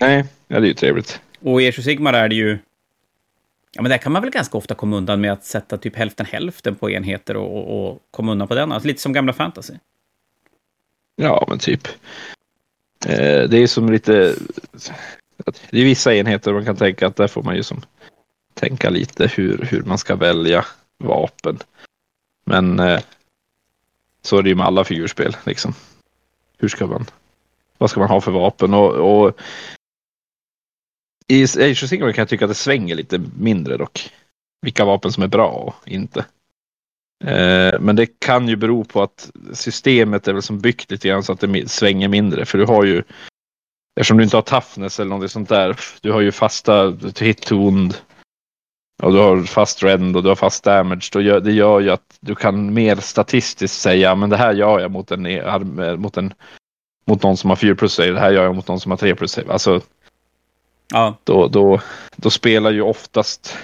Nej, 0.00 0.24
ja, 0.48 0.60
det 0.60 0.66
är 0.66 0.68
ju 0.68 0.74
trevligt. 0.74 1.20
Och 1.40 1.62
i 1.62 1.68
Age 1.68 1.88
är 1.88 2.28
det 2.28 2.34
ju... 2.34 2.58
Ja, 3.76 3.82
men 3.82 3.90
där 3.90 3.98
kan 3.98 4.12
man 4.12 4.22
väl 4.22 4.30
ganska 4.30 4.58
ofta 4.58 4.74
komma 4.74 4.96
undan 4.96 5.20
med 5.20 5.32
att 5.32 5.44
sätta 5.44 5.78
typ 5.78 5.96
hälften 5.96 6.26
hälften 6.26 6.74
på 6.74 6.90
enheter 6.90 7.36
och, 7.36 7.56
och, 7.56 7.90
och 7.90 8.02
komma 8.10 8.32
undan 8.32 8.48
på 8.48 8.54
den. 8.54 8.72
Alltså 8.72 8.88
lite 8.88 9.00
som 9.00 9.12
gamla 9.12 9.32
fantasy. 9.32 9.74
Ja, 11.16 11.44
men 11.48 11.58
typ. 11.58 11.88
Eh, 13.06 13.48
det 13.48 13.58
är 13.58 13.66
som 13.66 13.92
lite... 13.92 14.34
Det 15.70 15.80
är 15.80 15.84
vissa 15.84 16.14
enheter 16.14 16.52
man 16.52 16.64
kan 16.64 16.76
tänka 16.76 17.06
att 17.06 17.16
där 17.16 17.26
får 17.26 17.42
man 17.42 17.56
ju 17.56 17.62
som 17.62 17.82
tänka 18.54 18.90
lite 18.90 19.26
hur, 19.26 19.68
hur 19.70 19.82
man 19.82 19.98
ska 19.98 20.16
välja 20.16 20.64
vapen. 20.98 21.58
Men 22.44 22.80
eh, 22.80 23.00
så 24.22 24.38
är 24.38 24.42
det 24.42 24.48
ju 24.48 24.54
med 24.54 24.66
alla 24.66 24.84
figurspel 24.84 25.36
liksom. 25.44 25.74
Hur 26.58 26.68
ska 26.68 26.86
man... 26.86 27.06
Vad 27.78 27.90
ska 27.90 28.00
man 28.00 28.08
ha 28.08 28.20
för 28.20 28.32
vapen? 28.32 28.74
Och, 28.74 28.90
och 28.94 29.40
i 31.28 31.42
Age 31.42 31.84
of 31.84 31.88
Sigmar 31.88 32.12
kan 32.12 32.22
jag 32.22 32.28
tycka 32.28 32.44
att 32.44 32.50
det 32.50 32.54
svänger 32.54 32.94
lite 32.94 33.20
mindre 33.38 33.76
dock. 33.76 34.10
Vilka 34.62 34.84
vapen 34.84 35.12
som 35.12 35.22
är 35.22 35.28
bra 35.28 35.48
och 35.48 35.88
inte. 35.88 36.24
Eh, 37.24 37.80
men 37.80 37.96
det 37.96 38.06
kan 38.18 38.48
ju 38.48 38.56
bero 38.56 38.84
på 38.84 39.02
att 39.02 39.30
systemet 39.52 40.28
är 40.28 40.32
väl 40.32 40.42
som 40.42 40.58
byggt 40.58 40.90
lite 40.90 41.08
grann 41.08 41.22
så 41.22 41.32
att 41.32 41.40
det 41.40 41.70
svänger 41.70 42.08
mindre. 42.08 42.44
För 42.44 42.58
du 42.58 42.64
har 42.64 42.84
ju, 42.84 43.02
eftersom 44.00 44.16
du 44.16 44.24
inte 44.24 44.36
har 44.36 44.42
toughness 44.42 45.00
eller 45.00 45.10
något 45.10 45.30
sånt 45.30 45.48
där, 45.48 45.76
du 46.00 46.12
har 46.12 46.20
ju 46.20 46.32
fasta 46.32 46.96
hit 47.20 47.42
to 47.42 47.56
wound. 47.56 47.96
Och 49.02 49.12
du 49.12 49.18
har 49.18 49.42
fast 49.42 49.82
rend 49.82 50.16
och 50.16 50.22
du 50.22 50.28
har 50.28 50.36
fast 50.36 50.64
damage. 50.64 51.10
Då 51.12 51.20
gör, 51.20 51.40
det 51.40 51.52
gör 51.52 51.80
ju 51.80 51.90
att 51.90 52.18
du 52.20 52.34
kan 52.34 52.74
mer 52.74 52.96
statistiskt 52.96 53.80
säga, 53.80 54.14
men 54.14 54.30
det 54.30 54.36
här 54.36 54.54
gör 54.54 54.80
jag 54.80 54.90
mot 54.90 55.10
en, 55.10 55.26
e- 55.26 55.96
mot 55.96 56.16
en 56.16 56.34
mot 57.06 57.22
någon 57.22 57.36
som 57.36 57.50
har 57.50 57.56
4 57.56 57.74
plus 57.74 57.94
save, 57.94 58.10
det 58.10 58.20
här 58.20 58.30
gör 58.30 58.44
jag 58.44 58.54
mot 58.54 58.68
någon 58.68 58.80
som 58.80 58.90
har 58.90 58.96
3 58.96 59.14
plus 59.14 59.32
save. 59.32 59.52
Alltså, 59.52 59.80
Ja. 60.92 61.16
då, 61.24 61.48
då, 61.48 61.80
då 62.16 62.30
spelar 62.30 62.70
ju 62.70 62.82
oftast 62.82 63.58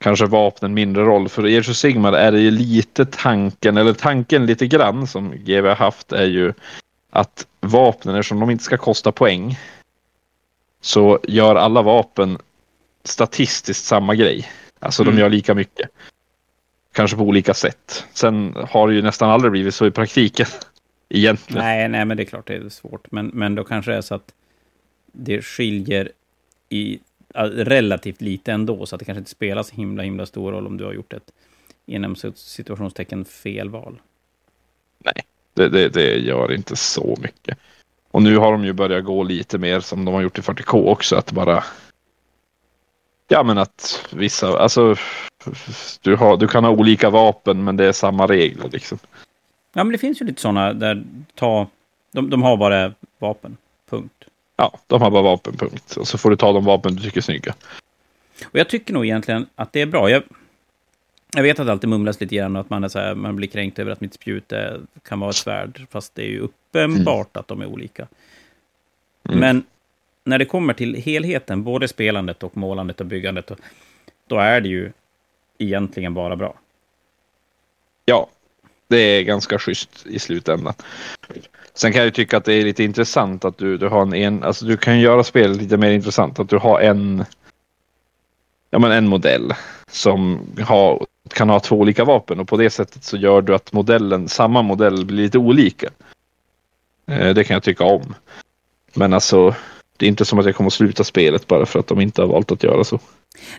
kanske 0.00 0.26
vapnen 0.26 0.74
mindre 0.74 1.02
roll. 1.04 1.28
För 1.28 1.46
i 1.46 1.58
Age 1.58 1.68
of 1.70 1.76
Sigmar 1.76 2.12
är 2.12 2.32
det 2.32 2.40
ju 2.40 2.50
lite 2.50 3.06
tanken, 3.06 3.76
eller 3.76 3.92
tanken 3.92 4.46
lite 4.46 4.66
grann 4.66 5.06
som 5.06 5.30
GW 5.30 5.68
har 5.68 5.76
haft 5.76 6.12
är 6.12 6.26
ju 6.26 6.52
att 7.10 7.46
vapnen, 7.60 8.14
eftersom 8.16 8.40
de 8.40 8.50
inte 8.50 8.64
ska 8.64 8.76
kosta 8.76 9.12
poäng, 9.12 9.58
så 10.80 11.18
gör 11.22 11.54
alla 11.56 11.82
vapen 11.82 12.38
statistiskt 13.04 13.84
samma 13.84 14.14
grej. 14.14 14.50
Alltså 14.78 15.02
Mm. 15.02 15.14
de 15.14 15.20
gör 15.20 15.28
lika 15.28 15.54
mycket. 15.54 15.90
Kanske 16.92 17.16
på 17.16 17.22
olika 17.22 17.54
sätt. 17.54 18.06
Sen 18.12 18.56
har 18.70 18.88
det 18.88 18.94
ju 18.94 19.02
nästan 19.02 19.30
aldrig 19.30 19.52
blivit 19.52 19.74
så 19.74 19.86
i 19.86 19.90
praktiken. 19.90 20.46
Egentligen. 21.08 21.64
Nej, 21.64 21.88
nej, 21.88 22.04
men 22.04 22.16
det 22.16 22.22
är 22.22 22.24
klart 22.24 22.46
det 22.46 22.54
är 22.54 22.68
svårt. 22.68 23.12
Men, 23.12 23.26
men 23.26 23.54
då 23.54 23.64
kanske 23.64 23.90
det 23.90 23.96
är 23.96 24.00
så 24.02 24.14
att 24.14 24.32
det 25.16 25.42
skiljer 25.42 26.12
i 26.68 26.98
relativt 27.34 28.20
lite 28.20 28.52
ändå, 28.52 28.86
så 28.86 28.94
att 28.94 28.98
det 28.98 29.04
kanske 29.04 29.18
inte 29.18 29.30
spelar 29.30 29.62
så 29.62 29.74
himla, 29.74 30.02
himla 30.02 30.26
stor 30.26 30.52
roll 30.52 30.66
om 30.66 30.76
du 30.76 30.84
har 30.84 30.92
gjort 30.92 31.12
ett 31.12 31.32
inom 31.86 32.16
situationstecken 32.34 33.24
fel 33.24 33.70
val. 33.70 34.00
Det, 35.54 35.68
det, 35.68 35.88
det 35.88 36.18
gör 36.18 36.52
inte 36.52 36.76
så 36.76 37.16
mycket. 37.22 37.58
Och 38.10 38.22
nu 38.22 38.36
har 38.36 38.52
de 38.52 38.64
ju 38.64 38.72
börjat 38.72 39.04
gå 39.04 39.22
lite 39.22 39.58
mer 39.58 39.80
som 39.80 40.04
de 40.04 40.14
har 40.14 40.22
gjort 40.22 40.38
i 40.38 40.40
40K 40.40 40.86
också. 40.88 41.16
Att 41.16 41.32
bara... 41.32 41.64
Ja 43.28 43.42
men 43.42 43.58
att 43.58 44.06
vissa, 44.12 44.58
alltså. 44.58 44.96
Du, 46.00 46.16
har, 46.16 46.36
du 46.36 46.48
kan 46.48 46.64
ha 46.64 46.70
olika 46.70 47.10
vapen 47.10 47.64
men 47.64 47.76
det 47.76 47.84
är 47.84 47.92
samma 47.92 48.26
regler 48.26 48.68
liksom. 48.72 48.98
Ja, 49.72 49.84
men 49.84 49.92
det 49.92 49.98
finns 49.98 50.20
ju 50.20 50.26
lite 50.26 50.40
sådana 50.40 50.72
där 50.72 51.04
ta... 51.34 51.66
De, 52.12 52.30
de 52.30 52.42
har 52.42 52.56
bara 52.56 52.94
vapen. 53.18 53.56
Punkt. 53.90 54.24
Ja, 54.56 54.78
de 54.86 55.02
har 55.02 55.10
bara 55.10 55.22
vapen 55.22 55.56
punkt. 55.56 55.96
Och 55.96 56.08
så 56.08 56.18
får 56.18 56.30
du 56.30 56.36
ta 56.36 56.52
de 56.52 56.64
vapen 56.64 56.96
du 56.96 57.02
tycker 57.02 57.16
är 57.16 57.22
snygga. 57.22 57.54
Och 58.44 58.58
jag 58.58 58.68
tycker 58.68 58.94
nog 58.94 59.04
egentligen 59.04 59.46
att 59.54 59.72
det 59.72 59.80
är 59.80 59.86
bra. 59.86 60.10
Jag, 60.10 60.22
jag 61.34 61.42
vet 61.42 61.60
att 61.60 61.66
det 61.66 61.72
alltid 61.72 61.90
mumlas 61.90 62.20
lite 62.20 62.36
grann 62.36 62.56
och 62.56 62.60
att 62.60 62.70
man, 62.70 62.84
är 62.84 62.88
så 62.88 62.98
här, 62.98 63.14
man 63.14 63.36
blir 63.36 63.48
kränkt 63.48 63.78
över 63.78 63.92
att 63.92 64.00
mitt 64.00 64.14
spjut 64.14 64.52
är, 64.52 64.80
kan 65.02 65.20
vara 65.20 65.30
ett 65.30 65.36
svärd. 65.36 65.86
Fast 65.90 66.14
det 66.14 66.22
är 66.22 66.28
ju 66.28 66.40
uppenbart 66.40 67.36
att 67.36 67.48
de 67.48 67.60
är 67.60 67.66
olika. 67.66 68.06
Mm. 69.28 69.40
Men 69.40 69.64
när 70.24 70.38
det 70.38 70.44
kommer 70.44 70.74
till 70.74 70.94
helheten, 70.94 71.62
både 71.62 71.88
spelandet 71.88 72.42
och 72.42 72.56
målandet 72.56 73.00
och 73.00 73.06
byggandet, 73.06 73.46
då, 73.46 73.56
då 74.26 74.38
är 74.38 74.60
det 74.60 74.68
ju 74.68 74.92
egentligen 75.58 76.14
bara 76.14 76.36
bra. 76.36 76.54
Ja, 78.04 78.28
det 78.88 78.96
är 78.96 79.22
ganska 79.22 79.58
schysst 79.58 80.06
i 80.06 80.18
slutändan. 80.18 80.74
Sen 81.76 81.92
kan 81.92 81.98
jag 81.98 82.04
ju 82.04 82.10
tycka 82.10 82.36
att 82.36 82.44
det 82.44 82.54
är 82.54 82.64
lite 82.64 82.84
intressant 82.84 83.44
att 83.44 83.58
du, 83.58 83.76
du 83.78 83.88
har 83.88 84.02
en, 84.02 84.14
en 84.14 84.42
alltså 84.42 84.64
du 84.64 84.76
kan 84.76 85.00
göra 85.00 85.24
spelet 85.24 85.56
lite 85.56 85.76
mer 85.76 85.90
intressant. 85.90 86.38
Att 86.38 86.48
du 86.48 86.56
har 86.58 86.80
en, 86.80 87.24
ja 88.70 88.78
men 88.78 88.92
en 88.92 89.08
modell 89.08 89.52
som 89.90 90.40
har, 90.60 91.06
kan 91.34 91.48
ha 91.50 91.60
två 91.60 91.76
olika 91.76 92.04
vapen 92.04 92.40
och 92.40 92.48
på 92.48 92.56
det 92.56 92.70
sättet 92.70 93.04
så 93.04 93.16
gör 93.16 93.42
du 93.42 93.54
att 93.54 93.72
modellen, 93.72 94.28
samma 94.28 94.62
modell 94.62 95.04
blir 95.06 95.16
lite 95.22 95.38
olika. 95.38 95.88
Eh, 97.06 97.34
Det 97.34 97.44
kan 97.44 97.54
jag 97.54 97.62
tycka 97.62 97.84
om. 97.84 98.14
Men 98.94 99.12
alltså, 99.12 99.54
det 99.96 100.06
är 100.06 100.08
inte 100.08 100.24
som 100.24 100.38
att 100.38 100.46
jag 100.46 100.56
kommer 100.56 100.68
att 100.68 100.74
sluta 100.74 101.04
spelet 101.04 101.46
bara 101.46 101.66
för 101.66 101.78
att 101.78 101.86
de 101.86 102.00
inte 102.00 102.22
har 102.22 102.28
valt 102.28 102.52
att 102.52 102.62
göra 102.62 102.84
så. 102.84 103.00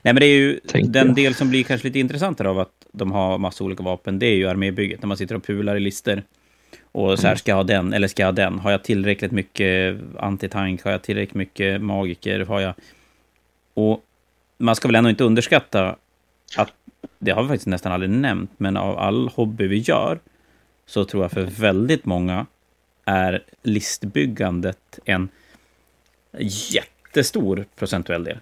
Nej, 0.01 0.13
men 0.13 0.22
det 0.22 0.26
är 0.26 0.38
ju 0.38 0.59
den 0.74 1.07
jag. 1.07 1.15
del 1.15 1.36
som 1.36 1.49
blir 1.49 1.63
kanske 1.63 1.88
lite 1.88 1.99
intressantare 1.99 2.49
av 2.49 2.59
att 2.59 2.72
de 2.91 3.11
har 3.11 3.38
massa 3.38 3.63
olika 3.63 3.84
vapen. 3.84 4.20
Det 4.20 4.26
är 4.26 4.36
ju 4.36 4.47
armébygget, 4.47 5.01
när 5.01 5.07
man 5.07 5.18
sitter 5.18 5.36
och 5.36 5.43
pular 5.43 5.76
i 5.76 5.80
lister. 5.80 6.24
Och 6.98 7.20
så 7.20 7.28
här, 7.28 7.36
ska 7.36 7.52
jag 7.52 7.56
ha 7.56 7.64
den 7.64 7.93
eller 7.93 8.08
ska 8.08 8.22
jag 8.22 8.28
ha 8.28 8.32
den? 8.32 8.60
Har 8.60 8.72
jag 8.72 8.84
tillräckligt 8.84 9.32
mycket 9.32 9.98
antitank? 10.20 10.84
Har 10.84 10.91
jag 10.91 11.02
tillräckligt 11.02 11.34
mycket 11.36 11.82
magiker? 11.82 12.39
Har 12.39 12.60
jag... 12.60 12.74
Och 13.74 14.04
man 14.58 14.76
ska 14.76 14.88
väl 14.88 14.95
ändå 14.95 15.10
inte 15.10 15.24
underskatta 15.24 15.95
att, 16.58 16.72
det 17.20 17.32
har 17.32 17.41
vi 17.43 17.48
faktiskt 17.50 17.68
nästan 17.68 17.91
aldrig 17.91 18.10
nämnt, 18.10 18.52
men 18.58 18.78
av 18.78 18.98
all 19.00 19.28
hobby 19.28 19.68
vi 19.68 19.78
gör, 19.78 20.20
så 20.86 21.06
tror 21.06 21.24
jag 21.24 21.32
för 21.32 21.43
väldigt 21.43 22.06
många 22.06 22.45
är 23.06 23.43
listbyggandet 23.64 25.00
en 25.06 25.30
jättestor 26.72 27.66
procentuell 27.76 28.24
del. 28.24 28.38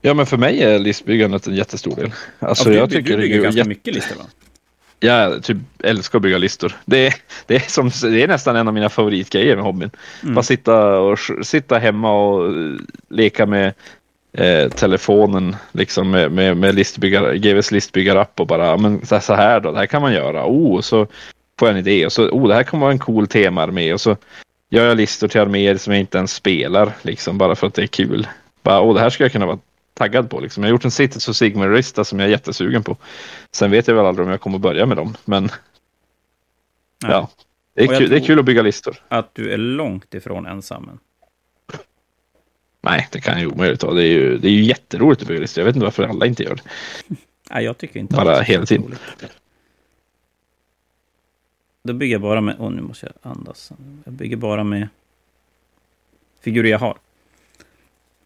Ja 0.00 0.14
men 0.14 0.26
för 0.26 0.36
mig 0.36 0.62
är 0.62 0.78
listbyggandet 0.78 1.46
en 1.46 1.54
jättestor 1.54 1.96
del. 1.96 2.12
Alltså 2.38 2.64
Ja, 2.68 2.72
du, 2.72 2.78
jag 2.78 2.90
tycker 2.90 3.16
du 3.16 3.22
bygger 3.22 3.42
ganska 3.42 3.58
jätte- 3.58 3.68
mycket 3.68 3.94
listor, 3.94 4.16
va? 4.16 4.24
Jag 5.00 5.42
typ 5.42 5.56
älskar 5.82 6.18
att 6.18 6.22
bygga 6.22 6.38
listor. 6.38 6.76
Det 6.84 7.06
är, 7.06 7.14
det 7.46 7.54
är, 7.54 7.70
som, 7.70 7.90
det 8.02 8.22
är 8.22 8.28
nästan 8.28 8.56
en 8.56 8.68
av 8.68 8.74
mina 8.74 8.88
favoritgrejer 8.88 9.56
med 9.56 9.64
hobbyn. 9.64 9.90
Mm. 10.22 10.34
Bara 10.34 10.42
sitta, 10.42 10.98
och, 10.98 11.18
sitta 11.42 11.78
hemma 11.78 12.12
och 12.12 12.46
eh, 12.46 12.76
leka 13.08 13.46
med 13.46 13.72
eh, 14.32 14.68
telefonen 14.68 15.56
liksom 15.72 16.10
med, 16.10 16.32
med, 16.32 16.56
med 16.56 16.74
listbyggar, 16.74 17.34
GVs 17.34 17.70
listbyggarapp 17.70 18.40
och 18.40 18.46
bara 18.46 18.76
men 18.76 19.06
så 19.06 19.34
här, 19.34 19.60
då, 19.60 19.72
det 19.72 19.78
här 19.78 19.86
kan 19.86 20.02
man 20.02 20.12
göra. 20.12 20.46
Oh, 20.46 20.80
så 20.80 21.06
får 21.58 21.68
jag 21.68 21.78
en 21.78 21.86
idé 21.86 22.06
och 22.06 22.12
så 22.12 22.28
oh, 22.28 22.48
det 22.48 22.54
här 22.54 22.64
kommer 22.64 22.80
vara 22.80 22.92
en 22.92 22.98
cool 22.98 23.26
temaarmé 23.26 23.92
och 23.92 24.00
så 24.00 24.16
gör 24.70 24.86
jag 24.86 24.96
listor 24.96 25.28
till 25.28 25.40
arméer 25.40 25.76
som 25.76 25.92
jag 25.92 26.00
inte 26.00 26.18
ens 26.18 26.34
spelar 26.34 26.92
liksom 27.02 27.38
bara 27.38 27.54
för 27.54 27.66
att 27.66 27.74
det 27.74 27.82
är 27.82 27.86
kul. 27.86 28.26
Bara, 28.62 28.82
oh, 28.82 28.94
det 28.94 29.00
här 29.00 29.10
skulle 29.10 29.24
jag 29.24 29.32
kunna 29.32 29.46
vara 29.46 29.58
taggad 30.00 30.30
på. 30.30 30.40
Liksom. 30.40 30.62
Jag 30.62 30.68
har 30.68 30.72
gjort 30.72 30.84
en 30.84 30.90
Cities 30.90 31.28
och 31.28 31.36
Sigmar-lista 31.36 32.04
som 32.04 32.18
jag 32.18 32.26
är 32.26 32.30
jättesugen 32.30 32.82
på. 32.82 32.96
Sen 33.52 33.70
vet 33.70 33.88
jag 33.88 33.94
väl 33.94 34.06
aldrig 34.06 34.24
om 34.26 34.30
jag 34.30 34.40
kommer 34.40 34.58
börja 34.58 34.86
med 34.86 34.96
dem, 34.96 35.16
men 35.24 35.42
Nej. 35.42 35.50
ja. 37.12 37.30
Det 37.74 37.82
är, 37.82 37.98
kul, 37.98 38.10
det 38.10 38.16
är 38.16 38.24
kul 38.24 38.38
att 38.38 38.44
bygga 38.44 38.62
listor. 38.62 38.96
Att 39.08 39.34
du 39.34 39.52
är 39.52 39.56
långt 39.56 40.14
ifrån 40.14 40.46
ensam. 40.46 40.98
Nej, 42.82 43.08
det 43.12 43.20
kan 43.20 43.40
jag 43.40 43.52
omöjligt 43.52 43.82
vara. 43.82 43.94
Det 43.94 44.02
är 44.02 44.12
ju, 44.12 44.38
det 44.38 44.48
är 44.48 44.52
ju 44.52 44.62
jätteroligt 44.62 45.22
att 45.22 45.28
bygga 45.28 45.40
listor. 45.40 45.60
Jag 45.60 45.66
vet 45.66 45.76
inte 45.76 45.84
varför 45.84 46.02
alla 46.02 46.26
inte 46.26 46.42
gör 46.42 46.54
det. 46.54 46.62
Nej, 47.50 47.64
jag 47.64 47.78
tycker 47.78 48.00
inte 48.00 48.14
Bara 48.16 48.40
hela 48.40 48.66
tiden. 48.66 48.86
roligt. 48.86 49.00
Då 51.82 51.92
bygger 51.92 52.14
jag 52.14 52.20
bara 52.20 52.40
med... 52.40 52.56
Åh, 52.58 52.70
nu 52.70 52.82
måste 52.82 53.06
jag 53.06 53.32
andas. 53.32 53.72
Jag 54.04 54.14
bygger 54.14 54.36
bara 54.36 54.64
med 54.64 54.88
figurer 56.40 56.70
jag 56.70 56.78
har. 56.78 56.98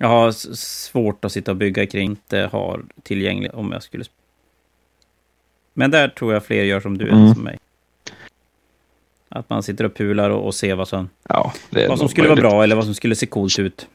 Jag 0.05 0.09
har 0.09 0.33
svårt 0.57 1.25
att 1.25 1.33
sitta 1.33 1.51
och 1.51 1.57
bygga 1.57 1.87
kring 1.87 2.11
inte 2.11 2.39
har 2.53 2.85
tillgängligt 3.03 3.53
om 3.55 3.73
jag 3.73 3.83
skulle... 3.83 4.05
Men 5.75 5.91
där 5.91 6.09
tror 6.09 6.33
jag 6.33 6.45
fler 6.45 6.63
gör 6.65 6.81
som 6.81 6.99
du 6.99 7.09
Mm. 7.09 7.23
än 7.25 7.35
som 7.35 7.45
mig. 7.45 7.59
Att 9.29 9.51
man 9.51 9.63
sitter 9.63 9.85
och 9.85 9.95
pular 9.95 10.31
och, 10.31 10.47
och 10.47 10.55
ser 10.55 10.75
vad 10.75 10.89
som, 10.89 11.09
Ja, 11.29 11.53
vad 11.89 11.99
som 11.99 12.09
skulle 12.09 12.29
vara 12.29 12.37
möjligt. 12.37 12.51
bra 12.51 12.63
eller 12.63 12.77
vad 12.77 12.85
som 12.85 12.95
skulle 12.95 13.17
se 13.17 13.27
coolt 13.27 13.59
ut. 13.59 13.89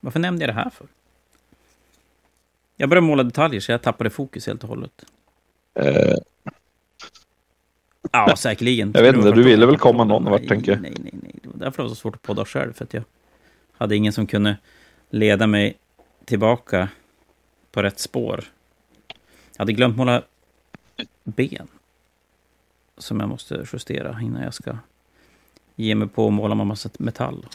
Varför 0.00 0.20
nämnde 0.20 0.44
jag 0.44 0.54
det 0.54 0.60
här 0.60 0.70
för? 0.70 0.86
Jag 2.76 2.88
började 2.88 3.06
måla 3.06 3.22
detaljer 3.22 3.60
så 3.60 3.72
jag 3.72 3.82
tappade 3.82 4.10
fokus 4.10 4.46
helt 4.46 4.62
och 4.62 4.68
hållet. 4.68 5.04
Eh, 5.74 6.14
Ja, 8.12 8.36
säkerligen. 8.36 8.92
Jag 8.94 9.02
vet 9.02 9.16
inte, 9.16 9.30
du 9.30 9.42
ville 9.42 9.66
väl 9.66 9.78
komma 9.78 10.04
någon 10.04 10.24
vart, 10.24 10.48
tänker 10.48 10.72
jag. 10.72 10.80
Nej, 10.82 10.94
nej, 11.00 11.14
nej. 11.22 11.32
Det 11.42 11.48
var 11.48 11.56
därför 11.58 11.76
det 11.76 11.82
var 11.82 11.88
så 11.88 11.94
svårt 11.94 12.14
att 12.14 12.22
podda 12.22 12.44
själv. 12.44 12.72
För 12.72 12.84
att 12.84 12.94
jag 12.94 13.04
hade 13.72 13.96
ingen 13.96 14.12
som 14.12 14.26
kunde 14.26 14.56
leda 15.10 15.46
mig 15.46 15.76
tillbaka 16.24 16.88
på 17.70 17.82
rätt 17.82 17.98
spår. 17.98 18.44
Jag 19.52 19.58
hade 19.58 19.72
glömt 19.72 19.96
måla 19.96 20.22
ben. 21.24 21.68
Som 22.98 23.20
jag 23.20 23.28
måste 23.28 23.66
justera 23.72 24.20
innan 24.22 24.42
jag 24.42 24.54
ska 24.54 24.78
ge 25.76 25.94
mig 25.94 26.08
på 26.08 26.26
att 26.26 26.32
måla 26.32 26.54
med 26.54 26.66
massa 26.66 26.90
metall. 26.98 27.46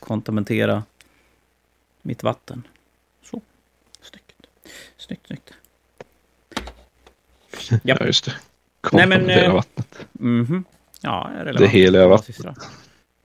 Kontamentera 0.00 0.82
mitt 2.02 2.22
vatten. 2.22 2.62
Så. 3.22 3.40
Snyggt. 4.00 4.46
Snyggt, 4.96 5.26
snyggt. 5.26 5.50
Ja. 5.50 6.62
Ja, 7.82 8.06
just 8.06 8.24
det. 8.24 8.34
Nej, 8.92 9.06
men, 9.08 9.30
eh, 9.30 9.52
vattnet. 9.54 10.06
Mhm. 10.12 10.64
Ja, 11.00 11.28
är 11.28 11.44
relevant. 11.44 11.58
Det 11.58 11.66
heliga 11.66 12.08
vattnet. 12.08 12.38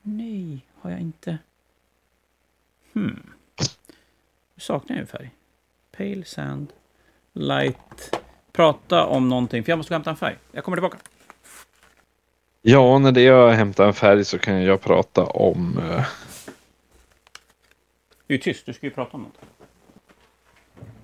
Nej, 0.01 0.65
har 0.81 0.91
jag 0.91 0.99
inte. 0.99 1.37
Hmm. 2.93 3.23
Nu 4.55 4.59
saknar 4.59 4.95
jag 4.95 5.01
en 5.01 5.07
färg. 5.07 5.29
Pale 5.97 6.25
sand. 6.25 6.73
Light. 7.33 8.15
Prata 8.51 9.05
om 9.05 9.29
någonting, 9.29 9.63
för 9.63 9.71
jag 9.71 9.77
måste 9.77 9.89
gå 9.89 9.93
och 9.93 9.97
hämta 9.97 10.09
en 10.09 10.15
färg. 10.15 10.37
Jag 10.51 10.63
kommer 10.63 10.77
tillbaka. 10.77 10.97
Ja, 12.61 12.99
när 12.99 13.11
det 13.11 13.21
jag 13.21 13.51
hämtar 13.51 13.87
en 13.87 13.93
färg 13.93 14.25
så 14.25 14.39
kan 14.39 14.63
jag 14.63 14.81
prata 14.81 15.23
om... 15.25 15.77
eh, 15.77 16.05
Du 18.27 18.35
är 18.35 18.39
tyst, 18.39 18.65
du 18.65 18.73
ska 18.73 18.85
ju 18.85 18.91
prata 18.91 19.17
om 19.17 19.23
något. 19.23 19.39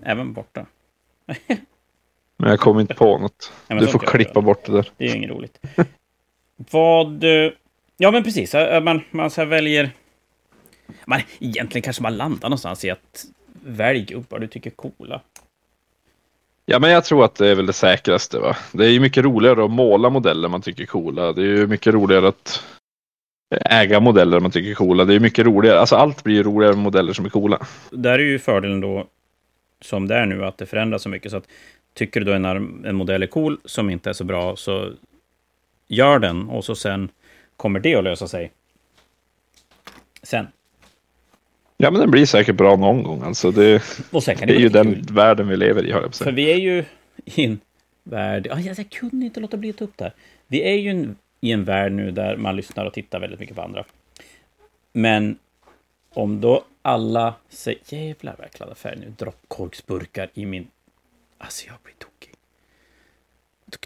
Även 0.01 0.33
borta. 0.33 0.65
Men 2.39 2.49
jag 2.49 2.59
kommer 2.59 2.81
inte 2.81 2.93
på 2.93 3.17
något. 3.17 3.51
men 3.67 3.77
Du 3.77 3.87
får 3.87 3.99
klippa 3.99 4.41
bort 4.41 4.65
det 4.65 4.71
där. 4.71 4.89
Det 4.97 5.05
är 5.05 5.09
ju 5.09 5.15
inget 5.15 5.29
roligt. 5.29 5.59
Vad... 6.71 7.23
eh, 7.23 7.51
Ja, 8.01 8.11
men 8.11 8.23
precis. 8.23 8.53
Man, 8.83 9.01
man 9.11 9.29
så 9.29 9.45
väljer... 9.45 9.89
Man, 11.05 11.21
egentligen 11.39 11.81
kanske 11.83 12.03
man 12.03 12.17
landar 12.17 12.49
någonstans 12.49 12.85
i 12.85 12.89
att 12.89 13.25
välj 13.65 14.01
gubbar 14.01 14.39
du 14.39 14.47
tycker 14.47 14.69
är 14.69 14.75
coola. 14.75 15.21
Ja, 16.65 16.79
men 16.79 16.91
jag 16.91 17.05
tror 17.05 17.25
att 17.25 17.35
det 17.35 17.47
är 17.47 17.55
väl 17.55 17.65
det 17.65 17.73
säkraste. 17.73 18.39
Va? 18.39 18.57
Det 18.71 18.85
är 18.85 18.89
ju 18.89 18.99
mycket 18.99 19.23
roligare 19.23 19.63
att 19.63 19.71
måla 19.71 20.09
modeller 20.09 20.49
man 20.49 20.61
tycker 20.61 20.83
är 20.83 20.87
coola. 20.87 21.33
Det 21.33 21.41
är 21.41 21.45
ju 21.45 21.67
mycket 21.67 21.93
roligare 21.93 22.27
att 22.27 22.63
äga 23.69 23.99
modeller 23.99 24.39
man 24.39 24.51
tycker 24.51 24.71
är 24.71 24.75
coola. 24.75 25.05
Det 25.05 25.15
är 25.15 25.19
mycket 25.19 25.45
roligare. 25.45 25.79
Alltså 25.79 25.95
allt 25.95 26.23
blir 26.23 26.35
ju 26.35 26.43
roligare 26.43 26.73
med 26.73 26.83
modeller 26.83 27.13
som 27.13 27.25
är 27.25 27.29
coola. 27.29 27.65
Där 27.91 28.19
är 28.19 28.23
ju 28.23 28.39
fördelen 28.39 28.81
då, 28.81 29.07
som 29.81 30.07
det 30.07 30.15
är 30.15 30.25
nu, 30.25 30.45
att 30.45 30.57
det 30.57 30.65
förändras 30.65 31.01
så 31.01 31.09
mycket. 31.09 31.31
Så 31.31 31.37
att 31.37 31.47
tycker 31.93 32.19
du 32.19 32.25
då 32.25 32.33
en, 32.33 32.95
modell 32.95 33.23
är 33.23 33.27
cool 33.27 33.59
som 33.65 33.89
inte 33.89 34.09
är 34.09 34.13
så 34.13 34.23
bra, 34.23 34.55
så 34.55 34.91
gör 35.87 36.19
den 36.19 36.49
och 36.49 36.65
så 36.65 36.75
sen 36.75 37.09
kommer 37.57 37.79
det 37.79 37.95
att 37.95 38.03
lösa 38.03 38.27
sig. 38.27 38.51
Sen. 40.23 40.47
Ja, 41.77 41.91
men 41.91 42.01
den 42.01 42.11
blir 42.11 42.25
säkert 42.25 42.55
bra 42.55 42.75
någon 42.75 43.03
gång. 43.03 43.23
Alltså 43.23 43.51
det, 43.51 43.83
det 44.11 44.41
är 44.43 44.59
ju 44.59 44.69
den 44.69 44.93
kul. 44.93 45.05
världen 45.11 45.47
vi 45.47 45.57
lever 45.57 45.85
i, 45.85 45.91
höll 45.91 46.01
jag 46.01 46.11
på 46.11 46.15
att 46.15 46.17
För 46.17 46.31
vi 46.31 46.51
är 46.51 46.57
ju 46.57 46.85
i 47.25 47.45
en 47.45 47.59
värld... 48.03 48.47
Ah, 48.51 48.59
jag, 48.59 48.79
jag 48.79 48.89
kunde 48.89 49.25
inte 49.25 49.39
låta 49.39 49.57
bli 49.57 49.69
att 49.69 49.77
ta 49.77 49.83
upp 49.83 49.97
det 49.97 50.03
här. 50.03 50.13
Vi 50.47 50.61
är 50.61 50.75
ju 50.75 50.89
en, 50.89 51.15
i 51.41 51.51
en 51.51 51.63
värld 51.63 51.91
nu 51.91 52.11
där 52.11 52.37
man 52.37 52.55
lyssnar 52.55 52.85
och 52.85 52.93
tittar 52.93 53.19
väldigt 53.19 53.39
mycket 53.39 53.55
på 53.55 53.61
andra. 53.61 53.85
Men 54.93 55.37
om 56.13 56.41
då 56.41 56.63
alla 56.81 57.33
säger... 57.49 57.79
Jävlar 57.85 58.35
vad 58.37 58.45
jag 58.45 58.51
kladdar 58.51 58.75
färg 58.75 58.99
nu. 58.99 59.13
Droppkorksburkar 59.17 60.29
i 60.33 60.45
min... 60.45 60.67
Alltså 61.39 61.67
jag 61.67 61.75
blir 61.83 61.93
tokig. 61.93 62.33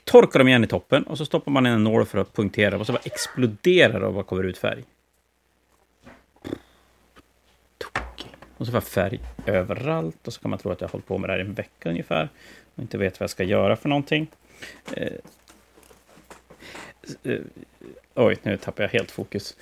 Torkar 0.04 0.40
dem 0.40 0.48
igen 0.48 0.64
i 0.64 0.68
toppen 0.68 1.04
och 1.04 1.18
så 1.18 1.26
stoppar 1.26 1.52
man 1.52 1.66
in 1.66 1.74
en 1.74 1.84
nål 1.84 2.06
för 2.06 2.18
att 2.18 2.34
punktera 2.34 2.78
och 2.78 2.86
så 2.86 2.94
bara 2.94 3.02
exploderar 3.06 4.00
det 4.00 4.06
och 4.06 4.14
bara 4.14 4.24
kommer 4.24 4.44
ut 4.44 4.58
färg. 4.58 4.84
Tokig. 7.78 8.36
Och 8.58 8.66
så 8.66 8.72
får 8.72 8.76
jag 8.76 8.84
färg 8.84 9.20
överallt 9.46 10.28
och 10.28 10.34
så 10.34 10.42
kan 10.42 10.50
man 10.50 10.60
tro 10.60 10.72
att 10.72 10.82
jag 10.82 10.88
har 10.88 10.92
hållit 10.92 11.08
på 11.08 11.18
med 11.18 11.30
det 11.30 11.34
här 11.34 11.40
i 11.40 11.42
en 11.42 11.54
vecka 11.54 11.90
ungefär 11.90 12.30
och 12.76 12.82
inte 12.82 12.98
vet 12.98 13.20
vad 13.20 13.24
jag 13.24 13.30
ska 13.30 13.44
göra 13.44 13.76
för 13.76 13.90
någonting. 13.90 14.28
Eh, 14.92 15.14
eh, 17.24 17.42
oj, 18.16 18.38
nu 18.44 18.58
tappar 18.58 18.84
jag 18.84 18.90
helt 18.90 19.12
fokus. 19.12 19.58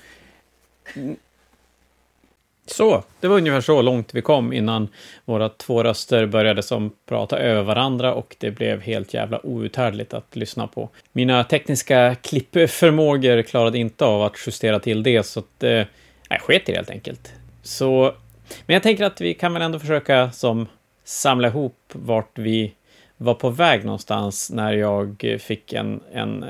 Så, 2.66 3.03
det 3.20 3.28
var 3.28 3.38
ungefär 3.38 3.62
så 3.62 3.82
långt 3.82 4.14
vi 4.14 4.22
kom 4.22 4.53
innan 4.53 4.88
våra 5.26 5.49
två 5.49 5.84
röster 5.84 6.26
började 6.26 6.64
som 6.64 6.91
prata 7.05 7.39
över 7.39 7.64
varandra 7.64 8.14
och 8.14 8.36
det 8.39 8.51
blev 8.51 8.82
helt 8.82 9.14
jävla 9.14 9.45
outhärdligt 9.45 10.14
att 10.14 10.36
lyssna 10.36 10.68
på. 10.68 10.89
Mina 11.12 11.43
tekniska 11.43 12.16
klippförmågor 12.16 13.41
klarade 13.41 13.78
inte 13.78 14.05
av 14.05 14.24
att 14.24 14.34
justera 14.45 14.80
till 14.80 15.03
det, 15.03 15.24
så 15.24 15.39
att, 15.39 15.64
eh, 15.64 15.86
jag 16.30 16.41
sket 16.41 16.70
i 16.70 16.72
det 16.72 16.78
helt 16.78 16.89
enkelt. 16.89 17.34
Så, 17.64 18.16
men 18.66 18.74
jag 18.74 18.84
tänker 18.84 19.03
att 19.05 19.22
vi 19.22 19.34
kan 19.34 19.53
väl 19.53 19.62
ändå 19.62 19.80
försöka 19.80 20.32
som 20.32 20.68
samla 21.03 21.47
ihop 21.47 21.78
vart 21.93 22.38
vi 22.38 22.74
var 23.18 23.34
på 23.34 23.49
väg 23.49 23.86
någonstans 23.86 24.51
när 24.51 24.74
jag 24.74 25.38
fick 25.39 25.74
en, 25.74 26.01
en 26.14 26.45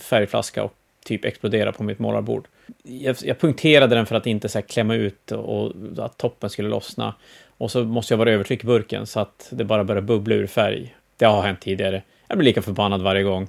färgflaska 0.00 0.64
och 0.64 0.74
typ 1.04 1.24
explodera 1.24 1.72
på 1.72 1.82
mitt 1.82 1.98
målarbord. 1.98 2.46
Jag, 2.82 3.16
jag 3.22 3.38
punkterade 3.38 3.94
den 3.94 4.06
för 4.06 4.14
att 4.14 4.26
inte 4.26 4.48
så 4.48 4.58
här 4.58 4.66
klämma 4.66 4.94
ut 4.94 5.32
och, 5.32 5.60
och 5.60 5.72
att 5.98 6.18
toppen 6.18 6.50
skulle 6.50 6.68
lossna. 6.68 7.14
Och 7.58 7.70
så 7.70 7.84
måste 7.84 8.14
jag 8.14 8.18
vara 8.18 8.30
övertryck 8.30 8.64
i 8.64 8.66
burken 8.66 9.06
så 9.06 9.20
att 9.20 9.48
det 9.50 9.64
bara 9.64 9.84
börjar 9.84 10.02
bubbla 10.02 10.34
ur 10.34 10.46
färg. 10.46 10.94
Det 11.16 11.24
har 11.24 11.42
hänt 11.42 11.60
tidigare. 11.60 12.02
Jag 12.28 12.38
blir 12.38 12.44
lika 12.44 12.62
förbannad 12.62 13.02
varje 13.02 13.22
gång. 13.22 13.48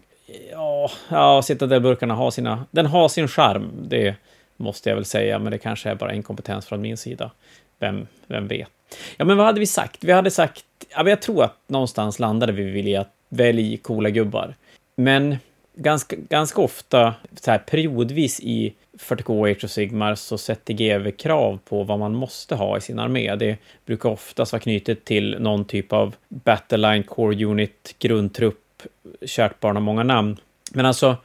Ja, 0.51 0.91
ja 1.09 1.41
Citadel-burkarna 1.41 2.13
har 2.13 2.31
sina... 2.31 2.65
Den 2.71 2.85
har 2.85 3.09
sin 3.09 3.27
charm, 3.27 3.71
det 3.87 4.15
måste 4.57 4.89
jag 4.89 4.95
väl 4.95 5.05
säga, 5.05 5.39
men 5.39 5.51
det 5.51 5.57
kanske 5.57 5.89
är 5.89 5.95
bara 5.95 6.13
inkompetens 6.13 6.65
från 6.65 6.81
min 6.81 6.97
sida. 6.97 7.31
Vem, 7.79 8.07
vem 8.27 8.47
vet? 8.47 8.69
Ja, 9.17 9.25
men 9.25 9.37
vad 9.37 9.45
hade 9.45 9.59
vi 9.59 9.65
sagt? 9.67 10.03
Vi 10.03 10.11
hade 10.11 10.31
sagt... 10.31 10.65
Ja, 10.89 11.09
jag 11.09 11.21
tror 11.21 11.43
att 11.43 11.57
någonstans 11.67 12.19
landade 12.19 12.51
vi 12.51 12.89
i 12.89 12.95
att 12.95 13.11
välj 13.29 13.77
coola 13.77 14.09
gubbar. 14.09 14.55
Men 14.95 15.37
ganska, 15.75 16.15
ganska 16.15 16.61
ofta, 16.61 17.13
så 17.41 17.51
här 17.51 17.57
periodvis 17.57 18.39
i 18.39 18.73
40K 18.99 19.51
Age 19.51 19.63
of 19.63 19.71
Sigmar 19.71 20.15
så 20.15 20.37
sätter 20.37 20.73
GW 20.73 21.11
krav 21.11 21.59
på 21.65 21.83
vad 21.83 21.99
man 21.99 22.15
måste 22.15 22.55
ha 22.55 22.77
i 22.77 22.81
sin 22.81 22.99
armé. 22.99 23.35
Det 23.35 23.57
brukar 23.85 24.09
oftast 24.09 24.51
vara 24.51 24.59
knutet 24.59 25.05
till 25.05 25.35
någon 25.39 25.65
typ 25.65 25.93
av 25.93 26.15
Battleline 26.29 27.03
Core 27.03 27.45
Unit, 27.45 27.95
grundtrupp, 27.99 28.83
kärt 29.25 29.59
barn 29.59 29.75
har 29.75 29.83
många 29.83 30.03
namn. 30.03 30.37
Men 30.73 30.85
alltså, 30.85 31.17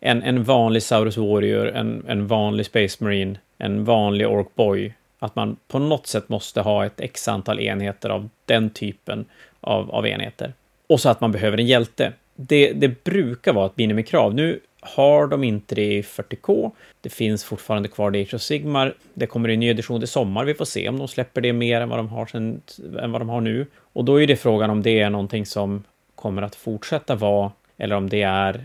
en, 0.00 0.22
en 0.22 0.44
vanlig 0.44 0.82
Saurus 0.82 1.16
Warrior, 1.16 1.68
en, 1.68 2.04
en 2.08 2.26
vanlig 2.26 2.66
Space 2.66 3.04
Marine, 3.04 3.38
en 3.58 3.84
vanlig 3.84 4.28
Orc 4.28 4.46
Boy, 4.54 4.94
att 5.18 5.36
man 5.36 5.56
på 5.68 5.78
något 5.78 6.06
sätt 6.06 6.28
måste 6.28 6.60
ha 6.60 6.86
ett 6.86 7.00
x 7.00 7.28
antal 7.28 7.60
enheter 7.60 8.08
av 8.08 8.28
den 8.44 8.70
typen 8.70 9.24
av, 9.60 9.90
av 9.90 10.06
enheter. 10.06 10.52
Och 10.86 11.00
så 11.00 11.08
att 11.08 11.20
man 11.20 11.32
behöver 11.32 11.58
en 11.58 11.66
hjälte. 11.66 12.12
Det, 12.36 12.72
det 12.72 13.04
brukar 13.04 13.52
vara 13.52 13.66
ett 13.66 13.76
minimikrav. 13.76 14.34
Nu 14.34 14.60
har 14.84 15.26
de 15.26 15.44
inte 15.44 15.74
det 15.74 15.94
i 15.94 16.02
40K. 16.02 16.70
Det 17.00 17.08
finns 17.08 17.44
fortfarande 17.44 17.88
kvar 17.88 18.16
i 18.16 18.22
Age 18.22 18.34
of 18.34 18.40
Sigmar. 18.40 18.94
Det 19.14 19.26
kommer 19.26 19.48
en 19.48 19.60
ny 19.60 19.68
edition 19.68 20.02
i 20.02 20.06
sommar. 20.06 20.44
Vi 20.44 20.54
får 20.54 20.64
se 20.64 20.88
om 20.88 20.98
de 20.98 21.08
släpper 21.08 21.40
det 21.40 21.52
mer 21.52 21.80
än 21.80 21.88
vad 21.88 21.98
de 21.98 22.08
har, 22.08 22.26
sen, 22.26 22.60
än 23.00 23.12
vad 23.12 23.20
de 23.20 23.28
har 23.28 23.40
nu. 23.40 23.66
Och 23.92 24.04
då 24.04 24.20
är 24.20 24.26
det 24.26 24.36
frågan 24.36 24.70
om 24.70 24.82
det 24.82 25.00
är 25.00 25.10
någonting 25.10 25.46
som 25.46 25.84
kommer 26.14 26.42
att 26.42 26.54
fortsätta 26.54 27.14
vara, 27.14 27.52
eller 27.78 27.96
om 27.96 28.08
det 28.08 28.22
är 28.22 28.64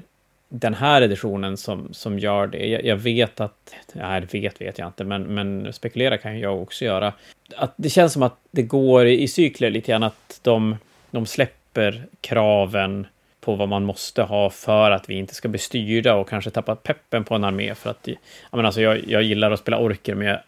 den 0.50 0.74
här 0.74 1.02
editionen 1.02 1.58
som, 1.58 1.94
som 1.94 2.20
gör 2.20 2.48
det. 2.48 2.66
Jag, 2.68 2.86
jag 2.86 2.96
vet 2.96 3.42
att, 3.42 3.76
nej, 3.94 4.22
vet 4.32 4.62
vet 4.62 4.80
jag 4.80 4.88
inte, 4.88 5.04
men, 5.04 5.24
men 5.24 5.74
spekulera 5.74 6.18
kan 6.18 6.40
jag 6.40 6.62
också 6.62 6.86
göra. 6.86 7.14
Att 7.56 7.74
det 7.76 7.90
känns 7.90 8.14
som 8.14 8.24
att 8.24 8.38
det 8.52 8.64
går 8.64 9.06
i 9.08 9.28
cykler 9.28 9.70
lite 9.70 9.92
grann, 9.92 10.04
att 10.04 10.40
de, 10.44 10.76
de 11.12 11.26
släpper 11.26 12.06
kraven 12.22 13.08
på 13.48 13.56
vad 13.56 13.70
man 13.70 13.84
måste 13.84 14.22
ha 14.22 14.50
för 14.50 14.92
att 14.92 15.10
vi 15.10 15.14
inte 15.14 15.36
ska 15.36 15.48
bli 15.48 15.60
styrda 15.60 16.16
och 16.16 16.30
kanske 16.30 16.50
tappa 16.50 16.76
peppen 16.76 17.24
på 17.24 17.36
en 17.36 17.44
armé. 17.44 17.76
För 17.76 17.90
att, 17.90 18.08
jag, 18.08 18.18
menar, 18.52 18.64
alltså, 18.64 18.82
jag, 18.82 19.08
jag 19.08 19.24
gillar 19.24 19.52
att 19.52 19.60
spela 19.60 19.78
orker, 19.78 20.16
men 20.16 20.28
jag 20.28 20.40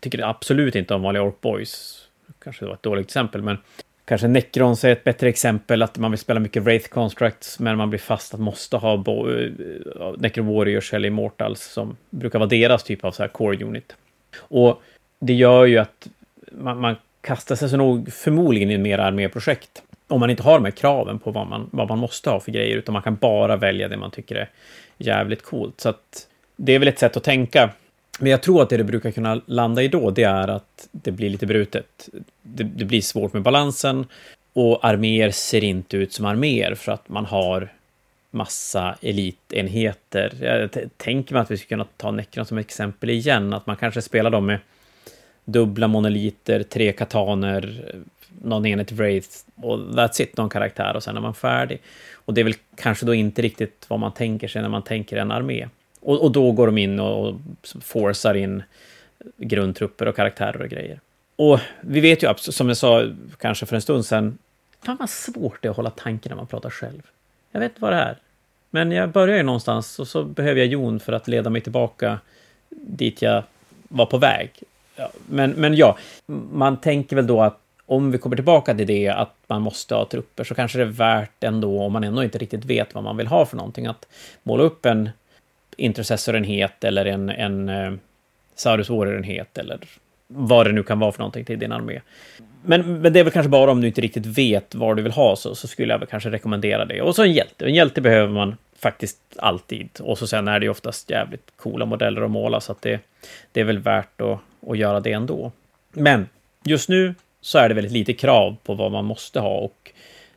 tycker 0.00 0.22
absolut 0.22 0.74
inte 0.74 0.94
om 0.94 1.02
vanliga 1.02 1.22
orkboys. 1.22 2.04
Kanske 2.44 2.64
det 2.64 2.68
var 2.68 2.74
ett 2.74 2.82
dåligt 2.82 3.06
exempel, 3.06 3.42
men 3.42 3.58
Kanske 4.04 4.28
Necrons 4.28 4.84
är 4.84 4.92
ett 4.92 5.04
bättre 5.04 5.28
exempel, 5.28 5.82
att 5.82 5.98
man 5.98 6.10
vill 6.10 6.18
spela 6.18 6.40
mycket 6.40 6.62
Wraith 6.62 6.88
Constructs, 6.88 7.58
men 7.58 7.76
man 7.76 7.90
blir 7.90 8.00
fast 8.00 8.34
att 8.34 8.40
måste 8.40 8.76
ha 8.76 8.94
eh, 8.94 9.00
Necron 9.00 10.14
Necro 10.18 10.54
Warriors 10.54 10.94
eller 10.94 11.08
Immortals, 11.08 11.62
som 11.62 11.96
brukar 12.10 12.38
vara 12.38 12.48
deras 12.48 12.84
typ 12.84 13.04
av 13.04 13.12
så 13.12 13.22
här 13.22 13.28
core 13.28 13.64
unit. 13.64 13.96
Och 14.38 14.82
det 15.18 15.34
gör 15.34 15.64
ju 15.64 15.78
att 15.78 16.08
man, 16.52 16.80
man 16.80 16.96
kastar 17.20 17.56
sig 17.56 17.68
så 17.68 17.76
nog 17.76 18.12
förmodligen 18.12 18.70
in 18.70 18.80
i 18.80 18.82
mer 18.82 18.98
arméprojekt. 18.98 19.82
Om 20.08 20.20
man 20.20 20.30
inte 20.30 20.42
har 20.42 20.54
de 20.54 20.64
här 20.64 20.72
kraven 20.72 21.18
på 21.18 21.30
vad 21.30 21.46
man, 21.46 21.68
vad 21.72 21.88
man 21.88 21.98
måste 21.98 22.30
ha 22.30 22.40
för 22.40 22.52
grejer, 22.52 22.76
utan 22.76 22.92
man 22.92 23.02
kan 23.02 23.16
bara 23.16 23.56
välja 23.56 23.88
det 23.88 23.96
man 23.96 24.10
tycker 24.10 24.34
är 24.34 24.50
jävligt 24.98 25.42
coolt. 25.42 25.80
Så 25.80 25.88
att 25.88 26.26
det 26.56 26.72
är 26.72 26.78
väl 26.78 26.88
ett 26.88 26.98
sätt 26.98 27.16
att 27.16 27.24
tänka. 27.24 27.70
Men 28.20 28.30
jag 28.30 28.42
tror 28.42 28.62
att 28.62 28.70
det 28.70 28.76
det 28.76 28.84
brukar 28.84 29.10
kunna 29.10 29.40
landa 29.46 29.82
i 29.82 29.88
då, 29.88 30.10
det 30.10 30.22
är 30.22 30.48
att 30.48 30.88
det 30.92 31.10
blir 31.10 31.30
lite 31.30 31.46
brutet. 31.46 32.08
Det, 32.42 32.64
det 32.64 32.84
blir 32.84 33.00
svårt 33.00 33.32
med 33.32 33.42
balansen 33.42 34.06
och 34.52 34.84
arméer 34.84 35.30
ser 35.30 35.64
inte 35.64 35.96
ut 35.96 36.12
som 36.12 36.26
arméer 36.26 36.74
för 36.74 36.92
att 36.92 37.08
man 37.08 37.24
har 37.24 37.72
massa 38.30 38.96
elitenheter. 39.02 40.32
Jag 40.40 40.90
tänker 40.96 41.34
mig 41.34 41.42
att 41.42 41.50
vi 41.50 41.56
skulle 41.56 41.68
kunna 41.68 41.86
ta 41.96 42.10
Necron 42.10 42.46
som 42.46 42.58
exempel 42.58 43.10
igen, 43.10 43.52
att 43.52 43.66
man 43.66 43.76
kanske 43.76 44.02
spelar 44.02 44.30
dem 44.30 44.46
med 44.46 44.58
dubbla 45.44 45.88
monoliter, 45.88 46.62
tre 46.62 46.92
kataner, 46.92 47.84
någon 48.42 48.66
enhet 48.66 48.92
Wraith 48.92 49.28
och 49.56 49.78
that's 49.78 50.22
it, 50.22 50.36
någon 50.36 50.48
karaktär 50.48 50.96
och 50.96 51.02
sen 51.02 51.16
är 51.16 51.20
man 51.20 51.34
färdig. 51.34 51.80
Och 52.14 52.34
det 52.34 52.40
är 52.40 52.44
väl 52.44 52.54
kanske 52.76 53.06
då 53.06 53.14
inte 53.14 53.42
riktigt 53.42 53.86
vad 53.88 54.00
man 54.00 54.12
tänker 54.12 54.48
sig 54.48 54.62
när 54.62 54.68
man 54.68 54.82
tänker 54.82 55.16
en 55.16 55.30
armé. 55.30 55.68
Och, 56.00 56.22
och 56.22 56.32
då 56.32 56.52
går 56.52 56.66
de 56.66 56.78
in 56.78 57.00
och, 57.00 57.28
och 57.28 57.34
forcar 57.80 58.34
in 58.34 58.62
grundtrupper 59.36 60.08
och 60.08 60.16
karaktärer 60.16 60.62
och 60.62 60.68
grejer. 60.68 61.00
Och 61.36 61.60
vi 61.80 62.00
vet 62.00 62.22
ju, 62.22 62.34
som 62.36 62.68
jag 62.68 62.76
sa 62.76 63.06
kanske 63.38 63.66
för 63.66 63.76
en 63.76 63.82
stund 63.82 64.06
sedan, 64.06 64.38
fan 64.82 64.96
vad 65.00 65.10
svårt 65.10 65.62
det 65.62 65.68
är 65.68 65.70
att 65.70 65.76
hålla 65.76 65.90
tanken 65.90 66.30
när 66.30 66.36
man 66.36 66.46
pratar 66.46 66.70
själv. 66.70 67.02
Jag 67.52 67.60
vet 67.60 67.72
vad 67.80 67.92
det 67.92 67.96
är. 67.96 68.16
Men 68.70 68.92
jag 68.92 69.10
börjar 69.10 69.36
ju 69.36 69.42
någonstans 69.42 69.98
och 69.98 70.08
så 70.08 70.24
behöver 70.24 70.60
jag 70.60 70.66
Jon 70.66 71.00
för 71.00 71.12
att 71.12 71.28
leda 71.28 71.50
mig 71.50 71.60
tillbaka 71.60 72.18
dit 72.70 73.22
jag 73.22 73.42
var 73.88 74.06
på 74.06 74.18
väg. 74.18 74.50
Ja, 74.96 75.10
men, 75.28 75.50
men 75.50 75.74
ja, 75.74 75.98
man 76.52 76.76
tänker 76.76 77.16
väl 77.16 77.26
då 77.26 77.42
att 77.42 77.60
om 77.88 78.10
vi 78.10 78.18
kommer 78.18 78.36
tillbaka 78.36 78.74
till 78.74 78.86
det, 78.86 79.08
att 79.08 79.34
man 79.46 79.62
måste 79.62 79.94
ha 79.94 80.04
trupper, 80.04 80.44
så 80.44 80.54
kanske 80.54 80.78
det 80.78 80.84
är 80.84 80.86
värt 80.86 81.44
ändå, 81.44 81.82
om 81.82 81.92
man 81.92 82.04
ändå 82.04 82.24
inte 82.24 82.38
riktigt 82.38 82.64
vet 82.64 82.94
vad 82.94 83.04
man 83.04 83.16
vill 83.16 83.26
ha 83.26 83.46
för 83.46 83.56
någonting, 83.56 83.86
att 83.86 84.06
måla 84.42 84.62
upp 84.62 84.86
en 84.86 85.10
intercessorenhet 85.76 86.84
eller 86.84 87.04
en, 87.04 87.28
en 87.28 87.68
eh, 87.68 87.92
uh, 87.92 87.98
Saurus 88.54 88.90
enhet 88.90 89.58
eller 89.58 89.78
vad 90.26 90.66
det 90.66 90.72
nu 90.72 90.82
kan 90.82 90.98
vara 90.98 91.12
för 91.12 91.18
någonting 91.18 91.44
till 91.44 91.58
din 91.58 91.72
armé. 91.72 92.00
Men, 92.62 93.00
men 93.00 93.12
det 93.12 93.20
är 93.20 93.24
väl 93.24 93.32
kanske 93.32 93.50
bara 93.50 93.70
om 93.70 93.80
du 93.80 93.86
inte 93.86 94.00
riktigt 94.00 94.26
vet 94.26 94.74
vad 94.74 94.96
du 94.96 95.02
vill 95.02 95.12
ha 95.12 95.36
så, 95.36 95.54
så 95.54 95.68
skulle 95.68 95.94
jag 95.94 95.98
väl 95.98 96.08
kanske 96.08 96.30
rekommendera 96.30 96.84
det. 96.84 97.02
Och 97.02 97.16
så 97.16 97.22
en 97.22 97.32
hjälte. 97.32 97.66
En 97.66 97.74
hjälte 97.74 98.00
behöver 98.00 98.32
man 98.32 98.56
faktiskt 98.78 99.18
alltid. 99.36 99.88
Och 100.00 100.18
så 100.18 100.26
sen 100.26 100.48
är 100.48 100.60
det 100.60 100.64
ju 100.64 100.70
oftast 100.70 101.10
jävligt 101.10 101.50
coola 101.56 101.86
modeller 101.86 102.22
att 102.22 102.30
måla 102.30 102.60
så 102.60 102.72
att 102.72 102.82
det, 102.82 103.00
det 103.52 103.60
är 103.60 103.64
väl 103.64 103.78
värt 103.78 104.20
att, 104.20 104.38
att 104.68 104.78
göra 104.78 105.00
det 105.00 105.12
ändå. 105.12 105.52
Men 105.92 106.28
just 106.64 106.88
nu 106.88 107.14
så 107.40 107.58
är 107.58 107.68
det 107.68 107.74
väldigt 107.74 107.92
lite 107.92 108.12
krav 108.12 108.56
på 108.62 108.74
vad 108.74 108.92
man 108.92 109.04
måste 109.04 109.40
ha 109.40 109.58
och 109.58 109.92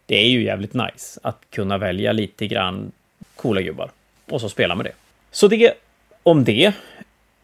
det 0.06 0.16
är 0.16 0.30
ju 0.30 0.44
jävligt 0.44 0.74
nice 0.74 1.20
att 1.24 1.38
kunna 1.50 1.78
välja 1.78 2.12
lite 2.12 2.48
grann 2.48 2.92
coola 3.36 3.62
gubbar 3.62 3.92
och 4.30 4.42
så 4.42 4.50
spela 4.50 4.76
med 4.76 4.86
det. 4.86 4.94
Så 5.32 5.48
det 5.48 5.74
om 6.24 6.44
det. 6.44 6.74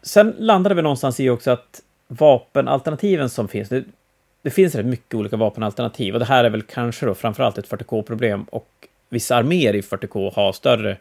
Sen 0.02 0.34
landade 0.38 0.74
vi 0.74 0.82
någonstans 0.82 1.20
i 1.20 1.30
också 1.30 1.50
att 1.50 1.82
vapenalternativen 2.08 3.30
som 3.30 3.48
finns, 3.48 3.68
det, 3.68 3.84
det 4.42 4.50
finns 4.50 4.74
rätt 4.74 4.86
mycket 4.86 5.14
olika 5.14 5.36
vapenalternativ 5.36 6.14
och 6.14 6.20
det 6.20 6.26
här 6.26 6.44
är 6.44 6.50
väl 6.50 6.62
kanske 6.62 7.06
då 7.06 7.14
framförallt 7.14 7.58
ett 7.58 7.68
40K-problem 7.68 8.44
och 8.50 8.68
vissa 9.08 9.36
arméer 9.36 9.74
i 9.74 9.80
40K 9.80 10.34
har 10.34 10.52
större 10.52 10.96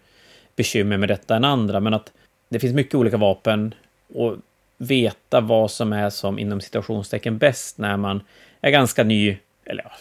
bekymmer 0.56 0.98
med 0.98 1.10
detta 1.10 1.36
än 1.36 1.46
andra, 1.46 1.80
men 1.80 1.94
att 1.94 2.12
det 2.50 2.60
finns 2.60 2.74
mycket 2.74 2.96
olika 2.96 3.18
vapen 3.18 3.74
och 4.14 4.36
veta 4.78 5.42
vad 5.42 5.72
som 5.72 5.94
är 5.94 6.10
som 6.10 6.40
inom 6.40 6.62
situationstecken 6.62 7.38
bäst 7.38 7.78
när 7.78 7.98
man 7.98 8.22
är 8.62 8.72
ganska 8.72 9.04
ny, 9.04 9.38
eller 9.66 9.84
ja, 9.84 9.92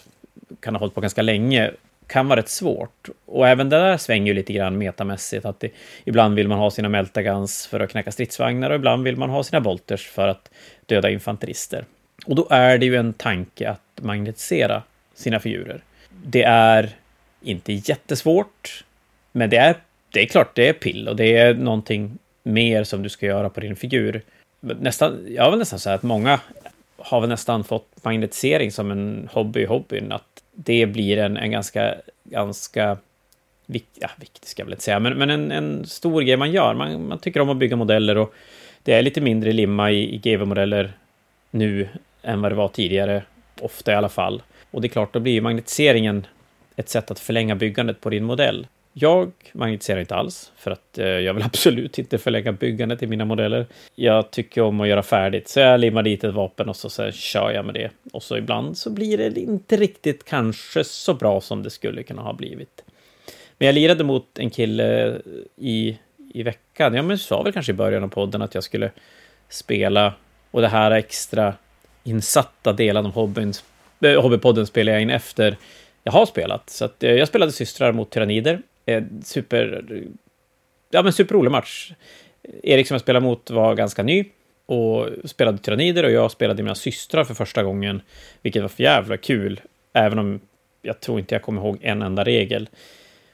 kan 0.61 0.75
ha 0.75 0.79
hållit 0.79 0.95
på 0.95 1.01
ganska 1.01 1.23
länge, 1.23 1.71
kan 2.07 2.29
vara 2.29 2.41
rätt 2.41 2.49
svårt. 2.49 3.09
Och 3.25 3.49
även 3.49 3.69
det 3.69 3.77
där 3.77 3.97
svänger 3.97 4.27
ju 4.27 4.35
lite 4.35 4.53
grann 4.53 4.79
metamässigt, 4.79 5.45
att 5.45 5.61
det, 5.61 5.71
ibland 6.05 6.35
vill 6.35 6.49
man 6.49 6.59
ha 6.59 6.71
sina 6.71 6.89
Meltagans 6.89 7.67
för 7.67 7.81
att 7.81 7.91
knäcka 7.91 8.13
stridsvagnar 8.13 8.71
och 8.71 8.77
ibland 8.77 9.05
vill 9.05 9.17
man 9.17 9.31
ha 9.31 9.43
sina 9.43 9.61
Bolters 9.61 10.07
för 10.07 10.29
att 10.29 10.51
döda 10.87 11.11
infanterister. 11.11 11.85
Och 12.27 12.35
då 12.35 12.47
är 12.51 12.79
det 12.79 12.87
ju 12.87 12.97
en 12.97 13.13
tanke 13.13 13.71
att 13.71 14.01
magnetisera 14.03 14.83
sina 15.15 15.41
figurer. 15.41 15.81
Det 16.25 16.43
är 16.43 16.91
inte 17.43 17.73
jättesvårt, 17.73 18.85
men 19.33 19.51
det 19.51 19.57
är, 19.57 19.77
det 20.11 20.23
är 20.23 20.27
klart 20.27 20.55
det 20.55 20.69
är 20.69 20.73
pill 20.73 21.09
och 21.09 21.17
det 21.17 21.37
är 21.37 21.55
någonting 21.55 22.19
mer 22.43 22.85
som 22.85 23.03
du 23.03 23.09
ska 23.09 23.27
göra 23.27 23.51
på 23.51 23.61
din 23.61 23.77
figur. 23.77 24.23
Nästan, 24.61 25.27
jag 25.29 25.51
vill 25.51 25.59
nästan 25.59 25.79
säga 25.79 25.95
att 25.95 26.03
många 26.03 26.41
har 27.07 27.21
väl 27.21 27.29
nästan 27.29 27.65
fått 27.65 28.05
magnetisering 28.05 28.73
som 28.73 28.91
en 28.91 29.29
hobby 29.33 29.61
i 29.61 29.67
hobbyn, 29.67 30.13
att 30.13 30.43
det 30.53 30.87
blir 30.87 31.19
en, 31.19 31.37
en 31.37 31.51
ganska, 31.51 31.95
ganska 32.25 32.99
vik, 33.67 33.87
ja, 33.95 34.09
viktig 34.17 34.49
ska 34.49 34.61
jag 34.61 34.67
väl 34.67 34.73
inte 34.73 34.85
säga, 34.85 34.99
men, 34.99 35.19
men 35.19 35.31
en, 35.31 35.53
en 35.53 35.87
stor 35.87 36.23
grej 36.23 36.37
man 36.37 36.51
gör. 36.51 36.75
Man, 36.75 37.09
man 37.09 37.19
tycker 37.19 37.41
om 37.41 37.51
att 37.51 37.57
bygga 37.57 37.77
modeller 37.77 38.19
och 38.19 38.35
det 38.83 38.93
är 38.93 39.03
lite 39.03 39.21
mindre 39.21 39.53
limma 39.53 39.91
i, 39.91 40.15
i 40.15 40.19
GV-modeller 40.19 40.93
nu 41.51 41.89
än 42.23 42.43
vad 42.43 42.53
det 42.53 42.57
var 42.57 42.69
tidigare, 42.69 43.23
ofta 43.61 43.93
i 43.93 43.95
alla 43.95 44.09
fall. 44.09 44.43
Och 44.71 44.81
det 44.81 44.87
är 44.87 44.91
klart, 44.91 45.13
då 45.13 45.21
blir 45.21 45.33
ju 45.33 45.41
magnetiseringen 45.41 46.27
ett 46.77 46.89
sätt 46.89 47.11
att 47.11 47.19
förlänga 47.19 47.55
byggandet 47.55 48.01
på 48.01 48.11
din 48.11 48.25
modell. 48.25 48.67
Jag 48.99 49.33
magnetiserar 49.53 50.01
inte 50.01 50.15
alls, 50.15 50.53
för 50.57 50.71
att 50.71 50.99
eh, 50.99 51.07
jag 51.07 51.35
vill 51.35 51.43
absolut 51.47 51.99
inte 51.99 52.19
förlägga 52.19 52.53
byggandet 52.53 53.03
i 53.03 53.07
mina 53.07 53.25
modeller. 53.25 53.67
Jag 53.95 54.31
tycker 54.31 54.63
om 54.63 54.81
att 54.81 54.89
göra 54.89 55.03
färdigt, 55.03 55.49
så 55.49 55.61
jag 55.61 55.81
limmar 55.81 56.03
dit 56.03 56.25
ett 56.25 56.35
vapen 56.35 56.69
och 56.69 56.77
så, 56.77 56.91
så 56.91 57.11
kör 57.11 57.51
jag 57.51 57.65
med 57.65 57.75
det. 57.75 57.91
Och 58.13 58.23
så 58.23 58.37
ibland 58.37 58.79
så 58.79 58.91
blir 58.91 59.19
det 59.19 59.41
inte 59.41 59.77
riktigt 59.77 60.25
kanske 60.25 60.85
så 60.85 61.15
bra 61.15 61.41
som 61.41 61.63
det 61.63 61.71
skulle 61.71 62.03
kunna 62.03 62.23
ha 62.23 62.33
blivit. 62.33 62.85
Men 63.59 63.67
jag 63.67 63.75
lirade 63.75 64.05
mot 64.05 64.39
en 64.39 64.51
kille 64.51 65.07
eh, 65.07 65.15
i, 65.57 65.99
i 66.35 66.43
veckan, 66.43 66.95
ja 66.95 67.03
men 67.03 67.19
sa 67.19 67.43
väl 67.43 67.53
kanske 67.53 67.73
i 67.73 67.75
början 67.75 68.05
av 68.05 68.09
podden 68.09 68.43
att 68.43 68.55
jag 68.55 68.65
skulle 68.65 68.91
spela 69.49 70.13
och 70.51 70.61
det 70.61 70.69
här 70.69 70.91
extra 70.91 71.55
insatta 72.05 72.73
delen 72.73 73.07
av 73.07 73.13
hobbyn, 73.13 73.53
äh, 74.01 74.23
hobbypodden 74.23 74.67
spelar 74.67 74.93
jag 74.93 75.03
in 75.03 75.11
efter 75.11 75.57
jag 76.03 76.13
har 76.13 76.27
spelat. 76.27 76.71
Så 76.71 76.85
att, 76.85 77.03
eh, 77.03 77.11
jag 77.11 77.29
spelade 77.29 77.53
systrar 77.53 77.93
mot 77.93 78.11
tyrannider. 78.11 78.63
Eh, 78.87 79.05
super... 79.25 79.85
Ja, 80.91 81.03
men 81.03 81.13
superrolig 81.13 81.51
match. 81.51 81.93
Erik 82.63 82.87
som 82.87 82.95
jag 82.95 83.01
spelade 83.01 83.27
mot 83.27 83.51
var 83.51 83.75
ganska 83.75 84.03
ny 84.03 84.25
och 84.67 85.09
spelade 85.25 85.59
tyrannider 85.59 86.05
och 86.05 86.11
jag 86.11 86.31
spelade 86.31 86.63
mina 86.63 86.75
systrar 86.75 87.25
för 87.25 87.35
första 87.35 87.63
gången, 87.63 88.03
vilket 88.43 88.63
var 88.63 88.69
för 88.69 88.83
jävla 88.83 89.17
kul, 89.17 89.61
även 89.93 90.19
om 90.19 90.41
jag 90.83 91.01
tror 91.01 91.19
inte 91.19 91.35
jag 91.35 91.43
kommer 91.43 91.61
ihåg 91.61 91.79
en 91.81 92.03
enda 92.03 92.25
regel. 92.25 92.69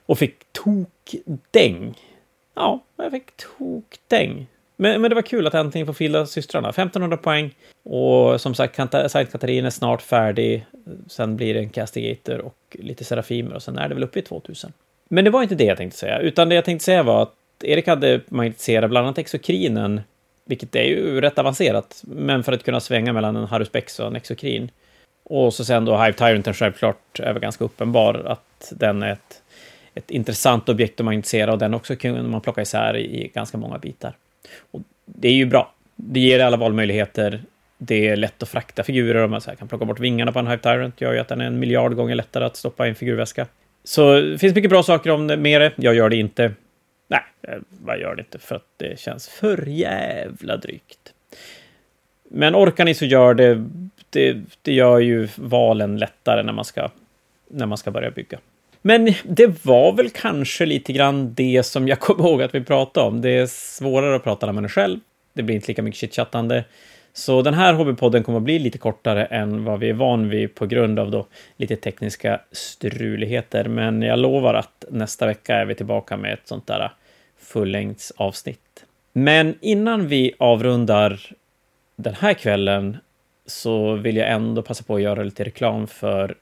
Och 0.06 0.18
fick 0.18 0.34
tokdäng. 0.52 1.98
Ja, 2.54 2.80
jag 2.96 3.10
fick 3.10 3.36
tokdäng. 3.36 4.46
Men, 4.76 5.00
men 5.00 5.08
det 5.08 5.14
var 5.14 5.22
kul 5.22 5.46
att 5.46 5.54
äntligen 5.54 5.86
få 5.86 5.92
fylla 5.92 6.26
systrarna. 6.26 6.68
1500 6.68 7.16
poäng. 7.16 7.54
Och 7.82 8.40
som 8.40 8.54
sagt, 8.54 8.76
Sankt 8.76 9.32
Katarin 9.32 9.64
är 9.64 9.70
snart 9.70 10.02
färdig. 10.02 10.66
Sen 11.06 11.36
blir 11.36 11.54
det 11.54 11.60
en 11.60 11.70
Castigator 11.70 12.38
och 12.38 12.56
lite 12.70 13.04
Serafimer 13.04 13.54
och 13.54 13.62
sen 13.62 13.78
är 13.78 13.88
det 13.88 13.94
väl 13.94 14.04
uppe 14.04 14.18
i 14.18 14.22
2000. 14.22 14.72
Men 15.14 15.24
det 15.24 15.30
var 15.30 15.42
inte 15.42 15.54
det 15.54 15.64
jag 15.64 15.76
tänkte 15.76 15.98
säga, 15.98 16.18
utan 16.18 16.48
det 16.48 16.54
jag 16.54 16.64
tänkte 16.64 16.84
säga 16.84 17.02
var 17.02 17.22
att 17.22 17.34
Erik 17.64 17.86
hade 17.86 18.20
magnetiserat 18.28 18.90
bland 18.90 19.06
annat 19.06 19.18
exokrinen, 19.18 20.00
vilket 20.44 20.76
är 20.76 20.82
ju 20.82 21.20
rätt 21.20 21.38
avancerat, 21.38 22.02
men 22.06 22.44
för 22.44 22.52
att 22.52 22.64
kunna 22.64 22.80
svänga 22.80 23.12
mellan 23.12 23.36
en 23.36 23.44
Haruspex 23.44 24.00
och 24.00 24.06
en 24.06 24.16
exokrin. 24.16 24.70
Och 25.24 25.54
så 25.54 25.64
sen 25.64 25.84
då 25.84 25.96
Hive 25.96 26.12
Tyranten 26.12 26.54
självklart 26.54 27.20
är 27.20 27.32
väl 27.32 27.42
ganska 27.42 27.64
uppenbar 27.64 28.14
att 28.14 28.72
den 28.76 29.02
är 29.02 29.12
ett, 29.12 29.42
ett 29.94 30.10
intressant 30.10 30.68
objekt 30.68 31.00
att 31.00 31.04
magnetisera 31.04 31.52
och 31.52 31.58
den 31.58 31.74
också 31.74 31.96
kunde 31.96 32.22
man 32.22 32.40
plocka 32.40 32.62
isär 32.62 32.96
i 32.96 33.30
ganska 33.34 33.58
många 33.58 33.78
bitar. 33.78 34.12
Och 34.70 34.80
det 35.04 35.28
är 35.28 35.34
ju 35.34 35.46
bra. 35.46 35.74
Det 35.96 36.20
ger 36.20 36.40
alla 36.40 36.56
valmöjligheter. 36.56 37.42
Det 37.78 38.08
är 38.08 38.16
lätt 38.16 38.42
att 38.42 38.48
frakta 38.48 38.82
figurer. 38.82 39.24
Om 39.24 39.30
man 39.30 39.40
så 39.40 39.50
kan 39.50 39.68
plocka 39.68 39.84
bort 39.84 40.00
vingarna 40.00 40.32
på 40.32 40.38
en 40.38 40.46
Hive 40.46 40.62
Tyrant 40.62 41.00
gör 41.00 41.12
ju 41.12 41.18
att 41.18 41.28
den 41.28 41.40
är 41.40 41.46
en 41.46 41.58
miljard 41.58 41.96
gånger 41.96 42.14
lättare 42.14 42.44
att 42.44 42.56
stoppa 42.56 42.86
i 42.86 42.88
en 42.88 42.94
figurväska. 42.94 43.46
Så 43.84 44.20
det 44.20 44.38
finns 44.38 44.54
mycket 44.54 44.70
bra 44.70 44.82
saker 44.82 45.10
om 45.10 45.26
det, 45.26 45.36
med 45.36 45.60
det. 45.60 45.72
Jag 45.76 45.94
gör 45.94 46.08
det 46.08 46.16
inte. 46.16 46.52
Nej, 47.08 47.22
jag 47.86 48.00
gör 48.00 48.14
det 48.14 48.20
inte 48.20 48.38
för 48.38 48.54
att 48.54 48.66
det 48.76 49.00
känns 49.00 49.28
för 49.28 49.68
jävla 49.68 50.56
drygt. 50.56 51.12
Men 52.30 52.54
orkar 52.54 52.84
ni 52.84 52.94
så 52.94 53.04
gör 53.04 53.34
det. 53.34 53.64
Det, 54.10 54.36
det 54.62 54.72
gör 54.72 54.98
ju 54.98 55.28
valen 55.36 55.98
lättare 55.98 56.42
när 56.42 56.52
man 56.52 56.64
ska, 56.64 56.90
när 57.48 57.66
man 57.66 57.78
ska 57.78 57.90
börja 57.90 58.10
bygga. 58.10 58.38
Men 58.82 59.14
det 59.24 59.64
var 59.64 59.92
väl 59.92 60.10
kanske 60.10 60.66
lite 60.66 60.92
grann 60.92 61.34
det 61.34 61.62
som 61.62 61.88
jag 61.88 61.98
kom 62.00 62.20
ihåg 62.20 62.42
att 62.42 62.54
vi 62.54 62.60
pratade 62.60 63.06
om. 63.06 63.20
Det 63.20 63.30
är 63.30 63.46
svårare 63.46 64.16
att 64.16 64.24
prata 64.24 64.46
när 64.46 64.52
man 64.52 64.64
är 64.64 64.68
själv. 64.68 65.00
Det 65.32 65.42
blir 65.42 65.54
inte 65.54 65.68
lika 65.68 65.82
mycket 65.82 66.00
chitchattande. 66.00 66.64
Så 67.14 67.42
den 67.42 67.54
här 67.54 67.74
hobbypodden 67.74 68.22
kommer 68.22 68.38
att 68.38 68.44
bli 68.44 68.58
lite 68.58 68.78
kortare 68.78 69.24
än 69.24 69.64
vad 69.64 69.80
vi 69.80 69.88
är 69.88 69.94
van 69.94 70.28
vid 70.28 70.54
på 70.54 70.66
grund 70.66 70.98
av 70.98 71.10
då 71.10 71.26
lite 71.56 71.76
tekniska 71.76 72.40
struligheter. 72.52 73.64
Men 73.64 74.02
jag 74.02 74.18
lovar 74.18 74.54
att 74.54 74.84
nästa 74.90 75.26
vecka 75.26 75.56
är 75.56 75.64
vi 75.64 75.74
tillbaka 75.74 76.16
med 76.16 76.32
ett 76.32 76.48
sånt 76.48 76.66
där 76.66 76.92
fullängdsavsnitt. 77.38 78.84
Men 79.12 79.54
innan 79.60 80.08
vi 80.08 80.34
avrundar 80.38 81.20
den 81.96 82.14
här 82.14 82.34
kvällen 82.34 82.96
så 83.46 83.94
vill 83.94 84.16
jag 84.16 84.30
ändå 84.30 84.62
passa 84.62 84.84
på 84.84 84.94
att 84.94 85.02
göra 85.02 85.22
lite 85.22 85.44
reklam 85.44 85.86
för 85.86 86.34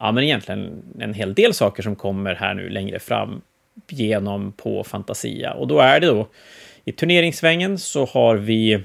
ja, 0.00 0.12
men 0.12 0.24
egentligen 0.24 0.82
en 0.98 1.14
hel 1.14 1.34
del 1.34 1.54
saker 1.54 1.82
som 1.82 1.96
kommer 1.96 2.34
här 2.34 2.54
nu 2.54 2.68
längre 2.68 2.98
fram 2.98 3.40
genom 3.88 4.52
på 4.52 4.84
Fantasia. 4.84 5.52
Och 5.52 5.66
då 5.66 5.78
är 5.78 6.00
det 6.00 6.06
då 6.06 6.28
i 6.84 6.92
turneringssvängen 6.92 7.78
så 7.78 8.04
har 8.04 8.36
vi 8.36 8.84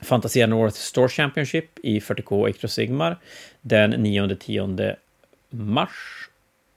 Fantasia 0.00 0.46
North 0.46 0.76
Store 0.76 1.08
Championship 1.08 1.78
i 1.82 1.98
40K 2.00 2.48
Ectro 2.48 2.68
Sigmar 2.68 3.16
den 3.60 3.94
9-10 3.94 4.94
mars. 5.50 5.90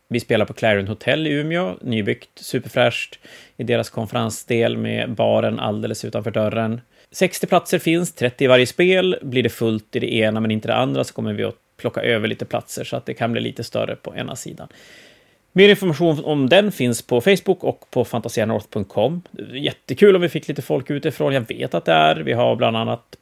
Vi 0.08 0.20
spelar 0.20 0.46
på 0.46 0.54
Clarion 0.54 0.88
Hotel 0.88 1.28
i 1.28 1.30
Umeå, 1.30 1.78
nybyggt, 1.82 2.30
superfräscht 2.36 3.20
i 3.58 3.64
deras 3.64 3.90
konferensdel 3.90 4.78
med 4.78 5.12
baren 5.12 5.60
alldeles 5.60 6.06
utanför 6.06 6.32
dörren. 6.32 6.82
60 7.12 7.48
platser 7.48 7.80
finns, 7.80 8.14
30 8.14 8.44
i 8.44 8.48
varje 8.48 8.68
spel. 8.68 9.18
Blir 9.22 9.44
det 9.44 9.50
fullt 9.50 9.96
i 9.96 10.00
det 10.00 10.14
ena 10.14 10.40
men 10.40 10.52
inte 10.52 10.68
det 10.68 10.76
andra 10.76 11.04
så 11.04 11.14
kommer 11.14 11.34
vi 11.34 11.44
att 11.44 11.56
plocka 11.78 12.02
över 12.02 12.28
lite 12.28 12.46
platser 12.46 12.84
så 12.84 12.98
att 12.98 13.06
det 13.06 13.14
kan 13.14 13.32
bli 13.32 13.42
lite 13.42 13.64
större 13.64 13.96
på 13.96 14.16
ena 14.16 14.36
sidan. 14.36 14.68
Mer 15.54 15.70
information 15.70 16.26
om 16.26 16.50
den 16.50 16.72
finns 16.72 17.02
på 17.02 17.22
Facebook 17.22 17.64
och 17.64 17.90
på 17.90 18.06
fantasianorth.com. 18.06 19.22
Jättekul 19.54 20.16
om 20.16 20.22
vi 20.22 20.30
fick 20.30 20.48
lite 20.48 20.62
folk 20.62 20.90
utifrån. 20.90 21.34
Jag 21.34 21.48
vet 21.48 21.74
att 21.74 21.86
det 21.86 21.92
är. 21.92 22.16
Vi 22.16 22.34
har 22.34 22.56
bland 22.56 22.78
annat 22.78 23.16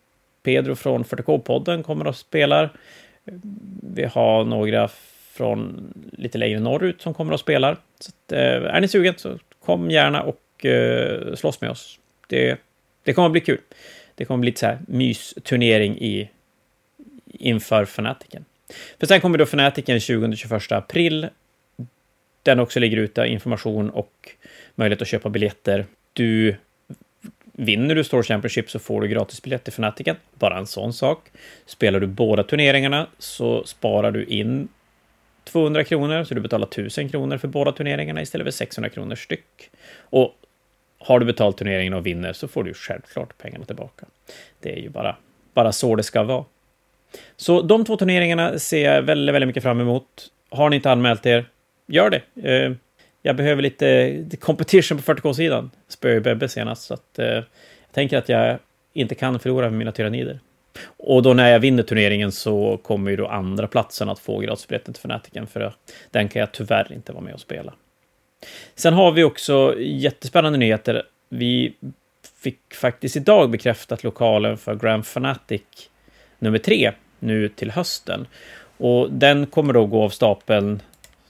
Pedro 0.43 0.75
från 0.75 1.03
40K-podden 1.03 1.83
kommer 1.83 2.07
och 2.07 2.15
spelar. 2.15 2.69
Vi 3.93 4.03
har 4.05 4.43
några 4.43 4.89
från 5.33 5.93
lite 6.11 6.37
längre 6.37 6.59
norrut 6.59 7.01
som 7.01 7.13
kommer 7.13 7.33
och 7.33 7.39
spelar. 7.39 7.77
Så 7.99 8.09
att, 8.09 8.31
eh, 8.31 8.75
är 8.75 8.81
ni 8.81 8.87
sugen 8.87 9.13
så 9.17 9.37
kom 9.65 9.91
gärna 9.91 10.23
och 10.23 10.65
eh, 10.65 11.35
slåss 11.35 11.61
med 11.61 11.69
oss. 11.69 11.99
Det, 12.27 12.59
det 13.03 13.13
kommer 13.13 13.25
att 13.25 13.31
bli 13.31 13.41
kul. 13.41 13.59
Det 14.15 14.25
kommer 14.25 14.37
att 14.37 14.41
bli 14.41 14.49
lite 14.49 14.59
så 14.59 14.65
här 14.65 14.79
mysturnering 14.87 15.97
i, 15.97 16.29
inför 17.25 17.85
Fanatiken. 17.85 18.45
För 18.99 19.07
sen 19.07 19.21
kommer 19.21 19.37
då 19.37 19.45
Fanatiken 19.45 19.97
20-21 19.97 20.75
april. 20.75 21.29
Den 22.49 22.59
också 22.59 22.79
ligger 22.79 22.97
ute 22.97 23.25
information 23.25 23.89
och 23.89 24.29
möjlighet 24.75 25.01
att 25.01 25.07
köpa 25.07 25.29
biljetter. 25.29 25.85
Du 26.13 26.55
Vinner 27.53 27.95
du 27.95 28.03
Store 28.03 28.23
Championship 28.23 28.69
så 28.69 28.79
får 28.79 29.01
du 29.01 29.07
gratisbiljett 29.07 29.63
till 29.63 29.73
Fanatiken. 29.73 30.15
Bara 30.33 30.57
en 30.57 30.67
sån 30.67 30.93
sak. 30.93 31.19
Spelar 31.65 31.99
du 31.99 32.07
båda 32.07 32.43
turneringarna 32.43 33.07
så 33.17 33.63
sparar 33.63 34.11
du 34.11 34.25
in 34.25 34.67
200 35.43 35.83
kronor, 35.83 36.23
så 36.23 36.33
du 36.33 36.41
betalar 36.41 36.67
1000 36.67 37.09
kronor 37.09 37.37
för 37.37 37.47
båda 37.47 37.71
turneringarna 37.71 38.21
istället 38.21 38.45
för 38.45 38.51
600 38.51 38.89
kronor 38.89 39.15
styck. 39.15 39.69
Och 39.99 40.33
har 40.99 41.19
du 41.19 41.25
betalt 41.25 41.57
turneringen 41.57 41.93
och 41.93 42.05
vinner 42.05 42.33
så 42.33 42.47
får 42.47 42.63
du 42.63 42.73
självklart 42.73 43.37
pengarna 43.37 43.65
tillbaka. 43.65 44.05
Det 44.59 44.73
är 44.73 44.77
ju 44.81 44.89
bara, 44.89 45.15
bara 45.53 45.71
så 45.71 45.95
det 45.95 46.03
ska 46.03 46.23
vara. 46.23 46.45
Så 47.35 47.61
de 47.61 47.85
två 47.85 47.97
turneringarna 47.97 48.59
ser 48.59 48.93
jag 48.93 49.01
väldigt, 49.01 49.35
väldigt 49.35 49.47
mycket 49.47 49.63
fram 49.63 49.81
emot. 49.81 50.31
Har 50.49 50.69
ni 50.69 50.75
inte 50.75 50.91
anmält 50.91 51.25
er, 51.25 51.45
gör 51.89 52.09
det. 52.09 52.21
Eh, 52.49 52.71
jag 53.21 53.35
behöver 53.35 53.61
lite 53.61 54.37
competition 54.39 54.97
på 54.97 55.13
40K-sidan. 55.13 55.71
Spöade 55.87 56.15
ju 56.15 56.21
Bebbe 56.21 56.49
senast, 56.49 56.83
så 56.83 56.93
att 56.93 57.19
eh, 57.19 57.25
jag 57.25 57.43
tänker 57.91 58.17
att 58.17 58.29
jag 58.29 58.57
inte 58.93 59.15
kan 59.15 59.39
förlora 59.39 59.69
med 59.69 59.79
mina 59.79 59.91
tyrannider. 59.91 60.39
Och 60.97 61.23
då 61.23 61.33
när 61.33 61.51
jag 61.51 61.59
vinner 61.59 61.83
turneringen 61.83 62.31
så 62.31 62.79
kommer 62.83 63.11
ju 63.11 63.17
då 63.17 63.27
andra 63.27 63.67
platsen 63.67 64.09
att 64.09 64.19
få 64.19 64.39
gratisbiljetten 64.39 64.93
till 64.93 65.01
Fanatiken, 65.01 65.47
för 65.47 65.73
den 66.11 66.29
kan 66.29 66.39
jag 66.39 66.51
tyvärr 66.51 66.93
inte 66.93 67.11
vara 67.11 67.23
med 67.23 67.33
och 67.33 67.39
spela. 67.39 67.73
Sen 68.75 68.93
har 68.93 69.11
vi 69.11 69.23
också 69.23 69.75
jättespännande 69.79 70.59
nyheter. 70.59 71.03
Vi 71.29 71.73
fick 72.41 72.73
faktiskt 72.73 73.15
idag 73.15 73.49
bekräftat 73.49 74.03
lokalen 74.03 74.57
för 74.57 74.75
Grand 74.75 75.05
Fanatic 75.05 75.61
nummer 76.39 76.57
tre 76.57 76.91
nu 77.19 77.49
till 77.49 77.71
hösten. 77.71 78.27
Och 78.77 79.11
den 79.11 79.45
kommer 79.45 79.73
då 79.73 79.85
gå 79.85 80.03
av 80.03 80.09
stapeln 80.09 80.81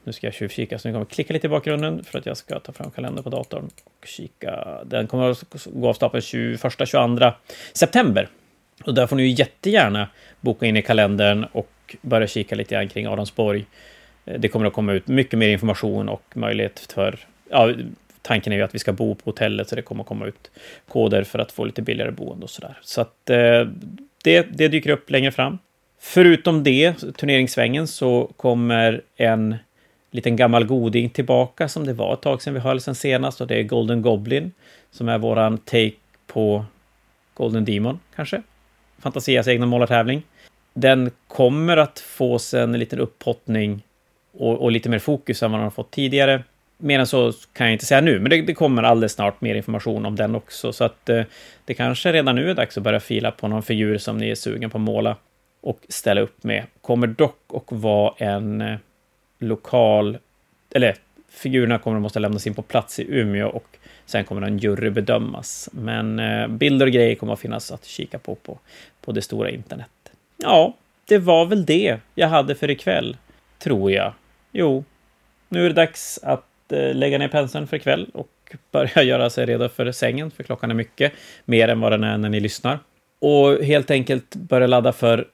nu 0.09 0.13
ska 0.13 0.27
jag 0.27 0.33
tjuvkika, 0.33 0.79
så 0.79 0.87
nu 0.87 0.93
kommer 0.93 1.05
jag 1.05 1.09
klicka 1.09 1.33
lite 1.33 1.47
i 1.47 1.49
bakgrunden 1.49 2.03
för 2.03 2.19
att 2.19 2.25
jag 2.25 2.37
ska 2.37 2.59
ta 2.59 2.71
fram 2.71 2.91
kalendern 2.91 3.23
på 3.23 3.29
datorn 3.29 3.69
och 3.83 4.07
kika. 4.07 4.79
Den 4.85 5.07
kommer 5.07 5.29
att 5.29 5.67
gå 5.73 5.89
av 5.89 5.93
stapeln 5.93 6.21
21-22 6.21 7.33
september. 7.73 8.29
Och 8.85 8.93
där 8.93 9.07
får 9.07 9.15
ni 9.15 9.23
ju 9.23 9.29
jättegärna 9.29 10.07
boka 10.41 10.65
in 10.65 10.77
i 10.77 10.81
kalendern 10.81 11.45
och 11.51 11.95
börja 12.01 12.27
kika 12.27 12.55
lite 12.55 12.75
grann 12.75 12.87
kring 12.87 13.07
Adamsborg. 13.07 13.65
Eh, 14.25 14.39
det 14.39 14.47
kommer 14.47 14.65
att 14.65 14.73
komma 14.73 14.93
ut 14.93 15.07
mycket 15.07 15.39
mer 15.39 15.49
information 15.49 16.09
och 16.09 16.23
möjlighet 16.33 16.79
för... 16.79 17.19
Ja, 17.49 17.73
tanken 18.21 18.53
är 18.53 18.57
ju 18.57 18.63
att 18.63 18.75
vi 18.75 18.79
ska 18.79 18.93
bo 18.93 19.15
på 19.15 19.21
hotellet, 19.25 19.69
så 19.69 19.75
det 19.75 19.81
kommer 19.81 20.03
att 20.03 20.07
komma 20.07 20.25
ut 20.25 20.51
koder 20.87 21.23
för 21.23 21.39
att 21.39 21.51
få 21.51 21.65
lite 21.65 21.81
billigare 21.81 22.11
boende 22.11 22.43
och 22.43 22.49
sådär. 22.49 22.77
Så 22.81 23.01
att 23.01 23.29
eh, 23.29 23.67
det, 24.23 24.41
det 24.41 24.67
dyker 24.67 24.89
upp 24.89 25.09
längre 25.09 25.31
fram. 25.31 25.57
Förutom 26.01 26.63
det, 26.63 26.93
turneringssvängen, 26.93 27.87
så 27.87 28.31
kommer 28.37 29.01
en 29.15 29.55
liten 30.11 30.35
gammal 30.35 30.65
goding 30.65 31.09
tillbaka 31.09 31.67
som 31.67 31.85
det 31.85 31.93
var 31.93 32.13
ett 32.13 32.21
tag 32.21 32.41
sedan 32.41 32.53
vi 32.53 32.59
höll 32.59 32.81
sen 32.81 32.95
senast 32.95 33.41
och 33.41 33.47
det 33.47 33.55
är 33.55 33.63
Golden 33.63 34.01
Goblin 34.01 34.51
som 34.91 35.09
är 35.09 35.17
våran 35.17 35.57
take 35.57 35.91
på 36.27 36.65
Golden 37.33 37.65
Demon 37.65 37.99
kanske. 38.15 38.41
Fantasias 38.99 39.47
egna 39.47 39.65
målartävling. 39.65 40.23
Den 40.73 41.11
kommer 41.27 41.77
att 41.77 41.99
få 41.99 42.39
sig 42.39 42.61
en 42.61 42.79
liten 42.79 42.99
upphottning 42.99 43.81
och, 44.31 44.61
och, 44.61 44.71
lite 44.71 44.89
mer 44.89 44.99
fokus 44.99 45.43
än 45.43 45.51
vad 45.51 45.59
den 45.59 45.63
har 45.63 45.71
fått 45.71 45.91
tidigare. 45.91 46.43
Mer 46.77 46.99
än 46.99 47.07
så 47.07 47.33
kan 47.53 47.67
jag 47.67 47.73
inte 47.73 47.85
säga 47.85 48.01
nu, 48.01 48.19
men 48.19 48.29
det, 48.29 48.41
det 48.41 48.53
kommer 48.53 48.83
alldeles 48.83 49.13
snart 49.13 49.41
mer 49.41 49.55
information 49.55 50.05
om 50.05 50.15
den 50.15 50.35
också. 50.35 50.73
Så 50.73 50.83
att 50.83 51.09
eh, 51.09 51.23
det 51.65 51.73
kanske 51.73 52.11
redan 52.11 52.35
nu 52.35 52.49
är 52.49 52.53
dags 52.53 52.77
att 52.77 52.83
börja 52.83 52.99
fila 52.99 53.31
på 53.31 53.47
någon 53.47 53.63
figur 53.63 53.97
som 53.97 54.17
ni 54.17 54.29
är 54.29 54.35
sugen 54.35 54.69
på 54.69 54.77
att 54.77 54.81
måla 54.81 55.15
och 55.61 55.79
ställa 55.89 56.21
upp 56.21 56.43
med. 56.43 56.63
Kommer 56.81 57.07
dock 57.07 57.39
att 57.53 57.63
vara 57.71 58.13
en 58.17 58.61
eh, 58.61 58.77
lokal, 59.39 60.17
eller 60.71 60.95
figurerna 61.29 61.79
kommer 61.79 61.97
att 61.97 62.01
måste 62.01 62.19
lämnas 62.19 62.47
in 62.47 62.53
på 62.53 62.61
plats 62.61 62.99
i 62.99 63.05
Umeå 63.09 63.47
och 63.47 63.77
sen 64.05 64.25
kommer 64.25 64.41
en 64.41 64.57
jury 64.57 64.89
bedömas. 64.89 65.69
Men 65.71 66.19
eh, 66.19 66.47
bilder 66.47 66.85
och 66.85 66.91
grejer 66.91 67.15
kommer 67.15 67.33
att 67.33 67.39
finnas 67.39 67.71
att 67.71 67.85
kika 67.85 68.19
på, 68.19 68.35
på 68.35 68.59
på 69.01 69.11
det 69.11 69.21
stora 69.21 69.49
internet. 69.49 69.89
Ja, 70.37 70.73
det 71.05 71.17
var 71.17 71.45
väl 71.45 71.65
det 71.65 71.99
jag 72.15 72.27
hade 72.27 72.55
för 72.55 72.69
ikväll, 72.69 73.17
tror 73.59 73.91
jag. 73.91 74.13
Jo, 74.51 74.83
nu 75.49 75.65
är 75.65 75.69
det 75.69 75.75
dags 75.75 76.19
att 76.23 76.71
eh, 76.71 76.93
lägga 76.93 77.17
ner 77.17 77.27
penseln 77.27 77.67
för 77.67 77.77
ikväll 77.77 78.09
och 78.13 78.29
börja 78.71 79.03
göra 79.03 79.29
sig 79.29 79.45
redo 79.45 79.69
för 79.69 79.91
sängen, 79.91 80.31
för 80.31 80.43
klockan 80.43 80.71
är 80.71 80.75
mycket, 80.75 81.13
mer 81.45 81.67
än 81.67 81.79
vad 81.79 81.91
den 81.91 82.03
är 82.03 82.17
när 82.17 82.29
ni 82.29 82.39
lyssnar. 82.39 82.79
Och 83.19 83.63
helt 83.63 83.91
enkelt 83.91 84.35
börja 84.35 84.67
ladda 84.67 84.91
för 84.91 85.27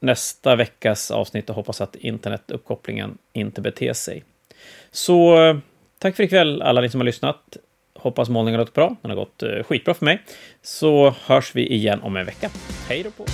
nästa 0.00 0.56
veckas 0.56 1.10
avsnitt 1.10 1.50
och 1.50 1.56
hoppas 1.56 1.80
att 1.80 1.96
internetuppkopplingen 1.96 3.18
inte 3.32 3.60
beter 3.60 3.92
sig. 3.92 4.24
Så 4.90 5.36
tack 5.98 6.16
för 6.16 6.22
ikväll 6.22 6.62
alla 6.62 6.80
ni 6.80 6.90
som 6.90 7.00
har 7.00 7.04
lyssnat. 7.04 7.56
Hoppas 7.94 8.28
målningen 8.28 8.58
har 8.58 8.64
gått 8.64 8.74
bra. 8.74 8.96
Den 9.02 9.10
har 9.10 9.16
gått 9.16 9.42
eh, 9.42 9.62
skitbra 9.62 9.94
för 9.94 10.04
mig. 10.04 10.22
Så 10.62 11.14
hörs 11.24 11.54
vi 11.54 11.66
igen 11.66 12.00
om 12.02 12.16
en 12.16 12.26
vecka. 12.26 12.50
Hej 12.88 13.02
då 13.02 13.10
på 13.10 13.24